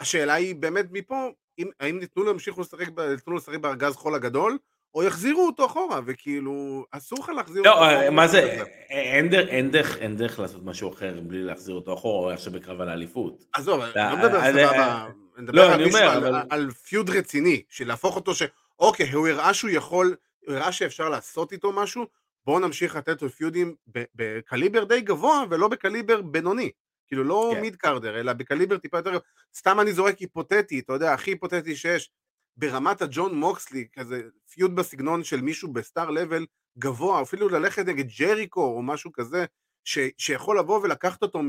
השאלה 0.01 0.35
היא 0.35 0.55
באמת 0.55 0.87
מפה, 0.91 1.31
אם, 1.59 1.71
האם 1.81 1.99
ניתנו 1.99 2.23
לו 2.23 2.31
להמשיך 2.31 2.59
לשחק, 2.59 2.89
ניתנו 3.11 3.37
לשחק 3.37 3.59
בארגז 3.59 3.97
חול 3.97 4.15
הגדול, 4.15 4.59
או 4.95 5.03
יחזירו 5.03 5.47
אותו 5.47 5.67
אחורה, 5.67 6.01
וכאילו, 6.07 6.85
אסור 6.91 7.19
לך 7.19 7.29
להחזיר 7.29 7.63
לא, 7.63 7.71
אותו 7.71 7.85
אחורה. 7.85 8.05
לא, 8.05 8.11
מה 8.11 8.29
זה, 8.29 8.63
אין 8.91 10.17
דרך, 10.17 10.39
לעשות 10.39 10.65
משהו 10.65 10.93
אחר 10.93 11.21
בלי 11.21 11.43
להחזיר 11.43 11.75
אותו 11.75 11.95
אחורה, 11.95 12.27
או 12.27 12.33
עכשיו 12.33 12.53
בקרב 12.53 12.81
על 12.81 12.89
האליפות. 12.89 13.45
עזוב, 13.53 13.81
אני 13.81 13.93
לא 13.95 14.29
מדבר 14.29 14.41
סבבה, 14.41 15.07
אני 15.37 15.45
מדבר 15.45 16.31
לא, 16.31 16.39
על 16.51 16.71
פיוד 16.71 17.11
רציני, 17.11 17.63
של 17.69 17.87
להפוך 17.89 18.17
אותו 18.17 18.35
ש... 18.35 18.43
אוקיי, 18.79 19.13
הוא 19.13 19.29
הראה 19.29 19.55
שהוא 19.55 19.71
יכול, 19.71 20.17
הוא 20.47 20.55
הראה 20.55 20.73
שאפשר 20.73 21.09
לעשות 21.09 21.53
איתו 21.53 21.73
משהו, 21.73 22.07
בואו 22.47 22.59
נמשיך 22.59 22.97
לתת 22.97 23.23
לו 23.23 23.31
פיודים 23.31 23.75
בקליבר 24.15 24.85
די 24.85 25.01
גבוה, 25.01 25.45
ולא 25.51 25.69
בקליבר 25.69 26.23
בינוני. 26.23 26.71
כאילו 27.07 27.25
לא 27.25 27.53
כן. 27.55 27.61
מיד 27.61 27.77
קארדר, 27.77 28.21
אלא 28.21 28.33
בקליבר 28.33 28.79
טיפה 28.79 28.99
יותר, 28.99 29.19
סתם 29.57 29.81
אני 29.81 29.93
זורק 29.93 30.19
היפותטי, 30.19 30.79
אתה 30.79 30.93
יודע, 30.93 31.15
הכי 31.15 31.31
היפותטי 31.31 31.77
שיש, 31.77 32.11
ברמת 32.59 33.03
הג'ון 33.03 33.35
מוקסלי, 33.35 33.89
כזה 33.93 34.23
פיוד 34.51 34.77
בסגנון 34.77 35.25
של 35.25 35.41
מישהו 35.41 35.73
בסטאר 35.73 36.11
לבל 36.11 36.47
גבוה, 36.79 37.23
אפילו 37.23 37.49
ללכת 37.49 37.87
נגד 37.87 38.05
ג'ריקו 38.19 38.65
או 38.65 38.83
משהו 38.83 39.13
כזה, 39.13 39.45
ש, 39.85 39.99
שיכול 40.19 40.59
לבוא 40.59 40.81
ולקחת 40.83 41.23
אותו 41.23 41.43
מ... 41.43 41.49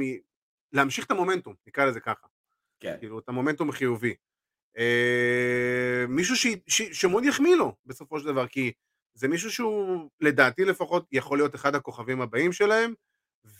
להמשיך 0.73 1.05
את 1.05 1.11
המומנטום, 1.11 1.53
נקרא 1.67 1.85
לזה 1.85 1.99
ככה. 1.99 2.27
כן. 2.79 2.95
כאילו, 2.99 3.19
את 3.19 3.29
המומנטום 3.29 3.69
החיובי. 3.69 4.15
אה, 4.77 6.05
מישהו 6.09 6.35
ש, 6.35 6.47
ש, 6.67 6.81
שמאוד 6.81 7.23
יחמיא 7.25 7.55
לו, 7.55 7.75
בסופו 7.85 8.19
של 8.19 8.25
דבר, 8.25 8.47
כי 8.47 8.71
זה 9.13 9.27
מישהו 9.27 9.51
שהוא, 9.51 10.09
לדעתי 10.19 10.65
לפחות, 10.65 11.07
יכול 11.11 11.37
להיות 11.37 11.55
אחד 11.55 11.75
הכוכבים 11.75 12.21
הבאים 12.21 12.51
שלהם, 12.51 12.93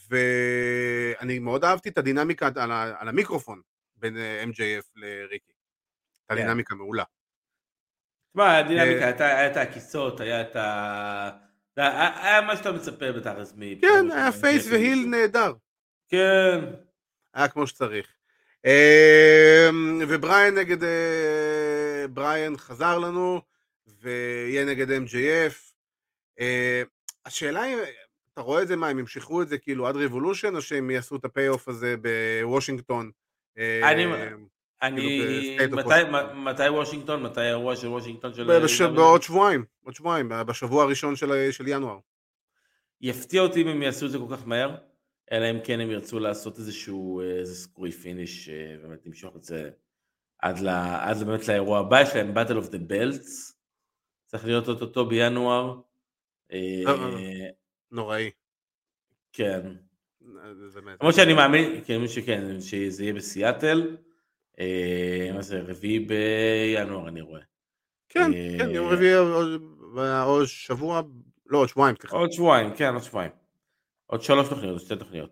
ואני 0.10 1.40
מאוד 1.40 1.64
אהבתי 1.64 1.90
את 1.90 1.98
הדינמיקה 1.98 2.50
על, 2.56 2.72
ה... 2.72 3.02
על 3.02 3.08
המיקרופון 3.08 3.62
בין 3.96 4.18
אה, 4.18 4.44
MJF 4.44 4.86
לריקי. 4.96 5.52
כן. 6.28 6.34
הדינמיקה 6.34 6.76
מעולה. 6.76 7.04
תשמע, 8.32 8.58
הדינמיקה, 8.58 9.26
היה 9.26 9.52
את 9.52 9.58
העקיצות, 9.58 10.20
היה 10.20 10.42
את 10.42 10.56
ה... 10.56 11.30
היה 11.78 12.42
מה 12.42 12.58
שאתה 12.58 12.72
מצפה 12.72 13.12
בתכלס 13.12 13.54
מ... 13.58 13.80
כן, 13.82 14.12
היה 14.12 14.32
face 14.32 14.68
ו 14.72 14.79
heel 14.79 15.06
נהדר. 15.08 15.54
כן. 16.10 16.60
היה 17.34 17.48
כמו 17.48 17.68
שצריך. 17.68 18.08
אמ, 18.66 20.02
ובריאן 20.08 20.56
נגד... 20.56 20.84
אה, 20.84 22.06
בריאן 22.10 22.58
חזר 22.58 23.00
לנו, 23.00 23.42
ויהיה 24.02 24.66
נגד 24.66 24.90
MJF. 24.90 25.74
אה, 26.40 26.84
השאלה 27.26 27.62
היא, 27.62 27.78
אתה 28.34 28.42
רואה 28.42 28.62
את 28.62 28.68
זה, 28.68 28.76
מה, 28.76 28.88
הם 28.88 29.00
ימשכו 29.00 29.42
את 29.42 29.50
זה 29.50 29.58
כאילו 29.58 29.88
עד 29.88 29.96
ריבולושן, 29.96 30.56
או 30.56 30.62
שהם 30.62 30.92
יעשו 30.92 31.16
את 31.16 31.26
ה 31.26 31.32
payoff 31.32 31.68
הזה 31.68 31.96
בוושינגטון? 32.42 33.12
אני... 33.58 34.06
אה, 34.84 34.88
אני... 34.88 35.56
כאילו 35.58 35.78
מתי 36.36 36.70
וושינגטון? 36.70 37.24
מתי 37.24 37.42
האירוע 37.42 37.76
של 37.76 37.88
וושינגטון 37.88 38.34
של... 38.34 38.44
בעוד 38.96 39.22
שבועיים, 39.22 39.66
עוד 39.84 39.96
שבועיים, 39.96 40.32
בשבוע 40.48 40.84
הראשון 40.84 41.16
של 41.52 41.68
ינואר. 41.68 41.98
יפתיע 43.02 43.42
אותי 43.42 43.62
אם 43.62 43.68
הם 43.68 43.82
יעשו 43.82 44.06
את 44.06 44.12
זה 44.12 44.18
כל 44.18 44.36
כך 44.36 44.48
מהר, 44.48 44.76
אלא 45.32 45.52
אם 45.52 45.58
כן 45.64 45.80
הם 45.80 45.92
ירצו 45.92 46.20
לעשות 46.20 46.58
איזשהו 46.58 47.22
איזה 47.22 47.56
screwy 47.56 47.92
finish, 47.92 48.50
אה, 48.50 48.76
באמת 48.82 49.06
למשוך 49.06 49.36
את 49.36 49.44
זה 49.44 49.70
עד, 50.40 50.60
לה, 50.60 51.10
עד 51.10 51.24
באמת 51.24 51.48
לאירוע 51.48 51.80
הבא, 51.80 52.02
יש 52.02 52.16
להם 52.16 52.38
Battle 52.38 52.66
of 52.66 52.70
the 52.70 52.92
Belts, 52.92 53.54
צריך 54.26 54.46
להיות 54.46 54.68
אותו 54.68 55.06
בינואר. 55.06 55.80
נוראי. 57.92 58.32
כן. 59.34 59.62
למרות 61.02 61.16
שאני 61.16 61.34
מאמין, 61.34 61.82
כן, 61.86 62.08
שכן, 62.08 62.62
שזה 62.62 63.04
יהיה 63.04 63.14
בסיאטל, 63.14 63.98
אה, 63.98 64.09
מה 65.34 65.42
זה, 65.42 65.62
רביעי 65.62 66.00
בינואר 66.00 67.08
אני 67.08 67.22
רואה. 67.22 67.42
כן, 68.10 68.32
כן, 68.58 68.70
יום 68.70 68.88
אה, 68.88 68.94
רביעי 68.94 69.18
או 70.24 70.48
שבוע, 70.48 71.02
לא, 71.46 71.58
עוד 71.58 71.70
שבועיים, 71.70 71.96
סליחה. 72.00 72.18
עוד 72.18 72.32
שבועיים, 72.32 72.76
כן, 72.76 72.94
עוד 72.94 73.04
שבועיים. 73.04 73.32
עוד 74.06 74.22
שלוש 74.22 74.50
תוכניות, 74.50 74.82
שתי 74.82 74.96
תוכניות. 74.96 75.32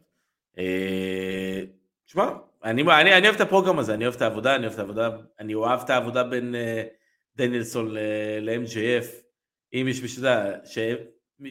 אה, 0.58 1.63
תשמע, 2.06 2.30
אני, 2.63 2.82
אני, 2.82 3.18
אני 3.18 3.28
אוהב 3.28 3.36
את 3.36 3.42
הפרוגרם 3.42 3.80
הזה, 3.80 3.94
אני 3.94 4.04
אוהב 4.04 4.16
את 4.16 4.22
העבודה, 4.22 4.56
אני 4.56 4.66
אוהב 4.66 4.74
את 4.74 4.80
העבודה, 4.80 5.10
אני 5.40 5.54
אוהב 5.54 5.80
את 5.80 5.90
העבודה 5.90 6.24
בין 6.24 6.56
דניאלסון 7.36 7.94
ל-MJF, 8.42 9.06
אם 9.74 9.88
יש 9.90 10.02
מישהו 10.02 10.24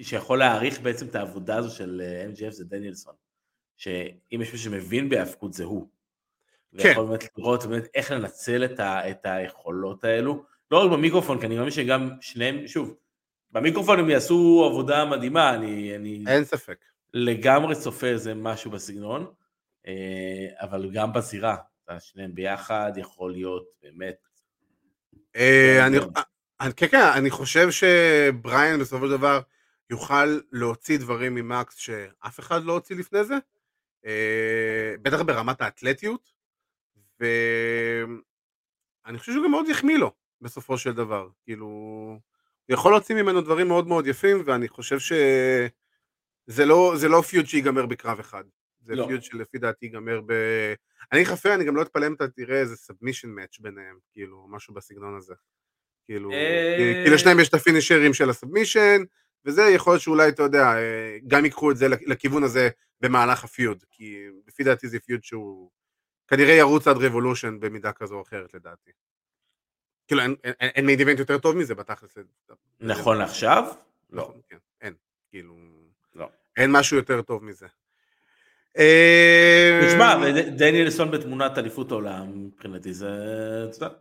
שיכול 0.03 0.39
להעריך 0.39 0.81
בעצם 0.81 1.07
את 1.07 1.15
העבודה 1.15 1.57
הזו 1.57 1.71
של 1.71 2.03
אה, 2.05 2.27
MGF 2.33 2.51
זה 2.51 2.65
דניאלסון. 2.65 3.15
שאם 3.77 4.43
יש 4.43 4.53
מישהו 4.53 4.59
שמבין 4.59 5.09
בהאבקות 5.09 5.53
זה 5.53 5.65
הוא. 5.65 5.89
כן. 6.79 6.88
ויכול 6.88 7.07
באמת 7.07 7.24
לראות 7.38 7.66
באמת 7.66 7.87
איך 7.94 8.11
לנצל 8.11 8.64
את, 8.64 8.81
ה, 8.81 9.10
את 9.10 9.19
היכולות 9.25 10.04
האלו. 10.04 10.44
לא 10.71 10.85
רק 10.85 10.90
במיקרופון, 10.90 11.40
כי 11.40 11.46
אני 11.46 11.56
מאמין 11.56 11.71
שגם 11.71 12.10
שניהם, 12.21 12.67
שוב, 12.67 12.94
במיקרופון 13.52 13.98
הם 13.98 14.10
יעשו 14.10 14.67
עבודה 14.71 15.04
מדהימה, 15.04 15.54
אני... 15.54 15.96
אני 15.96 16.25
אין 16.27 16.44
ספק. 16.44 16.85
לגמרי 17.14 17.75
צופה 17.75 18.06
איזה 18.06 18.35
משהו 18.35 18.71
בסגנון, 18.71 19.27
אה, 19.87 20.46
אבל 20.60 20.90
גם 20.90 21.12
בזירה, 21.12 21.56
שניהם 21.98 22.35
ביחד 22.35 22.92
יכול 22.96 23.33
להיות 23.33 23.64
באמת... 23.83 24.17
אה, 25.37 25.87
כן, 26.77 26.87
כן, 26.88 27.02
אני 27.17 27.31
חושב 27.31 27.71
שבריאן 27.71 28.81
בסופו 28.81 29.06
של 29.06 29.10
דבר, 29.10 29.40
יוכל 29.90 30.40
להוציא 30.52 30.98
דברים 30.98 31.35
ממקס 31.35 31.77
שאף 31.77 32.40
אחד 32.40 32.64
לא 32.64 32.73
הוציא 32.73 32.96
לפני 32.96 33.25
זה, 33.25 33.35
אה, 34.06 34.94
בטח 35.02 35.21
ברמת 35.21 35.60
האתלטיות, 35.60 36.36
ואני 37.21 38.19
חושב 39.19 39.33
שהוא 39.33 39.44
גם 39.44 39.50
מאוד 39.50 39.69
יחמיא 39.69 39.98
לו 39.98 40.12
בסופו 40.40 40.79
של 40.79 40.92
דבר, 40.92 41.29
כאילו, 41.44 41.67
הוא 41.67 42.21
יכול 42.75 42.92
להוציא 42.92 43.14
ממנו 43.14 43.40
דברים 43.40 43.69
מאוד 43.69 43.87
מאוד 43.88 44.06
יפים, 44.06 44.42
ואני 44.46 44.69
חושב 44.69 44.98
שזה 44.98 46.64
לא, 46.67 46.94
לא 47.08 47.21
פיוד 47.23 47.46
שיגמר 47.46 47.87
בקרב 47.87 48.19
אחד, 48.21 48.44
זה 48.81 48.94
לא. 48.94 49.06
feud 49.07 49.23
שלפי 49.23 49.58
דעתי 49.58 49.87
ייגמר 49.87 50.21
ב... 50.27 50.33
אני 51.12 51.25
חפה, 51.25 51.54
אני 51.54 51.64
גם 51.64 51.77
לא 51.77 51.83
אתפלא 51.83 52.06
אם 52.06 52.14
אתה 52.14 52.29
תראה 52.29 52.60
איזה 52.60 52.77
submission 52.77 53.29
match 53.29 53.59
ביניהם, 53.60 53.98
כאילו, 54.12 54.46
משהו 54.50 54.75
בסגנון 54.75 55.17
הזה. 55.17 55.35
כאילו, 56.04 56.33
אה, 56.33 56.75
כי- 56.79 57.04
כי 57.04 57.14
לשניהם 57.14 57.40
יש 57.40 57.48
את 57.48 57.54
הפינישרים 57.54 58.14
של 58.14 58.31
ה 58.31 58.37
submission, 58.37 59.02
וזה 59.44 59.62
יכול 59.62 59.92
להיות 59.92 60.02
שאולי, 60.02 60.29
אתה 60.29 60.42
יודע, 60.42 60.64
אה, 60.77 61.19
גם 61.27 61.44
ייקחו 61.44 61.71
את 61.71 61.77
זה 61.77 61.88
לכ- 61.88 62.02
לכיוון 62.06 62.42
הזה 62.42 62.69
במהלך 63.00 63.44
ה 63.44 63.51
feud, 63.51 63.85
כי 63.90 64.17
לפי 64.46 64.64
דעתי 64.64 64.88
זה 64.88 65.00
feud 65.00 65.25
שהוא 65.25 65.71
כנראה 66.29 66.52
ירוץ 66.54 66.87
עד 66.88 66.96
Revolution 66.96 67.61
במידה 67.60 67.92
כזו 67.92 68.14
או 68.14 68.22
אחרת 68.22 68.54
לדעתי. 68.54 68.90
כאילו, 70.06 70.22
אין- 70.22 70.35
אין- 70.44 70.54
אין 70.60 70.87
main 70.87 70.98
event 70.98 71.19
יותר 71.18 71.38
טוב 71.38 71.56
מזה 71.56 71.74
בתכלס. 71.74 72.14
נכון 72.81 73.18
לעכשיו? 73.18 73.64
לא. 74.10 74.22
נכון, 74.22 74.40
כן, 74.48 74.56
אין, 74.81 74.94
כאילו, 75.31 75.56
לא. 76.14 76.29
אין 76.56 76.72
משהו 76.72 76.96
יותר 76.96 77.22
טוב 77.22 77.44
מזה. 77.44 77.66
אה, 78.79 79.81
תשמע, 79.88 80.16
וד- 80.22 80.58
דניאלסון 80.58 81.10
בתמונת 81.10 81.58
אליפות 81.58 81.90
עולם, 81.90 82.44
מבחינתי 82.46 82.94
זה, 82.94 83.08
אתה 83.70 83.85
יודע, 83.85 83.94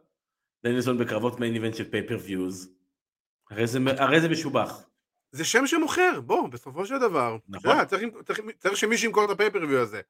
דניאלסון 0.63 0.97
בקרבות 0.97 1.39
main 1.39 1.53
event 1.53 1.75
של 1.75 1.89
pay-per-views, 1.91 2.69
הרי 3.49 3.67
זה- 3.67 3.79
הרי 3.97 4.21
זה 4.21 4.29
משובח. 4.29 4.83
זה 5.31 5.45
שם 5.45 5.67
שמוכר, 5.67 6.21
בוא, 6.21 6.47
בסופו 6.47 6.85
של 6.85 6.99
דבר. 6.99 7.37
נכון. 7.49 7.85
צריך, 7.85 8.03
צריך 8.59 8.77
שמישהו 8.77 9.07
ימכור 9.07 9.25
את 9.25 9.29
ה 9.29 9.33
pay-per-view 9.33 9.79
הזה, 9.79 10.01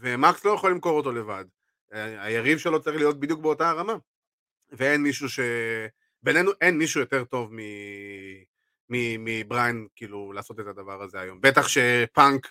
ומקס 0.00 0.44
לא 0.44 0.50
יכול 0.50 0.70
למכור 0.70 0.96
אותו 0.96 1.12
לבד. 1.12 1.44
היריב 1.92 2.58
שלו 2.58 2.80
צריך 2.80 2.96
להיות 2.96 3.20
בדיוק 3.20 3.40
באותה 3.40 3.70
הרמה. 3.70 3.94
ואין 4.70 5.02
מישהו 5.02 5.28
ש... 5.28 5.40
בינינו 6.22 6.50
אין 6.60 6.78
מישהו 6.78 7.00
יותר 7.00 7.24
טוב 7.24 7.54
מ... 7.54 7.58
מ... 8.90 9.24
מבריין, 9.24 9.86
כאילו, 9.96 10.32
לעשות 10.32 10.60
את 10.60 10.66
הדבר 10.66 11.02
הזה 11.02 11.20
היום. 11.20 11.40
בטח 11.40 11.68
שפאנק 11.68 12.50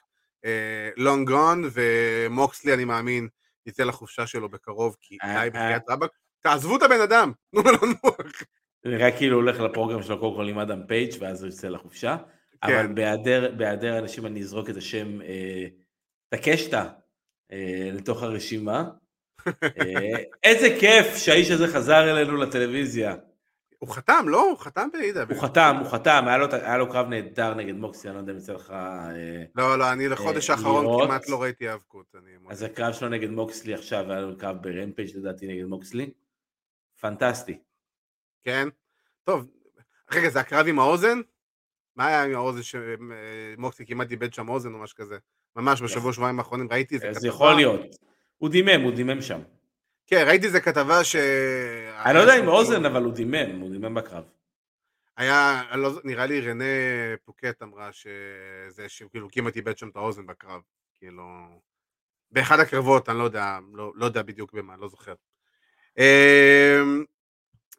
long 0.97 1.29
gone, 1.29 1.69
ומוקסלי, 1.73 2.73
אני 2.73 2.85
מאמין, 2.85 3.27
יצא 3.65 3.83
לחופשה 3.83 4.27
שלו 4.27 4.49
בקרוב, 4.49 4.95
כי 5.01 5.17
אה, 5.23 5.43
די 5.43 5.49
בחייאת 5.49 5.89
רבאק. 5.89 6.11
תעזבו 6.39 6.77
את 6.77 6.81
הבן 6.81 7.01
אדם, 7.01 7.31
תנו 7.51 7.61
לו 7.61 7.71
לנוח. 7.71 8.31
נראה 8.85 9.17
כאילו 9.17 9.35
הולך 9.35 9.59
ל 9.59 9.65
program 9.65 10.03
שלו 10.03 10.19
קודם 10.19 10.35
כל 10.35 10.49
עם 10.49 10.59
אדם 10.59 10.87
פייג' 10.87 11.13
ואז 11.19 11.43
הוא 11.43 11.51
יוצא 11.51 11.67
לחופשה, 11.67 12.17
אבל 12.63 12.73
כן. 12.73 12.95
בהיעדר 12.95 13.51
בהיעדר 13.57 13.99
אנשים 13.99 14.25
אני 14.25 14.41
אזרוק 14.41 14.69
את 14.69 14.77
השם 14.77 15.21
אה, 15.21 15.67
טקשיטה 16.29 16.83
אה, 16.83 16.89
לתוך 17.91 18.23
הרשימה. 18.23 18.83
אה, 19.63 20.23
איזה 20.43 20.77
כיף 20.79 21.15
שהאיש 21.15 21.51
הזה 21.51 21.67
חזר 21.67 22.11
אלינו 22.11 22.37
לטלוויזיה. 22.37 23.15
הוא 23.79 23.89
חתם, 23.89 24.25
לא? 24.27 24.49
הוא 24.49 24.57
חתם 24.57 24.89
ב-AW. 24.93 25.33
הוא 25.33 25.41
חתם, 25.41 25.75
הוא 25.79 25.87
חתם, 25.89 26.23
היה 26.27 26.37
לו, 26.37 26.45
היה 26.51 26.77
לו 26.77 26.89
קרב 26.89 27.07
נהדר 27.07 27.53
נגד 27.53 27.73
מוקסי, 27.73 28.07
אני 28.07 28.15
לא 28.15 28.19
יודע 28.19 28.31
אם 28.31 28.37
יצא 28.37 28.53
לך... 28.53 28.71
אה, 28.71 29.43
לא, 29.55 29.79
לא, 29.79 29.91
אני 29.91 30.07
לחודש 30.07 30.49
אה, 30.49 30.55
האחרון. 30.55 31.05
כמעט 31.05 31.29
לא 31.29 31.41
ראיתי 31.41 31.69
האבקות. 31.69 32.15
אז 32.49 32.63
הקרב 32.63 32.93
שלו 32.93 33.09
נגד 33.09 33.29
מוקסלי 33.29 33.73
עכשיו, 33.73 34.11
היה 34.11 34.21
לו 34.21 34.37
קרב 34.37 34.57
ברמפייג' 34.61 35.17
לדעתי 35.17 35.47
נגד 35.47 35.65
מוקסלי. 35.65 36.11
פנטסטי. 37.01 37.59
כן? 38.43 38.67
טוב, 39.23 39.47
רגע, 40.11 40.29
זה 40.29 40.39
הקרב 40.39 40.67
עם 40.67 40.79
האוזן? 40.79 41.21
מה 41.95 42.07
היה 42.07 42.23
עם 42.23 42.35
האוזן 42.35 42.61
שמוקסי 42.63 43.85
כמעט 43.85 44.11
איבד 44.11 44.33
שם 44.33 44.49
אוזן 44.49 44.73
או 44.73 44.79
משהו 44.79 44.97
כזה? 44.97 45.17
ממש 45.55 45.81
בשבוע 45.81 46.13
שבועיים 46.13 46.39
האחרונים 46.39 46.67
ראיתי 46.71 46.95
איזה 46.95 47.09
אז 47.09 47.17
כתבה. 47.17 47.27
יכול 47.27 47.53
להיות. 47.53 47.81
הוא 48.37 48.49
דימם, 48.49 48.81
הוא 48.81 48.91
דימם 48.91 49.21
שם. 49.21 49.39
כן, 50.07 50.23
ראיתי 50.27 50.45
איזה 50.45 50.61
כתבה 50.61 51.03
ש... 51.03 51.15
אני 52.05 52.13
לא 52.13 52.19
יודע 52.19 52.39
אם 52.39 52.47
אוזן, 52.47 52.85
אבל 52.85 53.03
הוא 53.03 53.13
דימם, 53.13 53.59
הוא 53.59 53.71
דימם 53.71 53.93
בקרב. 53.93 54.23
היה, 55.17 55.63
לא, 55.75 55.91
נראה 56.03 56.25
לי 56.25 56.41
רנה 56.41 56.63
פאקט 57.25 57.61
אמרה 57.63 57.89
שזה 57.91 58.89
שכאילו 58.89 59.27
כמעט 59.31 59.55
איבד 59.55 59.77
שם 59.77 59.89
את 59.89 59.95
האוזן 59.95 60.25
בקרב. 60.25 60.61
כאילו... 60.95 61.23
באחד 62.31 62.59
הקרבות, 62.59 63.09
אני 63.09 63.17
לא 63.17 63.23
יודע, 63.23 63.59
לא, 63.73 63.91
לא 63.95 64.05
יודע 64.05 64.21
בדיוק 64.21 64.53
במה, 64.53 64.77
לא 64.77 64.87
זוכר. 64.87 65.13
אמ, 65.97 67.03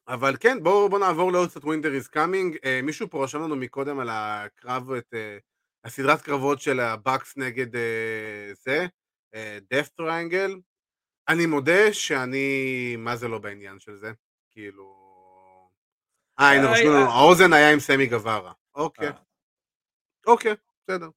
אבל 0.09 0.37
כן, 0.41 0.62
בואו 0.62 0.89
בוא 0.89 0.99
נעבור 0.99 1.33
לעוד 1.33 1.49
קצת 1.49 1.64
Winter 1.64 1.95
Is 1.95 2.09
Coming. 2.09 2.57
מישהו 2.83 3.11
פה 3.11 3.24
רשם 3.24 3.43
לנו 3.43 3.57
מקודם 3.57 3.99
על 3.99 4.09
הקרב, 4.11 4.91
את 4.91 5.14
אה, 5.14 5.39
הסדרת 5.87 6.22
קרבות 6.22 6.61
של 6.61 6.80
הבאקס 6.80 7.37
נגד 7.37 7.76
אה, 7.76 8.53
זה, 8.55 8.87
Death 9.71 9.89
Triangle. 9.89 10.57
אני 11.28 11.47
מודה 11.47 11.93
שאני, 11.93 12.97
מה 12.99 13.16
זה 13.16 13.28
לא 13.28 13.39
בעניין 13.39 13.78
של 13.78 13.97
זה? 13.97 14.12
כאילו... 14.53 14.97
אה, 16.41 16.51
הנה, 16.51 16.66
אה, 16.66 16.72
רשמו 16.72 16.91
לנו, 16.91 17.07
אה. 17.07 17.14
האוזן 17.14 17.53
היה 17.53 17.72
עם 17.72 17.80
סמי 17.80 18.07
גווארה. 18.07 18.53
אוקיי. 18.74 19.09
אוקיי, 20.26 20.55
בסדר. 20.82 21.09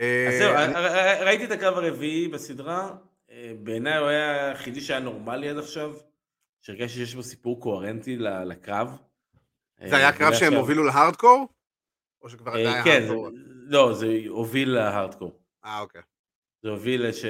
אז 0.00 0.34
זהו, 0.38 0.54
ראיתי 1.20 1.44
את 1.44 1.50
הקרב 1.50 1.78
הרביעי 1.78 2.28
בסדרה, 2.28 2.96
בעיניי 3.62 3.98
הוא 3.98 4.08
היה 4.08 4.48
היחידי 4.48 4.80
שהיה 4.80 5.00
נורמלי 5.00 5.48
עד 5.48 5.58
עכשיו, 5.58 5.94
שהרגשתי 6.60 6.98
שיש 6.98 7.14
בו 7.14 7.22
סיפור 7.22 7.60
קוהרנטי 7.60 8.16
לקרב. 8.18 8.98
זה 9.86 9.96
היה 9.96 10.12
קרב 10.12 10.34
שהם 10.34 10.54
הובילו 10.54 10.84
להארדקור? 10.84 11.55
או 12.22 12.28
שכבר 12.28 12.56
אה, 12.56 12.62
זה 12.64 12.72
היה 12.74 12.84
כן, 12.84 12.90
זה- 12.90 12.96
הארדקור? 13.08 13.28
לא, 13.68 13.94
זה 13.94 14.06
הוביל 14.28 14.70
להארדקור. 14.70 15.40
אה, 15.64 15.80
אוקיי. 15.80 16.02
זה 16.62 16.68
הוביל 16.70 17.06
לש... 17.08 17.24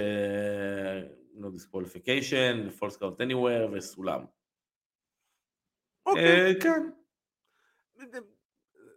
no 1.37 1.47
disqualification, 1.47 2.81
false 2.81 2.97
count 2.99 3.21
anywhere 3.29 3.71
וסולם. 3.73 4.25
אוקיי. 6.07 6.47
אה, 6.47 6.61
כן, 6.61 6.83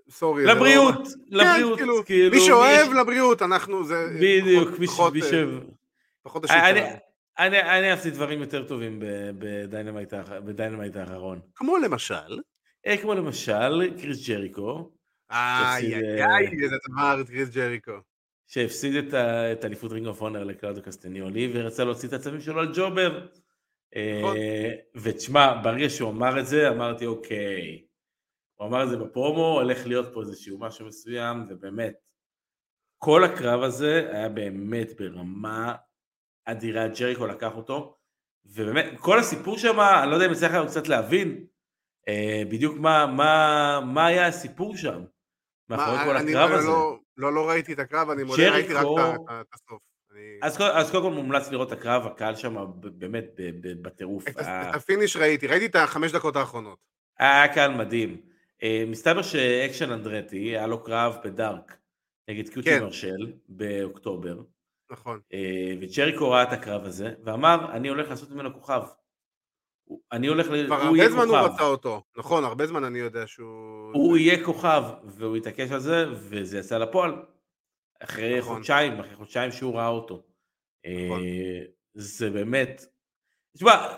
סורי. 0.09 0.45
לא- 0.45 0.53
לבריאות, 0.53 0.95
כן, 1.07 1.35
לבריאות, 1.37 1.77
כאילו, 1.79 2.05
כאילו, 2.05 2.35
מי 2.35 2.41
שאוהב 2.45 2.93
לבריאות, 2.93 3.41
אנחנו 3.41 3.83
זה... 3.83 3.95
בדיוק, 4.15 4.79
מי 4.79 4.87
ש- 4.87 4.89
פחות, 6.23 6.45
אה, 6.45 6.69
השיט 6.69 7.01
אני- 7.39 7.91
אהבתי 7.91 8.09
דברים 8.11 8.41
יותר 8.41 8.67
טובים 8.67 8.99
ב 9.39 9.47
Dynamite 9.47 10.13
האח- 10.13 10.29
ב 10.45 10.51
Dynamite 10.51 10.95
האחרון. 10.95 11.39
כמו 11.55 11.77
למשל... 11.77 12.39
אה, 12.87 12.97
כמו 13.01 13.13
למשל 13.13 13.97
קריס 14.01 14.27
ג'ריקו, 14.29 14.91
איי, 15.31 15.75
הפסיד, 15.75 15.93
איי, 15.93 16.21
אה, 16.21 16.37
איי, 16.37 16.63
איזה 16.63 16.75
את 17.21 17.29
קריס 17.29 17.49
ג'ריקו. 17.49 17.91
שהפסיד 18.47 19.13
את 19.13 19.65
אליפות 19.65 19.91
Ring 19.91 20.07
of 20.07 20.21
Honor 20.21 20.43
לקלאודו 20.43 20.81
קסטניולי 20.81 21.51
ורצה 21.53 21.83
להוציא 21.83 22.07
את 22.07 22.13
העצבים 22.13 22.41
שלו 22.41 22.59
על 22.59 22.71
jobber. 22.75 23.27
נכון. 23.95 24.37
אה, 24.37 24.71
ותשמע, 24.95 25.61
ברגע 25.63 25.89
שהוא 25.89 26.09
אמר 26.09 26.39
את 26.39 26.47
זה, 26.47 26.69
אמרתי 26.69 27.05
אוקיי. 27.05 27.85
הוא 28.55 28.67
אמר 28.67 28.83
את 28.83 28.89
זה 28.89 28.97
בפרומו, 28.97 29.59
הולך 29.61 29.87
להיות 29.87 30.13
פה 30.13 30.21
איזשהו 30.21 30.59
משהו 30.59 30.87
מסוים, 30.87 31.45
ובאמת, 31.49 31.93
כל 32.97 33.23
הקרב 33.23 33.63
הזה 33.63 34.09
היה 34.11 34.29
באמת 34.29 35.01
ברמה 35.01 35.75
אדירה, 36.45 36.87
ג'ריקו 36.87 37.27
לקח 37.27 37.55
אותו, 37.55 37.97
ובאמת, 38.45 38.85
כל 38.99 39.19
הסיפור 39.19 39.57
שם, 39.57 39.79
אני 39.79 40.09
לא 40.09 40.15
יודע 40.15 40.25
אם 40.25 40.31
יצא 40.31 40.47
לך 40.47 40.67
קצת 40.67 40.87
להבין, 40.87 41.45
אה, 42.07 42.41
בדיוק 42.49 42.77
מה, 42.77 43.05
מה, 43.05 43.79
מה 43.85 44.07
היה 44.07 44.27
הסיפור 44.27 44.77
שם, 44.77 45.03
מאחורי 45.69 45.97
כל 46.05 46.17
הקרב 46.17 46.49
לא- 46.49 46.55
הזה. 46.55 46.67
לא- 46.67 46.99
לא, 47.17 47.33
לא 47.33 47.49
ראיתי 47.49 47.73
את 47.73 47.79
הקרב, 47.79 48.09
אני 48.09 48.23
מודה, 48.23 48.51
ראיתי 48.51 48.73
רק 48.73 48.85
את 49.41 49.53
הסוף. 49.53 49.79
אז, 50.41 50.57
קודם- 50.91 51.03
כל 51.03 51.11
מומלץ 51.11 51.51
לראות 51.51 51.73
את 51.73 51.77
הקרב, 51.79 52.05
הקהל 52.05 52.35
שם 52.35 52.55
באמת 52.79 53.25
בטירוף. 53.81 54.27
את 54.27 54.37
היה- 54.37 54.61
ה- 54.61 54.69
את 54.69 54.75
ה 54.75 54.81
finish 54.81 55.15
ראיתי, 55.17 55.47
ראיתי 55.47 55.65
את 55.65 55.75
החמש 55.75 56.11
דקות 56.11 56.35
האחרונות. 56.35 56.77
היה 57.19 57.47
קהל 57.53 57.71
מדהים. 57.75 58.17
אה, 58.63 58.83
מסתבר 58.87 59.21
שאקשן 59.21 59.91
אנדרטי, 59.91 60.37
היה 60.37 60.67
לו 60.67 60.83
קרב 60.83 61.15
בדארק 61.23 61.77
נגד 62.29 62.49
קיוטי 62.49 62.69
כן. 62.69 62.83
מרשל 62.83 63.33
באוקטובר, 63.49 64.41
נכון. 64.91 65.19
אה, 65.33 65.39
וג'ריקו 65.81 66.29
ראה 66.31 66.43
את 66.43 66.51
הקרב 66.53 66.85
הזה, 66.85 67.13
ואמר, 67.23 67.71
אני 67.71 67.87
הולך 67.87 68.09
לעשות 68.09 68.31
ממנו 68.31 68.53
כוכב. 68.53 68.81
הוא- 69.89 70.01
אני 70.11 70.27
הולך, 70.27 70.47
ל... 70.49 70.65
כבר 70.65 70.75
הוא 70.81 70.97
הרבה 70.97 71.09
זמן 71.09 71.27
הוא 71.27 71.37
כוכב. 71.37 71.53
רצה 71.53 71.63
אותו. 71.63 72.03
נכון, 72.17 72.43
הרבה 72.43 72.67
זמן 72.67 72.83
אני 72.83 72.99
יודע 72.99 73.27
שהוא... 73.27 73.91
הוא 73.93 74.17
יהיה 74.17 74.45
כוכב, 74.45 74.83
והוא 75.05 75.37
התעקש 75.37 75.71
על 75.71 75.79
זה, 75.79 76.05
וזה 76.13 76.57
יצא 76.59 76.77
לפועל. 76.77 77.11
אחרי 77.99 78.39
נכון. 78.39 78.55
חודשיים, 78.55 78.99
אחרי 78.99 79.15
חודשיים 79.15 79.51
שהוא 79.51 79.75
ראה 79.75 79.87
אותו. 79.87 80.23
נכון. 81.05 81.23
אה, 81.23 81.61
זה 81.93 82.29
באמת... 82.29 82.85
תשמע, 83.53 83.97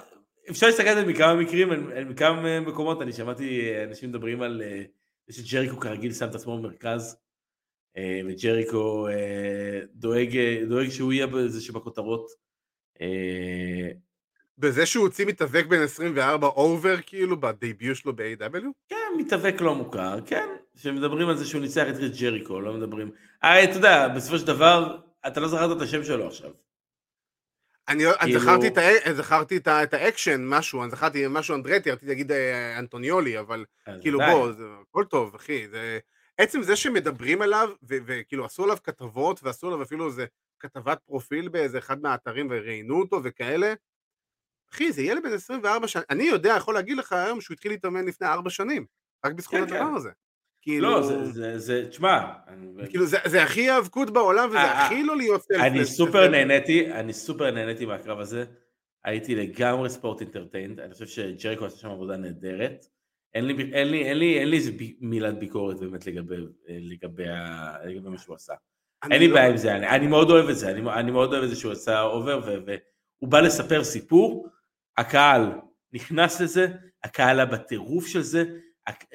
אפשר 0.49 0.65
להסתכל 0.67 0.87
על 0.89 0.95
זה 0.95 1.05
מכמה 1.11 1.35
מקרים, 1.35 1.69
מכמה 2.09 2.59
מקומות, 2.59 3.01
אני 3.01 3.13
שמעתי 3.13 3.71
אנשים 3.83 4.09
מדברים 4.09 4.41
על 4.41 4.61
אה, 4.61 4.83
זה 5.27 5.33
שג'ריקו 5.47 5.79
כרגיל 5.79 6.13
שם 6.13 6.29
את 6.29 6.35
עצמו 6.35 6.57
במרכז, 6.57 7.17
אה, 7.97 8.21
וג'ריקו 8.27 9.07
דואג, 9.93 10.37
דואג 10.69 10.89
שהוא 10.89 11.13
יהיה 11.13 11.27
בזה 11.27 11.61
שבכותרות. 11.61 12.25
אה, 14.63 14.69
בזה 14.69 14.85
שהוא 14.85 15.03
הוציא 15.05 15.25
מתאבק 15.25 15.65
בן 15.65 15.81
24 15.81 16.47
over, 16.47 16.95
כאילו, 17.05 17.39
ב 17.41 17.50
debut 17.50 17.97
שלו 17.97 18.15
ב-AEW? 18.15 18.65
כן, 18.89 18.95
מתאבק 19.17 19.61
לא 19.61 19.75
מוכר, 19.75 20.19
כן, 20.25 20.47
שמדברים 20.75 21.29
על 21.29 21.37
זה 21.37 21.45
שהוא 21.45 21.61
ניצח 21.61 21.83
את 21.89 21.95
קריס 21.95 22.21
ג'ריקו, 22.21 22.61
לא 22.61 22.73
מדברים... 22.73 23.11
הרי 23.41 23.63
אתה 23.63 23.73
יודע, 23.77 24.07
בסופו 24.07 24.37
של 24.37 24.47
דבר, 24.47 24.97
אתה 25.27 25.39
לא 25.39 25.47
זכרת 25.47 25.77
את 25.77 25.81
השם 25.81 26.03
שלו 26.03 26.27
עכשיו. 26.27 26.49
אני 27.87 28.05
אני 28.07 28.13
כאילו- 28.21 28.39
זכרתי 28.39 28.67
את 28.67 28.77
ה- 28.77 29.13
זכרתי 29.13 29.57
את 29.57 29.67
ה- 29.67 29.83
את 29.83 29.93
האקשן, 29.93 30.41
משהו, 30.45 30.83
אני 30.83 30.91
זכרתי 30.91 31.25
משהו 31.29 31.55
אנדרטי, 31.55 31.91
רציתי 31.91 32.07
להגיד 32.07 32.31
אה, 32.31 32.79
אנטוניולי, 32.79 33.39
אבל 33.39 33.65
אז 33.85 34.01
כאילו 34.01 34.19
די. 34.19 34.25
בוא, 34.31 34.51
זה 34.51 34.63
הכל 34.89 35.03
טוב, 35.09 35.35
אחי, 35.35 35.67
זה... 35.67 35.99
עצם 36.37 36.63
זה 36.63 36.75
שמדברים 36.75 37.41
עליו, 37.41 37.69
וכאילו 37.83 38.45
עשו 38.45 38.63
עליו 38.63 38.77
כתבות, 38.83 39.39
ועשו 39.43 39.67
עליו 39.67 39.81
אפילו 39.81 40.07
איזה 40.07 40.25
כתבת 40.59 40.99
פרופיל 41.05 41.49
באיזה 41.49 41.77
אחד 41.77 42.01
מהאתרים 42.01 42.47
וראיינו 42.51 42.99
אותו 42.99 43.19
וכאלה, 43.23 43.73
אחי, 44.73 44.91
זה 44.91 45.01
ילד 45.01 45.23
בן 45.23 45.33
24 45.33 45.87
שנים, 45.87 46.05
אני 46.09 46.23
יודע, 46.23 46.53
יכול 46.57 46.73
להגיד 46.73 46.97
לך 46.97 47.13
היום 47.13 47.41
שהוא 47.41 47.53
התחיל 47.53 47.71
להתאמן 47.71 48.05
לפני 48.05 48.27
4 48.27 48.49
שנים, 48.49 48.85
רק 49.25 49.33
בזכות 49.33 49.59
כן, 49.59 49.63
הדבר 49.63 49.89
כן. 49.89 49.95
הזה. 49.95 50.09
כאילו... 50.61 50.89
לא, 50.89 51.01
זה, 51.01 51.25
זה, 51.25 51.59
זה, 51.59 51.85
תשמע... 51.89 52.33
כאילו, 52.89 53.05
זה, 53.05 53.17
זה 53.25 53.43
הכי 53.43 53.69
האבקות 53.69 54.09
בעולם, 54.09 54.49
וזה 54.49 54.57
אה, 54.57 54.85
הכי 54.85 55.03
לא 55.03 55.17
להיות. 55.17 55.51
אני 55.51 55.85
סופר 55.85 56.29
נהניתי, 56.29 56.91
אני 56.91 57.13
סופר 57.13 57.51
נהניתי 57.51 57.85
מהקרב 57.85 58.19
הזה. 58.19 58.45
הייתי 59.03 59.35
לגמרי 59.35 59.89
sports 59.89 60.21
entertained, 60.21 60.79
אני 60.79 60.93
חושב 60.93 61.07
שג'ריקו 61.07 61.65
עשה 61.65 61.77
שם 61.77 61.89
עבודה 61.89 62.17
נהדרת. 62.17 62.85
אין 63.33 63.45
לי, 63.45 63.53
אין 63.73 63.87
לי, 63.87 64.03
אין 64.03 64.17
לי, 64.17 64.39
אין 64.39 64.49
לי 64.49 64.57
איזה 64.57 64.71
מילת 64.99 65.39
ביקורת 65.39 65.79
באמת 65.79 66.05
לגבי, 66.07 66.35
לגבי, 66.67 67.23
לגבי 67.85 68.09
מה 68.09 68.17
שהוא 68.17 68.35
עשה. 68.35 68.53
אין 69.11 69.19
לי 69.19 69.27
לא... 69.27 69.35
בעיה 69.35 69.49
עם 69.49 69.57
זה, 69.57 69.75
אני, 69.75 69.89
אני 69.89 70.07
מאוד 70.07 70.29
אוהב 70.29 70.49
את 70.49 70.57
זה, 70.57 70.71
אני, 70.71 70.91
אני 70.91 71.11
מאוד 71.11 71.33
אוהב 71.33 71.43
את 71.43 71.49
זה 71.49 71.55
שהוא 71.55 71.71
עשה 71.71 72.01
over, 72.01 72.41
והוא 72.45 73.29
בא 73.29 73.39
לספר 73.39 73.83
סיפור, 73.83 74.47
הקהל 74.97 75.51
נכנס 75.93 76.41
לזה, 76.41 76.67
הקהל 77.03 77.39
היה 77.39 77.45
בטירוף 77.45 78.07
של 78.07 78.21
זה, 78.21 78.43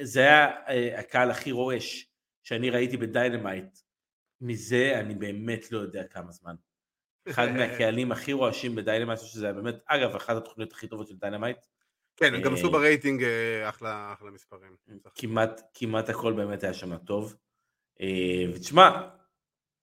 זה 0.01 0.21
היה 0.21 0.51
אה, 0.69 0.99
הקהל 0.99 1.31
הכי 1.31 1.53
רועש 1.53 2.07
שאני 2.43 2.71
ראיתי 2.71 2.97
ב 2.97 3.05
Dynamite, 3.05 3.79
מזה 4.41 5.01
אני 5.01 5.15
באמת 5.15 5.73
לא 5.73 5.79
יודע 5.79 6.05
כמה 6.05 6.33
זמן. 6.33 6.55
אחד 7.29 7.49
מהקהלים 7.57 8.13
הכי 8.13 8.33
רועשים 8.33 8.75
ב 8.75 8.79
Dynamite, 8.79 9.21
שזה 9.21 9.47
היה 9.47 9.53
באמת, 9.53 9.75
אגב, 9.87 10.17
אחת 10.17 10.37
התוכניות 10.37 10.73
הכי 10.73 10.89
טובות 10.89 11.09
של 11.09 11.17
Dynamite. 11.17 11.59
כן, 12.17 12.35
הם 12.35 12.43
גם 12.43 12.55
עשו 12.55 12.67
אה, 12.67 12.73
רייטינג 12.73 13.25
אה, 13.25 13.69
אחלה, 13.69 14.13
אחלה 14.13 14.31
מספרים. 14.31 14.77
כמעט, 15.15 15.61
כמעט 15.75 16.09
הכל 16.09 16.33
באמת 16.33 16.65
היה 16.65 16.75
שם 16.75 16.97
טוב. 16.97 17.37
ותשמע, 18.55 19.09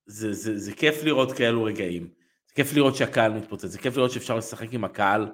זה, 0.06 0.34
זה, 0.34 0.58
זה 0.58 0.74
כיף 0.74 1.04
לראות 1.04 1.32
כאלו 1.32 1.64
רגעים. 1.64 2.04
זה 2.48 2.54
כיף 2.56 2.74
לראות 2.74 2.96
שהקהל 2.96 3.34
מתפוצץ, 3.34 3.66
זה 3.66 3.80
כיף 3.80 3.98
לראות 3.98 4.12
שאפשר 4.12 4.38
לשחק 4.38 4.68
עם 4.72 4.84
הקהל 4.84 5.32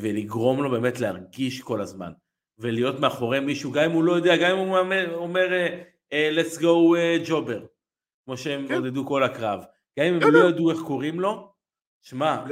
ולגרום 0.00 0.62
לו 0.62 0.70
באמת 0.70 1.00
להרגיש 1.00 1.60
כל 1.60 1.80
הזמן. 1.80 2.12
ולהיות 2.58 3.00
מאחורי 3.00 3.40
מישהו, 3.40 3.72
גם 3.72 3.84
אם 3.84 3.90
הוא 3.90 4.04
לא 4.04 4.12
יודע, 4.12 4.36
גם 4.36 4.50
אם 4.50 4.58
הוא 4.58 4.78
אומר, 4.78 5.14
אומר 5.14 5.48
uh, 5.48 6.12
uh, 6.12 6.38
let's 6.38 6.58
go 6.58 7.28
jobber, 7.28 7.66
כמו 8.24 8.36
שהם 8.36 8.68
כן. 8.68 8.74
עודדו 8.74 9.06
כל 9.06 9.22
הקרב. 9.22 9.64
גם 9.98 10.06
אם 10.06 10.14
הם 10.14 10.20
לא, 10.20 10.42
לא 10.42 10.48
ידעו 10.48 10.70
איך 10.70 10.78
קוראים 10.86 11.20
לו, 11.20 11.52
שמע, 12.02 12.44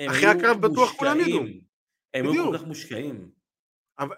אחרי 0.00 0.26
הקרב 0.26 0.66
בטוח 0.66 0.92
כולם 0.92 1.20
ידעו. 1.20 1.42
הם 2.14 2.28
היו 2.28 2.50
כל 2.50 2.58
כך 2.58 2.64
מושקעים. 2.64 3.30
אבל, 3.98 4.16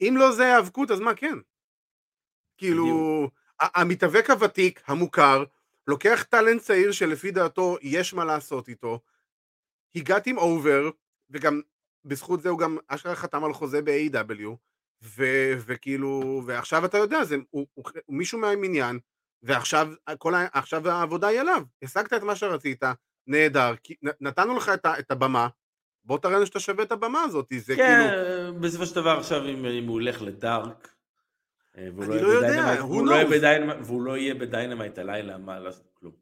אם 0.00 0.14
לא 0.18 0.32
זה 0.32 0.54
האבקות, 0.54 0.90
אז 0.90 1.00
מה 1.00 1.14
כן? 1.14 1.34
כאילו, 2.58 3.28
המתאבק 3.60 4.30
הוותיק, 4.30 4.82
המוכר, 4.86 5.44
לוקח 5.86 6.22
טאלנט 6.22 6.60
צעיר 6.60 6.92
שלפי 6.92 7.30
דעתו 7.30 7.76
יש 7.82 8.14
מה 8.14 8.24
לעשות 8.24 8.68
איתו, 8.68 9.00
הגעתי 9.94 10.30
עם 10.30 10.38
over, 10.38 10.90
וגם 11.30 11.60
בזכות 12.04 12.42
זה 12.42 12.48
הוא 12.48 12.58
גם 12.58 12.78
אשכרה 12.88 13.14
חתם 13.14 13.44
על 13.44 13.52
חוזה 13.52 13.82
ב-AEW, 13.82 14.48
ו- 15.02 15.52
וכאילו, 15.58 16.42
ועכשיו 16.46 16.84
אתה 16.84 16.98
יודע, 16.98 17.24
זה, 17.24 17.36
הוא, 17.50 17.66
הוא, 17.74 17.84
הוא 18.06 18.16
מישהו 18.16 18.38
מהמניין, 18.38 18.98
ועכשיו 19.42 19.92
כל 20.18 20.34
ה, 20.34 20.46
עכשיו 20.52 20.88
העבודה 20.88 21.26
היא 21.26 21.40
עליו. 21.40 21.62
השגת 21.82 22.12
את 22.12 22.22
מה 22.22 22.36
שרצית, 22.36 22.82
נהדר, 23.26 23.74
נתנו 24.20 24.56
לך 24.56 24.68
את, 24.68 24.86
ה, 24.86 24.98
את 24.98 25.10
הבמה, 25.10 25.48
בוא 26.04 26.18
תראה 26.18 26.36
לנו 26.36 26.46
שאתה 26.46 26.60
שווה 26.60 26.84
את 26.84 26.92
הבמה 26.92 27.22
הזאת, 27.22 27.52
זה 27.58 27.76
כן, 27.76 28.00
כאילו... 28.00 28.54
כן, 28.54 28.60
בסופו 28.60 28.86
של 28.86 28.94
דבר 28.94 29.18
עכשיו 29.18 29.48
אם, 29.48 29.66
אם 29.66 29.86
הוא 29.86 30.00
ילך 30.00 30.22
ל 30.22 30.34
Dark, 30.34 30.94
אה, 31.78 31.86
אני 31.86 32.08
לא, 32.08 32.16
לא 32.16 32.28
יודע, 32.28 32.80
הוא 32.80 33.06
לא 33.06 33.14
והוא 33.80 34.02
לא 34.02 34.16
יהיה 34.16 34.34
ב 34.34 34.41
Dynamite 34.41 34.98
הלילה, 34.98 35.38
מה 35.38 35.60
לעשות 35.60 35.90
כלום. 35.94 36.12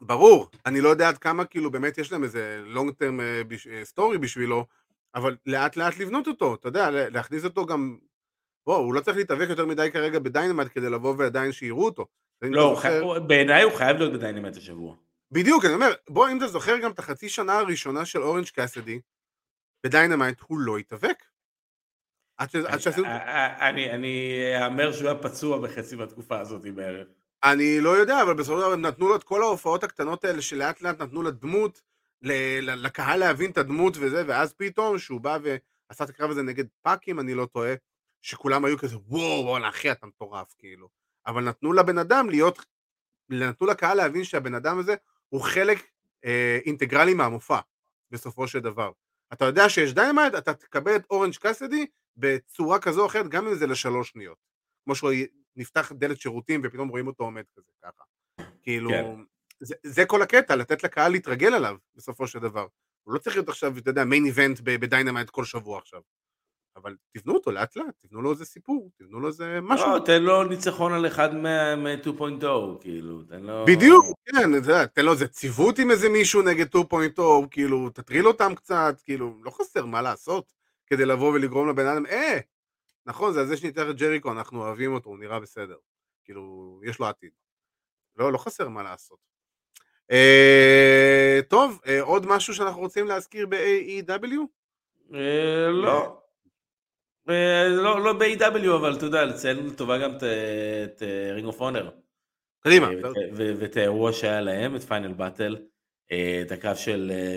ברור, 0.00 0.50
אני 0.66 0.80
לא 0.80 0.88
יודע 0.88 1.08
עד 1.08 1.18
כמה 1.18 1.44
כאילו 1.44 1.70
באמת 1.70 1.98
יש 1.98 2.12
להם 2.12 2.24
איזה 2.24 2.62
long 2.74 2.90
term 2.90 3.20
story 3.84 4.16
אה, 4.16 4.20
בשבילו, 4.20 4.66
אבל 5.14 5.36
לאט 5.46 5.76
לאט 5.76 5.98
לבנות 5.98 6.26
אותו, 6.26 6.54
אתה 6.54 6.68
יודע, 6.68 6.90
להכניס 6.90 7.44
אותו 7.44 7.66
גם, 7.66 7.98
בוא, 8.66 8.76
הוא 8.76 8.94
לא 8.94 9.00
צריך 9.00 9.16
להתאבק 9.16 9.48
יותר 9.48 9.66
מדי 9.66 9.88
כרגע 9.92 10.18
ב 10.18 10.23
Dynamite 10.23 10.66
כדי 10.74 10.90
לבוא 10.90 11.14
ועדיין 11.18 11.52
שיראו 11.52 11.84
אותו. 11.84 12.06
לא, 12.42 12.72
זוכר... 12.74 13.18
בעיניי 13.18 13.62
הוא 13.62 13.72
חייב 13.72 13.96
להיות 13.96 14.12
ב 14.12 14.17
Dynamite 14.17 14.56
השבוע. 14.56 14.96
בדיוק, 15.32 15.64
אני 15.64 15.74
אומר, 15.74 15.92
בוא, 16.08 16.28
אם 16.28 16.38
אתה 16.38 16.46
זוכר 16.46 16.78
גם 16.78 16.90
את 16.90 16.98
החצי 16.98 17.28
שנה 17.28 17.58
הראשונה 17.58 18.04
של 18.04 18.22
אורנג' 18.22 18.48
קאסדי, 18.48 19.00
ב 19.86 19.92
Dynamite 19.92 20.40
הוא 20.46 20.58
לא 20.58 20.78
התאבק. 20.78 21.24
אני 23.70 23.94
אאמר 24.64 24.92
שהוא 24.92 25.08
היה 25.08 25.18
פצוע 25.18 25.58
בחצי 25.58 25.96
מהתקופה 25.96 26.40
הזאת 26.40 26.62
בערך. 26.74 27.08
אני 27.44 27.80
לא 27.80 27.90
יודע, 27.90 28.22
אבל 28.22 28.34
בסופו 28.34 28.60
של 28.60 28.66
דבר 28.66 28.76
נתנו 28.76 29.08
לו 29.08 29.16
את 29.16 29.24
כל 29.24 29.42
ההופעות 29.42 29.84
הקטנות 29.84 30.24
האלה 30.24 30.42
שלאט 30.42 30.82
לאט 30.82 31.00
נתנו 31.00 31.22
לדמות, 31.22 31.82
לקהל 32.22 33.20
להבין 33.20 33.50
את 33.50 33.58
הדמות 33.58 33.96
וזה, 33.96 34.24
ואז 34.26 34.52
פתאום 34.52 34.98
שהוא 34.98 35.20
בא 35.20 35.38
ועשה 35.42 36.04
את 36.04 36.10
הקרב 36.10 36.30
הזה 36.30 36.42
נגד 36.42 36.64
PAC, 36.82 37.07
אם 37.07 37.20
אני 37.20 37.34
לא 37.34 37.46
טועה, 37.46 37.74
שכולם 38.22 38.64
היו 38.64 38.78
כזה 38.78 38.96
וואו, 38.96 39.44
וואלה 39.44 39.68
אחי 39.68 39.92
אתה 39.92 40.06
מטורף 40.06 40.54
כאילו. 40.58 40.88
אבל 41.26 41.44
נתנו 41.44 41.72
לבן 41.72 41.98
אדם 41.98 42.30
להיות, 42.30 42.64
נתנו 43.28 43.66
לקהל 43.66 43.96
להבין 43.96 44.24
שהבן 44.24 44.54
אדם 44.54 44.78
הזה 44.78 44.94
הוא 45.28 45.40
חלק 45.40 45.78
אה, 46.24 46.58
אינטגרלי 46.66 47.14
מהמופע, 47.14 47.58
בסופו 48.10 48.48
של 48.48 48.58
דבר. 48.58 48.92
אתה 49.32 49.44
יודע 49.44 49.68
שיש 49.68 49.94
Dynamite, 49.94 50.34
אתה 50.34 50.54
תקבל 50.54 50.96
את 50.96 51.04
אורנג' 51.10 51.36
קאסדי 51.36 51.86
בצורה 52.16 52.78
כזו 52.78 53.00
או 53.00 53.06
אחרת, 53.06 53.28
גם 53.28 53.46
אם 53.46 53.54
זה 53.54 53.66
לשלוש 53.66 54.08
שניות. 54.08 54.38
כמו 54.84 54.94
שהוא 54.94 55.10
נפתח 55.60 55.92
דלת 55.92 56.20
שירותים 56.20 56.60
ופתאום 56.64 56.88
רואים 56.88 57.06
אותו 57.06 57.24
עומד 57.24 57.44
כזה 57.56 57.70
ככה. 57.82 58.04
כאילו, 58.62 58.90
כן. 58.90 59.04
זה, 59.60 59.74
זה 59.82 60.04
כל 60.04 60.22
הקטע, 60.22 60.56
לתת 60.56 60.84
לקהל 60.84 61.12
להתרגל 61.12 61.54
עליו 61.54 61.76
בסופו 61.94 62.26
של 62.26 62.38
דבר. 62.38 62.66
הוא 63.02 63.14
לא 63.14 63.18
צריך 63.18 63.36
להיות 63.36 63.48
עכשיו, 63.48 63.78
אתה 63.78 63.90
יודע, 63.90 64.04
main 64.04 64.24
event 64.24 64.60
ב 64.64 64.71
Dynamite 64.71 65.30
כל 65.30 65.44
שבוע 65.44 65.78
עכשיו. 65.78 66.00
אבל 66.76 66.96
תבנו 67.12 67.34
אותו 67.34 67.50
לאט 67.50 67.76
לאט, 67.76 67.94
תבנו 68.06 68.22
לו 68.22 68.32
איזה 68.32 68.44
סיפור, 68.44 68.90
תבנו 68.98 69.20
לו 69.20 69.28
איזה 69.28 69.58
משהו. 69.62 69.86
לא, 69.86 69.98
תן 69.98 70.22
לו 70.22 70.44
ניצחון 70.44 70.92
על 70.92 71.06
אחד 71.06 71.34
מ-2.0, 71.34 72.46
כאילו, 72.80 73.22
תן 73.22 73.42
לו... 73.42 73.64
בדיוק, 73.66 74.04
כן, 74.24 74.50
תן 74.94 75.04
לו 75.04 75.12
איזה 75.12 75.28
ציוות 75.28 75.78
עם 75.78 75.90
איזה 75.90 76.08
מישהו 76.08 76.42
נגד 76.42 76.76
2.0, 76.76 77.20
כאילו, 77.50 77.90
תטריל 77.90 78.26
אותם 78.26 78.54
קצת, 78.54 79.00
כאילו, 79.04 79.34
לא 79.42 79.50
חסר 79.50 79.86
מה 79.86 80.02
לעשות 80.02 80.52
כדי 80.86 81.04
לבוא 81.04 81.32
ולגרום 81.32 81.68
לבן 81.68 81.86
אדם, 81.86 82.06
אה, 82.06 82.38
נכון, 83.06 83.32
זה 83.32 83.40
על 83.40 83.46
זה 83.46 83.56
שניצח 83.56 83.90
את 83.90 83.96
ג'ריקו, 83.96 84.32
אנחנו 84.32 84.62
אוהבים 84.62 84.94
אותו, 84.94 85.10
הוא 85.10 85.18
נראה 85.18 85.40
בסדר. 85.40 85.76
כאילו, 86.24 86.80
יש 86.84 86.98
לו 86.98 87.06
עתיד. 87.06 87.30
לא, 88.16 88.32
לא 88.32 88.38
חסר 88.38 88.68
מה 88.68 88.82
לעשות. 88.82 89.18
אה, 90.10 91.40
טוב, 91.48 91.80
אה, 91.86 92.00
עוד 92.00 92.26
משהו 92.26 92.54
שאנחנו 92.54 92.80
רוצים 92.80 93.06
להזכיר 93.06 93.46
ב-AEW? 93.46 94.38
אה, 95.14 95.68
לא. 95.68 96.22
אה, 97.28 97.68
לא, 97.68 98.04
לא 98.04 98.12
ב-AEW, 98.12 98.76
אבל 98.76 98.96
אתה 98.96 99.06
יודע, 99.06 99.24
לציין 99.24 99.66
לטובה 99.66 99.98
גם 99.98 100.16
את 100.16 101.02
Ring 101.32 101.46
of 101.46 101.60
Honor. 101.60 101.90
קדימה. 102.60 102.88
ואת 103.36 103.76
האירוע 103.76 104.12
שהיה 104.12 104.40
להם, 104.40 104.76
את 104.76 104.82
Final 104.82 105.12
Battle, 105.12 105.56
את 106.06 106.52
הקרב 106.52 106.76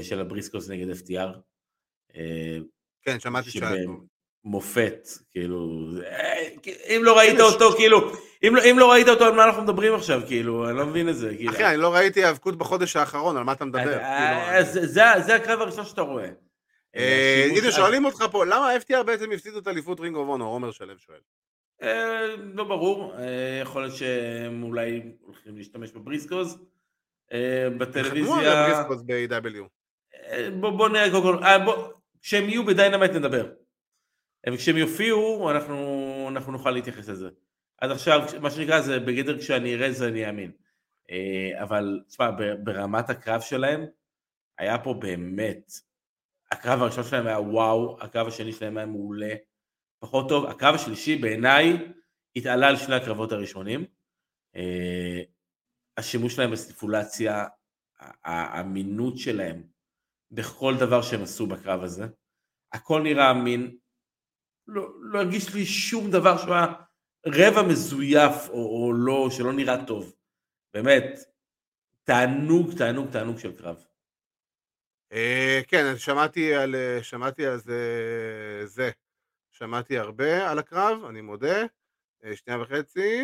של 0.02 0.20
הבריסקוס 0.22 0.70
נגד 0.70 0.96
FTR. 0.96 1.38
כן, 3.02 3.20
שמעתי 3.20 3.50
שהיה. 3.50 3.86
מופת, 4.46 5.08
כאילו, 5.32 5.88
אם 6.88 7.02
לא 7.04 7.18
ראית 7.18 7.40
אותו, 7.40 7.72
כאילו, 7.72 8.12
אם, 8.44 8.56
לא, 8.56 8.62
אם 8.72 8.80
לא 8.80 8.92
ראית 8.92 9.08
אותו, 9.08 9.26
על 9.26 9.32
מה 9.32 9.46
אנחנו 9.46 9.62
מדברים 9.62 9.96
עכשיו, 9.96 10.22
כאילו, 10.28 10.70
אני 10.70 10.78
לא 10.78 10.86
מבין 10.86 11.10
את 11.10 11.16
זה. 11.16 11.36
כאילו. 11.36 11.52
אחי, 11.52 11.66
אני 11.66 11.78
לא 11.78 11.94
ראיתי 11.94 12.24
האבקות 12.24 12.58
בחודש 12.58 12.96
האחרון, 12.96 13.38
על 13.38 13.44
מה 13.44 13.52
אתה 13.52 13.66
מדבר? 13.66 13.98
אה, 13.98 14.64
כאילו, 14.64 14.86
זה, 14.86 15.04
זה 15.26 15.36
הקרב 15.36 15.62
הראשון 15.62 15.86
שאתה 15.86 16.02
רואה. 16.02 16.30
אה, 16.96 17.48
הנה, 17.58 17.72
שואלים 17.72 18.06
אותך 18.06 18.26
פה, 18.32 18.46
למה 18.46 18.76
FTR 18.76 19.04
בעצם 19.04 19.32
הפסידו 19.32 19.60
את 19.60 19.68
אליפות 19.68 20.00
רינג 20.00 20.16
אוף 20.16 20.30
אונור? 20.30 20.54
עומר 20.54 20.72
שלו 20.72 20.98
שואל. 20.98 21.20
אה, 21.82 22.36
לא 22.54 22.64
ברור, 22.64 23.14
יכול 23.62 23.82
להיות 23.82 23.96
שהם 23.96 24.64
אולי 24.64 25.02
הולכים 25.22 25.58
להשתמש 25.58 25.92
בבריסקוז. 25.92 26.58
בטלוויזיה... 27.78 28.24
חתמו 28.24 28.36
על 28.36 28.48
הבריסקוז 28.48 29.04
ב-AEW. 29.04 29.64
בוא 30.60 30.90
נראה 30.90 31.12
קודם 31.12 31.24
כל, 31.24 31.38
כשהם 32.22 32.50
יהיו 32.50 32.66
ב 32.66 32.71
Dynamite 32.71 33.12
נדבר. 33.12 33.46
וכשהם 34.50 34.78
יופיעו 34.78 35.52
אנחנו, 35.52 36.28
אנחנו 36.32 36.52
נוכל 36.52 36.72
להתייחס 36.72 37.10
לזה. 37.10 37.30
אז 37.82 37.92
עכשיו 37.92 38.22
מה 38.42 38.52
שנקרא 38.52 38.82
זה 38.82 39.00
בגדר 39.00 39.40
כשאני 39.40 39.76
אראה 39.76 39.92
זה 39.92 40.08
אני 40.08 40.28
אאמין. 40.28 40.52
אה, 41.12 41.64
אבל 41.64 42.02
תשמע 42.08 42.30
ברמת 42.64 43.10
הקרב 43.10 43.42
שלהם 43.42 43.86
היה 44.58 44.80
פה 44.80 44.94
באמת, 44.94 45.72
הקרב 46.52 46.82
הראשון 46.82 47.04
שלהם 47.04 47.28
היה 47.28 47.40
וואו, 47.40 47.98
הקרב 48.02 48.28
השני 48.28 48.54
שלהם 48.54 48.78
היה 48.78 48.86
מעולה, 48.86 49.36
פחות 50.00 50.30
טוב, 50.30 50.46
הקרב 50.46 50.76
השלישי 50.76 51.16
בעיניי 51.16 51.78
התעלה 52.36 52.68
על 52.68 52.78
שני 52.78 52.96
הקרבות 52.96 53.32
הראשונים. 53.32 53.86
אה, 54.56 55.22
השימוש 55.98 56.36
שלהם 56.36 56.52
בסטיפולציה, 56.52 57.46
האמינות 58.24 59.18
שלהם 59.18 59.64
בכל 60.32 60.76
דבר 60.80 61.02
שהם 61.02 61.24
עשו 61.24 61.48
בקרב 61.48 61.84
הזה, 61.84 62.08
הכל 62.74 63.02
נראה 63.02 63.32
אמין, 63.32 63.78
לא, 64.68 64.90
לא 65.02 65.20
הרגיש 65.20 65.54
לי 65.54 65.66
שום 65.66 66.12
דבר 66.12 66.38
שהוא 66.38 66.54
היה 66.54 66.74
רבע 67.26 67.64
מזויף 67.64 68.50
או, 68.50 68.56
או 68.56 68.94
לא, 68.94 69.30
שלא 69.32 69.54
נראה 69.54 69.86
טוב. 69.86 70.14
באמת, 70.74 71.20
תענוג, 72.04 72.78
תענוג, 72.78 73.12
תענוג 73.12 73.40
של 73.40 73.58
קרב. 73.58 73.86
אה, 75.12 75.62
כן, 75.68 75.98
שמעתי 75.98 76.56
על, 76.56 76.76
שמעתי 77.02 77.46
על 77.46 77.58
זה, 77.58 77.82
זה, 78.66 78.92
שמעתי 79.52 79.98
הרבה 79.98 80.52
על 80.52 80.60
הקרב, 80.60 81.06
אני 81.06 81.22
מודה, 81.22 81.62
אה, 82.24 82.36
שנייה 82.36 82.62
וחצי. 82.62 83.24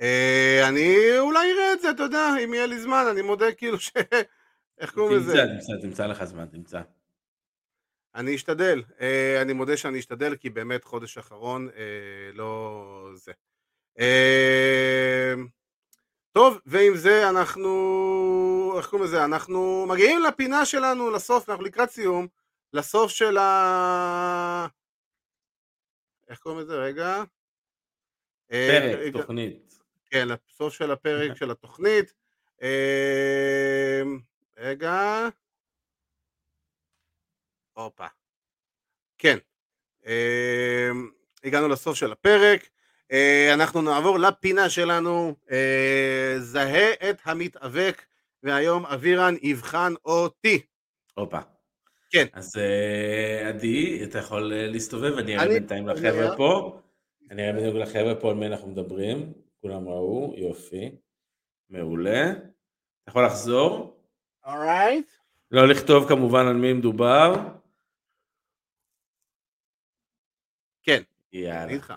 אה, 0.00 0.68
אני 0.68 0.96
אולי 1.18 1.52
אראה 1.52 1.72
את 1.72 1.80
זה, 1.80 1.90
אתה 1.90 2.02
יודע, 2.02 2.28
אם 2.44 2.54
יהיה 2.54 2.66
לי 2.66 2.80
זמן, 2.80 3.04
אני 3.10 3.22
מודה 3.22 3.52
כאילו 3.52 3.80
ש... 3.80 3.90
איך 4.78 4.94
קוראים 4.94 5.16
לזה? 5.16 5.32
תמצא, 5.32 5.46
תמצא, 5.46 5.82
תמצא 5.82 6.06
לך 6.06 6.24
זמן, 6.24 6.46
תמצא. 6.46 6.80
אני 8.14 8.34
אשתדל, 8.34 8.82
אה, 9.00 9.42
אני 9.42 9.52
מודה 9.52 9.76
שאני 9.76 9.98
אשתדל, 9.98 10.36
כי 10.36 10.50
באמת 10.50 10.84
חודש 10.84 11.18
אחרון 11.18 11.68
אה, 11.76 12.32
לא 12.34 13.10
זה. 13.14 13.32
טוב, 16.32 16.58
ועם 16.66 16.96
זה 16.96 17.28
אנחנו, 17.28 18.74
איך 18.76 18.86
קוראים 18.86 19.08
לזה? 19.08 19.24
אנחנו 19.24 19.86
מגיעים 19.88 20.20
לפינה 20.22 20.66
שלנו, 20.66 21.10
לסוף, 21.10 21.48
אנחנו 21.48 21.64
לקראת 21.64 21.90
סיום, 21.90 22.26
לסוף 22.72 23.10
של 23.10 23.38
ה... 23.38 24.66
איך 26.28 26.38
קוראים 26.38 26.60
לזה? 26.60 26.76
רגע. 26.76 27.22
פרק, 28.48 29.12
תוכנית. 29.12 29.78
כן, 30.06 30.28
לסוף 30.28 30.74
של 30.74 30.90
הפרק 30.90 31.36
של 31.38 31.50
התוכנית. 31.50 32.14
רגע. 34.58 35.28
הופה. 37.78 38.06
כן. 39.18 39.38
אמ, 40.06 41.10
הגענו 41.44 41.68
לסוף 41.68 41.96
של 41.96 42.12
הפרק. 42.12 42.68
אה, 43.12 43.54
אנחנו 43.54 43.82
נעבור 43.82 44.18
לפינה 44.18 44.70
שלנו, 44.70 45.34
אה, 45.50 46.34
זהה 46.38 46.92
את 47.10 47.18
המתאבק, 47.24 48.02
והיום 48.42 48.86
אבירן 48.86 49.34
יבחן 49.42 49.92
אותי. 50.04 50.62
הופה. 51.14 51.38
כן. 52.10 52.26
אז 52.32 52.56
אה, 52.56 53.48
עדי, 53.48 54.04
אתה 54.04 54.18
יכול 54.18 54.52
להסתובב, 54.54 55.18
אני 55.18 55.36
אראה 55.36 55.48
בינתיים 55.48 55.88
לחבר'ה 55.88 56.36
פה. 56.36 56.80
אני 57.30 57.48
אראה 57.48 57.60
בדיוק 57.60 57.74
לחבר'ה 57.74 58.14
פה 58.14 58.30
על 58.30 58.36
מי 58.36 58.46
אנחנו 58.46 58.68
מדברים. 58.68 59.32
כולם 59.60 59.88
ראו, 59.88 60.34
יופי, 60.36 60.90
מעולה. 61.70 62.30
אתה 62.30 63.10
יכול 63.10 63.26
לחזור? 63.26 63.96
אורייט. 64.46 65.10
לא 65.50 65.68
לכתוב 65.68 66.08
כמובן 66.08 66.46
על 66.46 66.56
מי 66.56 66.72
מדובר. 66.72 67.34
כן. 70.82 71.02
יאללה. 71.32 71.96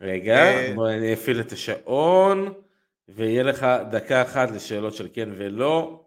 רגע, 0.00 0.34
אה, 0.34 0.72
בוא 0.74 0.90
אני 0.90 1.14
אפעיל 1.14 1.40
את 1.40 1.52
השעון, 1.52 2.54
ויהיה 3.08 3.42
לך 3.42 3.66
דקה 3.90 4.22
אחת 4.22 4.50
לשאלות 4.50 4.94
של 4.94 5.08
כן 5.12 5.28
ולא. 5.36 6.06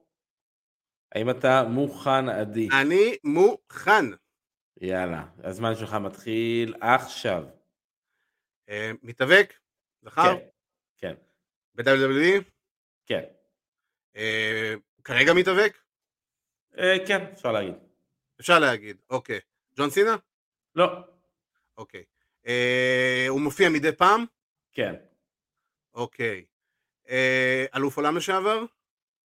האם 1.12 1.30
אתה 1.30 1.64
מוכן, 1.64 2.30
עדי? 2.30 2.70
אני 2.82 3.18
מוכן. 3.24 4.06
יאללה, 4.82 5.26
הזמן 5.44 5.76
שלך 5.76 5.94
מתחיל 5.94 6.76
עכשיו. 6.82 7.44
אה, 8.70 8.92
מתאבק? 9.04 9.54
זכר? 10.02 10.38
כן. 10.38 10.46
כן. 10.98 11.14
ב-WWE? 11.76 12.44
כן. 13.06 13.24
אה, 14.16 14.74
כרגע 15.04 15.34
מתאבק? 15.34 15.78
כן, 17.08 17.26
אפשר 17.34 17.52
להגיד. 17.52 17.74
אפשר 18.40 18.60
להגיד, 18.60 18.98
אוקיי. 19.10 19.40
ג'ון 19.78 19.90
סינה? 19.90 20.16
לא. 20.76 20.88
אוקיי. 21.78 22.04
אה, 22.48 23.26
הוא 23.30 23.42
מופיע 23.42 23.70
מדי 23.70 23.92
פעם? 23.92 24.26
כן. 24.72 24.96
אוקיי. 25.94 26.46
אה, 27.10 27.66
אלוף 27.76 27.98
עולם 27.98 28.18
לשעבר? 28.18 28.64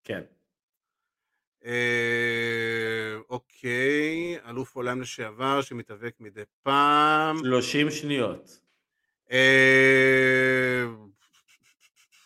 כן. 0.05 0.23
אה, 1.65 3.15
אוקיי, 3.31 4.39
אלוף 4.49 4.77
עולם 4.77 5.01
לשעבר 5.01 5.63
שמתאבק 5.63 6.15
מדי 6.21 6.43
פעם. 6.63 7.37
30 7.45 7.91
שניות. 7.91 8.61
אה, 9.33 10.83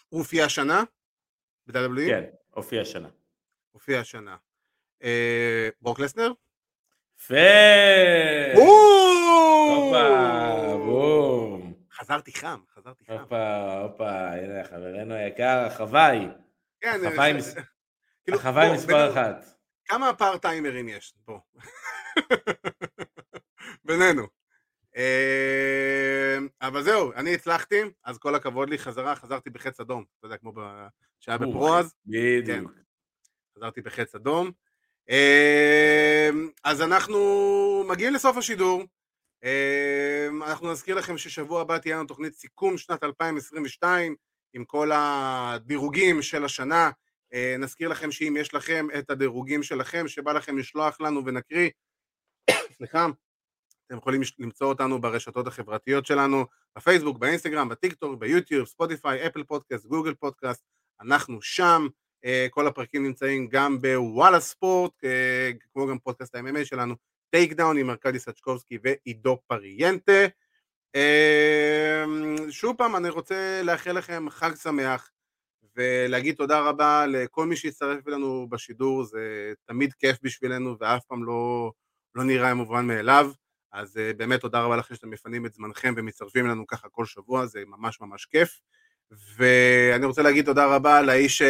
הוא 0.08 0.18
הופיע 0.20 0.44
השנה? 0.44 0.82
ב-WWE? 1.66 2.06
כן, 2.08 2.24
הופיע 2.50 2.82
השנה. 2.82 3.08
הופיע 3.70 4.00
השנה. 4.00 4.36
אה, 5.02 5.68
ברוק 5.82 6.00
לסנר? 6.00 6.32
יפה! 7.20 7.34
בום. 10.76 11.74
חזרתי 11.92 12.32
חם, 12.32 12.60
חזרתי 12.74 13.04
חם. 13.04 13.12
הופה, 13.12 13.72
הופה, 13.82 14.10
הנה 14.10 14.64
חברנו 14.64 15.14
היקר, 15.14 15.64
החוואי. 15.66 16.28
כן, 16.80 17.00
החוואי 17.06 17.32
כאילו, 18.24 18.74
מספר 18.74 19.12
אחת. 19.12 19.44
כמה 19.84 20.14
פארטיימרים 20.14 20.88
יש 20.88 21.14
פה? 21.24 21.40
בינינו. 23.84 24.26
אמ, 24.96 26.48
אבל 26.62 26.82
זהו, 26.82 27.12
אני 27.12 27.34
הצלחתי, 27.34 27.80
אז 28.04 28.18
כל 28.18 28.34
הכבוד 28.34 28.70
לי, 28.70 28.78
חזרה, 28.78 29.16
חזרתי 29.16 29.50
בחץ 29.50 29.80
אדום, 29.80 30.04
אתה 30.18 30.26
יודע, 30.26 30.36
כמו 30.36 30.52
שהיה 31.20 31.38
בפרו 31.38 31.74
אז. 31.74 31.94
בדיוק. 32.06 32.46
כן, 32.46 32.80
חזרתי 33.56 33.80
בחץ 33.80 34.14
אדום. 34.14 34.50
אמ, 35.08 36.48
אז 36.64 36.82
אנחנו 36.82 37.18
מגיעים 37.88 38.14
לסוף 38.14 38.36
השידור. 38.36 38.82
אמ, 39.44 40.42
אנחנו 40.42 40.72
נזכיר 40.72 40.94
לכם 40.94 41.18
ששבוע 41.18 41.60
הבא 41.60 41.78
תהיה 41.78 41.96
לנו 41.96 42.06
תוכנית 42.06 42.34
סיכום 42.34 42.78
שנת 42.78 43.04
2022 43.04 44.14
עם 44.54 44.64
כל 44.64 44.90
הדירוגים 44.94 46.22
של 46.22 46.44
השנה. 46.44 46.90
נזכיר 47.58 47.88
לכם 47.88 48.12
שאם 48.12 48.36
יש 48.40 48.54
לכם 48.54 48.86
את 48.98 49.10
הדירוגים 49.10 49.62
שלכם, 49.62 50.08
שבא 50.08 50.32
לכם 50.32 50.58
לשלוח 50.58 51.00
לנו 51.00 51.24
ונקריא, 51.24 51.70
סליחה, 52.76 53.06
אתם 53.86 53.96
יכולים 53.96 54.20
למצוא 54.38 54.66
אותנו 54.66 55.00
ברשתות 55.00 55.46
החברתיות 55.46 56.06
שלנו, 56.06 56.46
בפייסבוק, 56.76 57.18
באינסטגרם, 57.18 57.68
בטיקטוק, 57.68 58.18
ביוטיוב, 58.18 58.66
ספוטיפיי, 58.66 59.26
אפל 59.26 59.44
פודקאסט, 59.44 59.86
גוגל 59.86 60.14
פודקאסט, 60.14 60.64
אנחנו 61.00 61.42
שם, 61.42 61.86
אה, 61.86 61.88
כל 62.50 62.66
הפרקים 62.66 63.02
נמצאים 63.02 63.48
גם 63.48 63.80
בוואלה 63.80 64.40
ספורט, 64.40 65.04
אה, 65.04 65.50
כמו 65.72 65.86
גם 65.86 65.98
פודקאסט 65.98 66.34
ה-MMA 66.34 66.64
שלנו, 66.64 66.94
Takedown 67.30 67.78
עם 67.78 67.90
ארכדי 67.90 68.18
סצ'קובסקי 68.18 68.78
ועידו 68.82 69.38
פריאנטה. 69.46 70.26
אה, 70.96 72.04
שוב 72.50 72.76
פעם, 72.76 72.96
אני 72.96 73.08
רוצה 73.08 73.60
לאחל 73.64 73.92
לכם 73.92 74.26
חג 74.30 74.54
שמח 74.54 75.10
ולהגיד 75.76 76.34
תודה 76.34 76.60
רבה 76.60 77.06
לכל 77.06 77.46
מי 77.46 77.56
שהצטרף 77.56 78.08
אלינו 78.08 78.46
בשידור, 78.50 79.04
זה 79.04 79.52
תמיד 79.64 79.92
כיף 79.92 80.16
בשבילנו 80.22 80.76
ואף 80.80 81.04
פעם 81.04 81.24
לא, 81.24 81.72
לא 82.14 82.24
נראה 82.24 82.54
מובן 82.54 82.86
מאליו. 82.86 83.30
אז 83.72 84.00
באמת 84.16 84.40
תודה 84.40 84.60
רבה 84.62 84.76
לכם 84.76 84.94
שאתם 84.94 85.10
מפנים 85.10 85.46
את 85.46 85.52
זמנכם 85.52 85.94
ומצטרפים 85.96 86.46
אלינו 86.46 86.66
ככה 86.66 86.88
כל 86.88 87.04
שבוע, 87.04 87.46
זה 87.46 87.62
ממש 87.66 88.00
ממש 88.00 88.26
כיף. 88.26 88.60
ואני 89.10 90.06
רוצה 90.06 90.22
להגיד 90.22 90.44
תודה 90.44 90.66
רבה 90.66 91.02
לאיש 91.02 91.42
אה, 91.42 91.44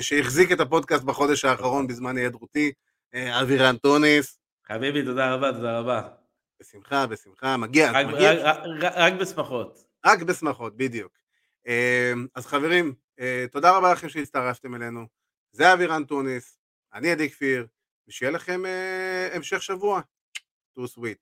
שהחזיק 0.00 0.52
את 0.52 0.60
הפודקאסט 0.60 1.04
בחודש 1.04 1.44
האחרון 1.44 1.86
בזמן 1.86 2.16
היעדרותי, 2.16 2.72
אה, 3.14 3.18
אבירן 3.42 3.76
טוניס. 3.76 4.38
חביבי, 4.66 5.04
תודה 5.04 5.34
רבה, 5.34 5.52
תודה 5.52 5.78
רבה. 5.78 6.08
בשמחה, 6.60 7.06
בשמחה, 7.06 7.56
מגיע, 7.56 7.90
רק, 7.90 8.06
מגיע. 8.06 8.32
רק, 8.32 8.58
רק, 8.80 8.92
רק 8.96 9.12
בשמחות. 9.12 9.84
רק 10.06 10.22
בשמחות, 10.22 10.76
בדיוק. 10.76 11.12
אה, 11.66 11.70
אז 12.34 12.46
חברים, 12.46 12.94
תודה 13.52 13.76
רבה 13.76 13.92
לכם 13.92 14.08
שהצטרפתם 14.08 14.74
אלינו. 14.74 15.06
זה 15.52 15.72
אבירן 15.72 16.04
טוניס, 16.04 16.58
אני 16.94 17.10
עדי 17.10 17.30
כפיר, 17.30 17.66
ושיהיה 18.08 18.32
לכם 18.32 18.62
המשך 19.32 19.62
שבוע. 19.62 20.00
Too 20.74 20.88
sweet. 20.88 21.18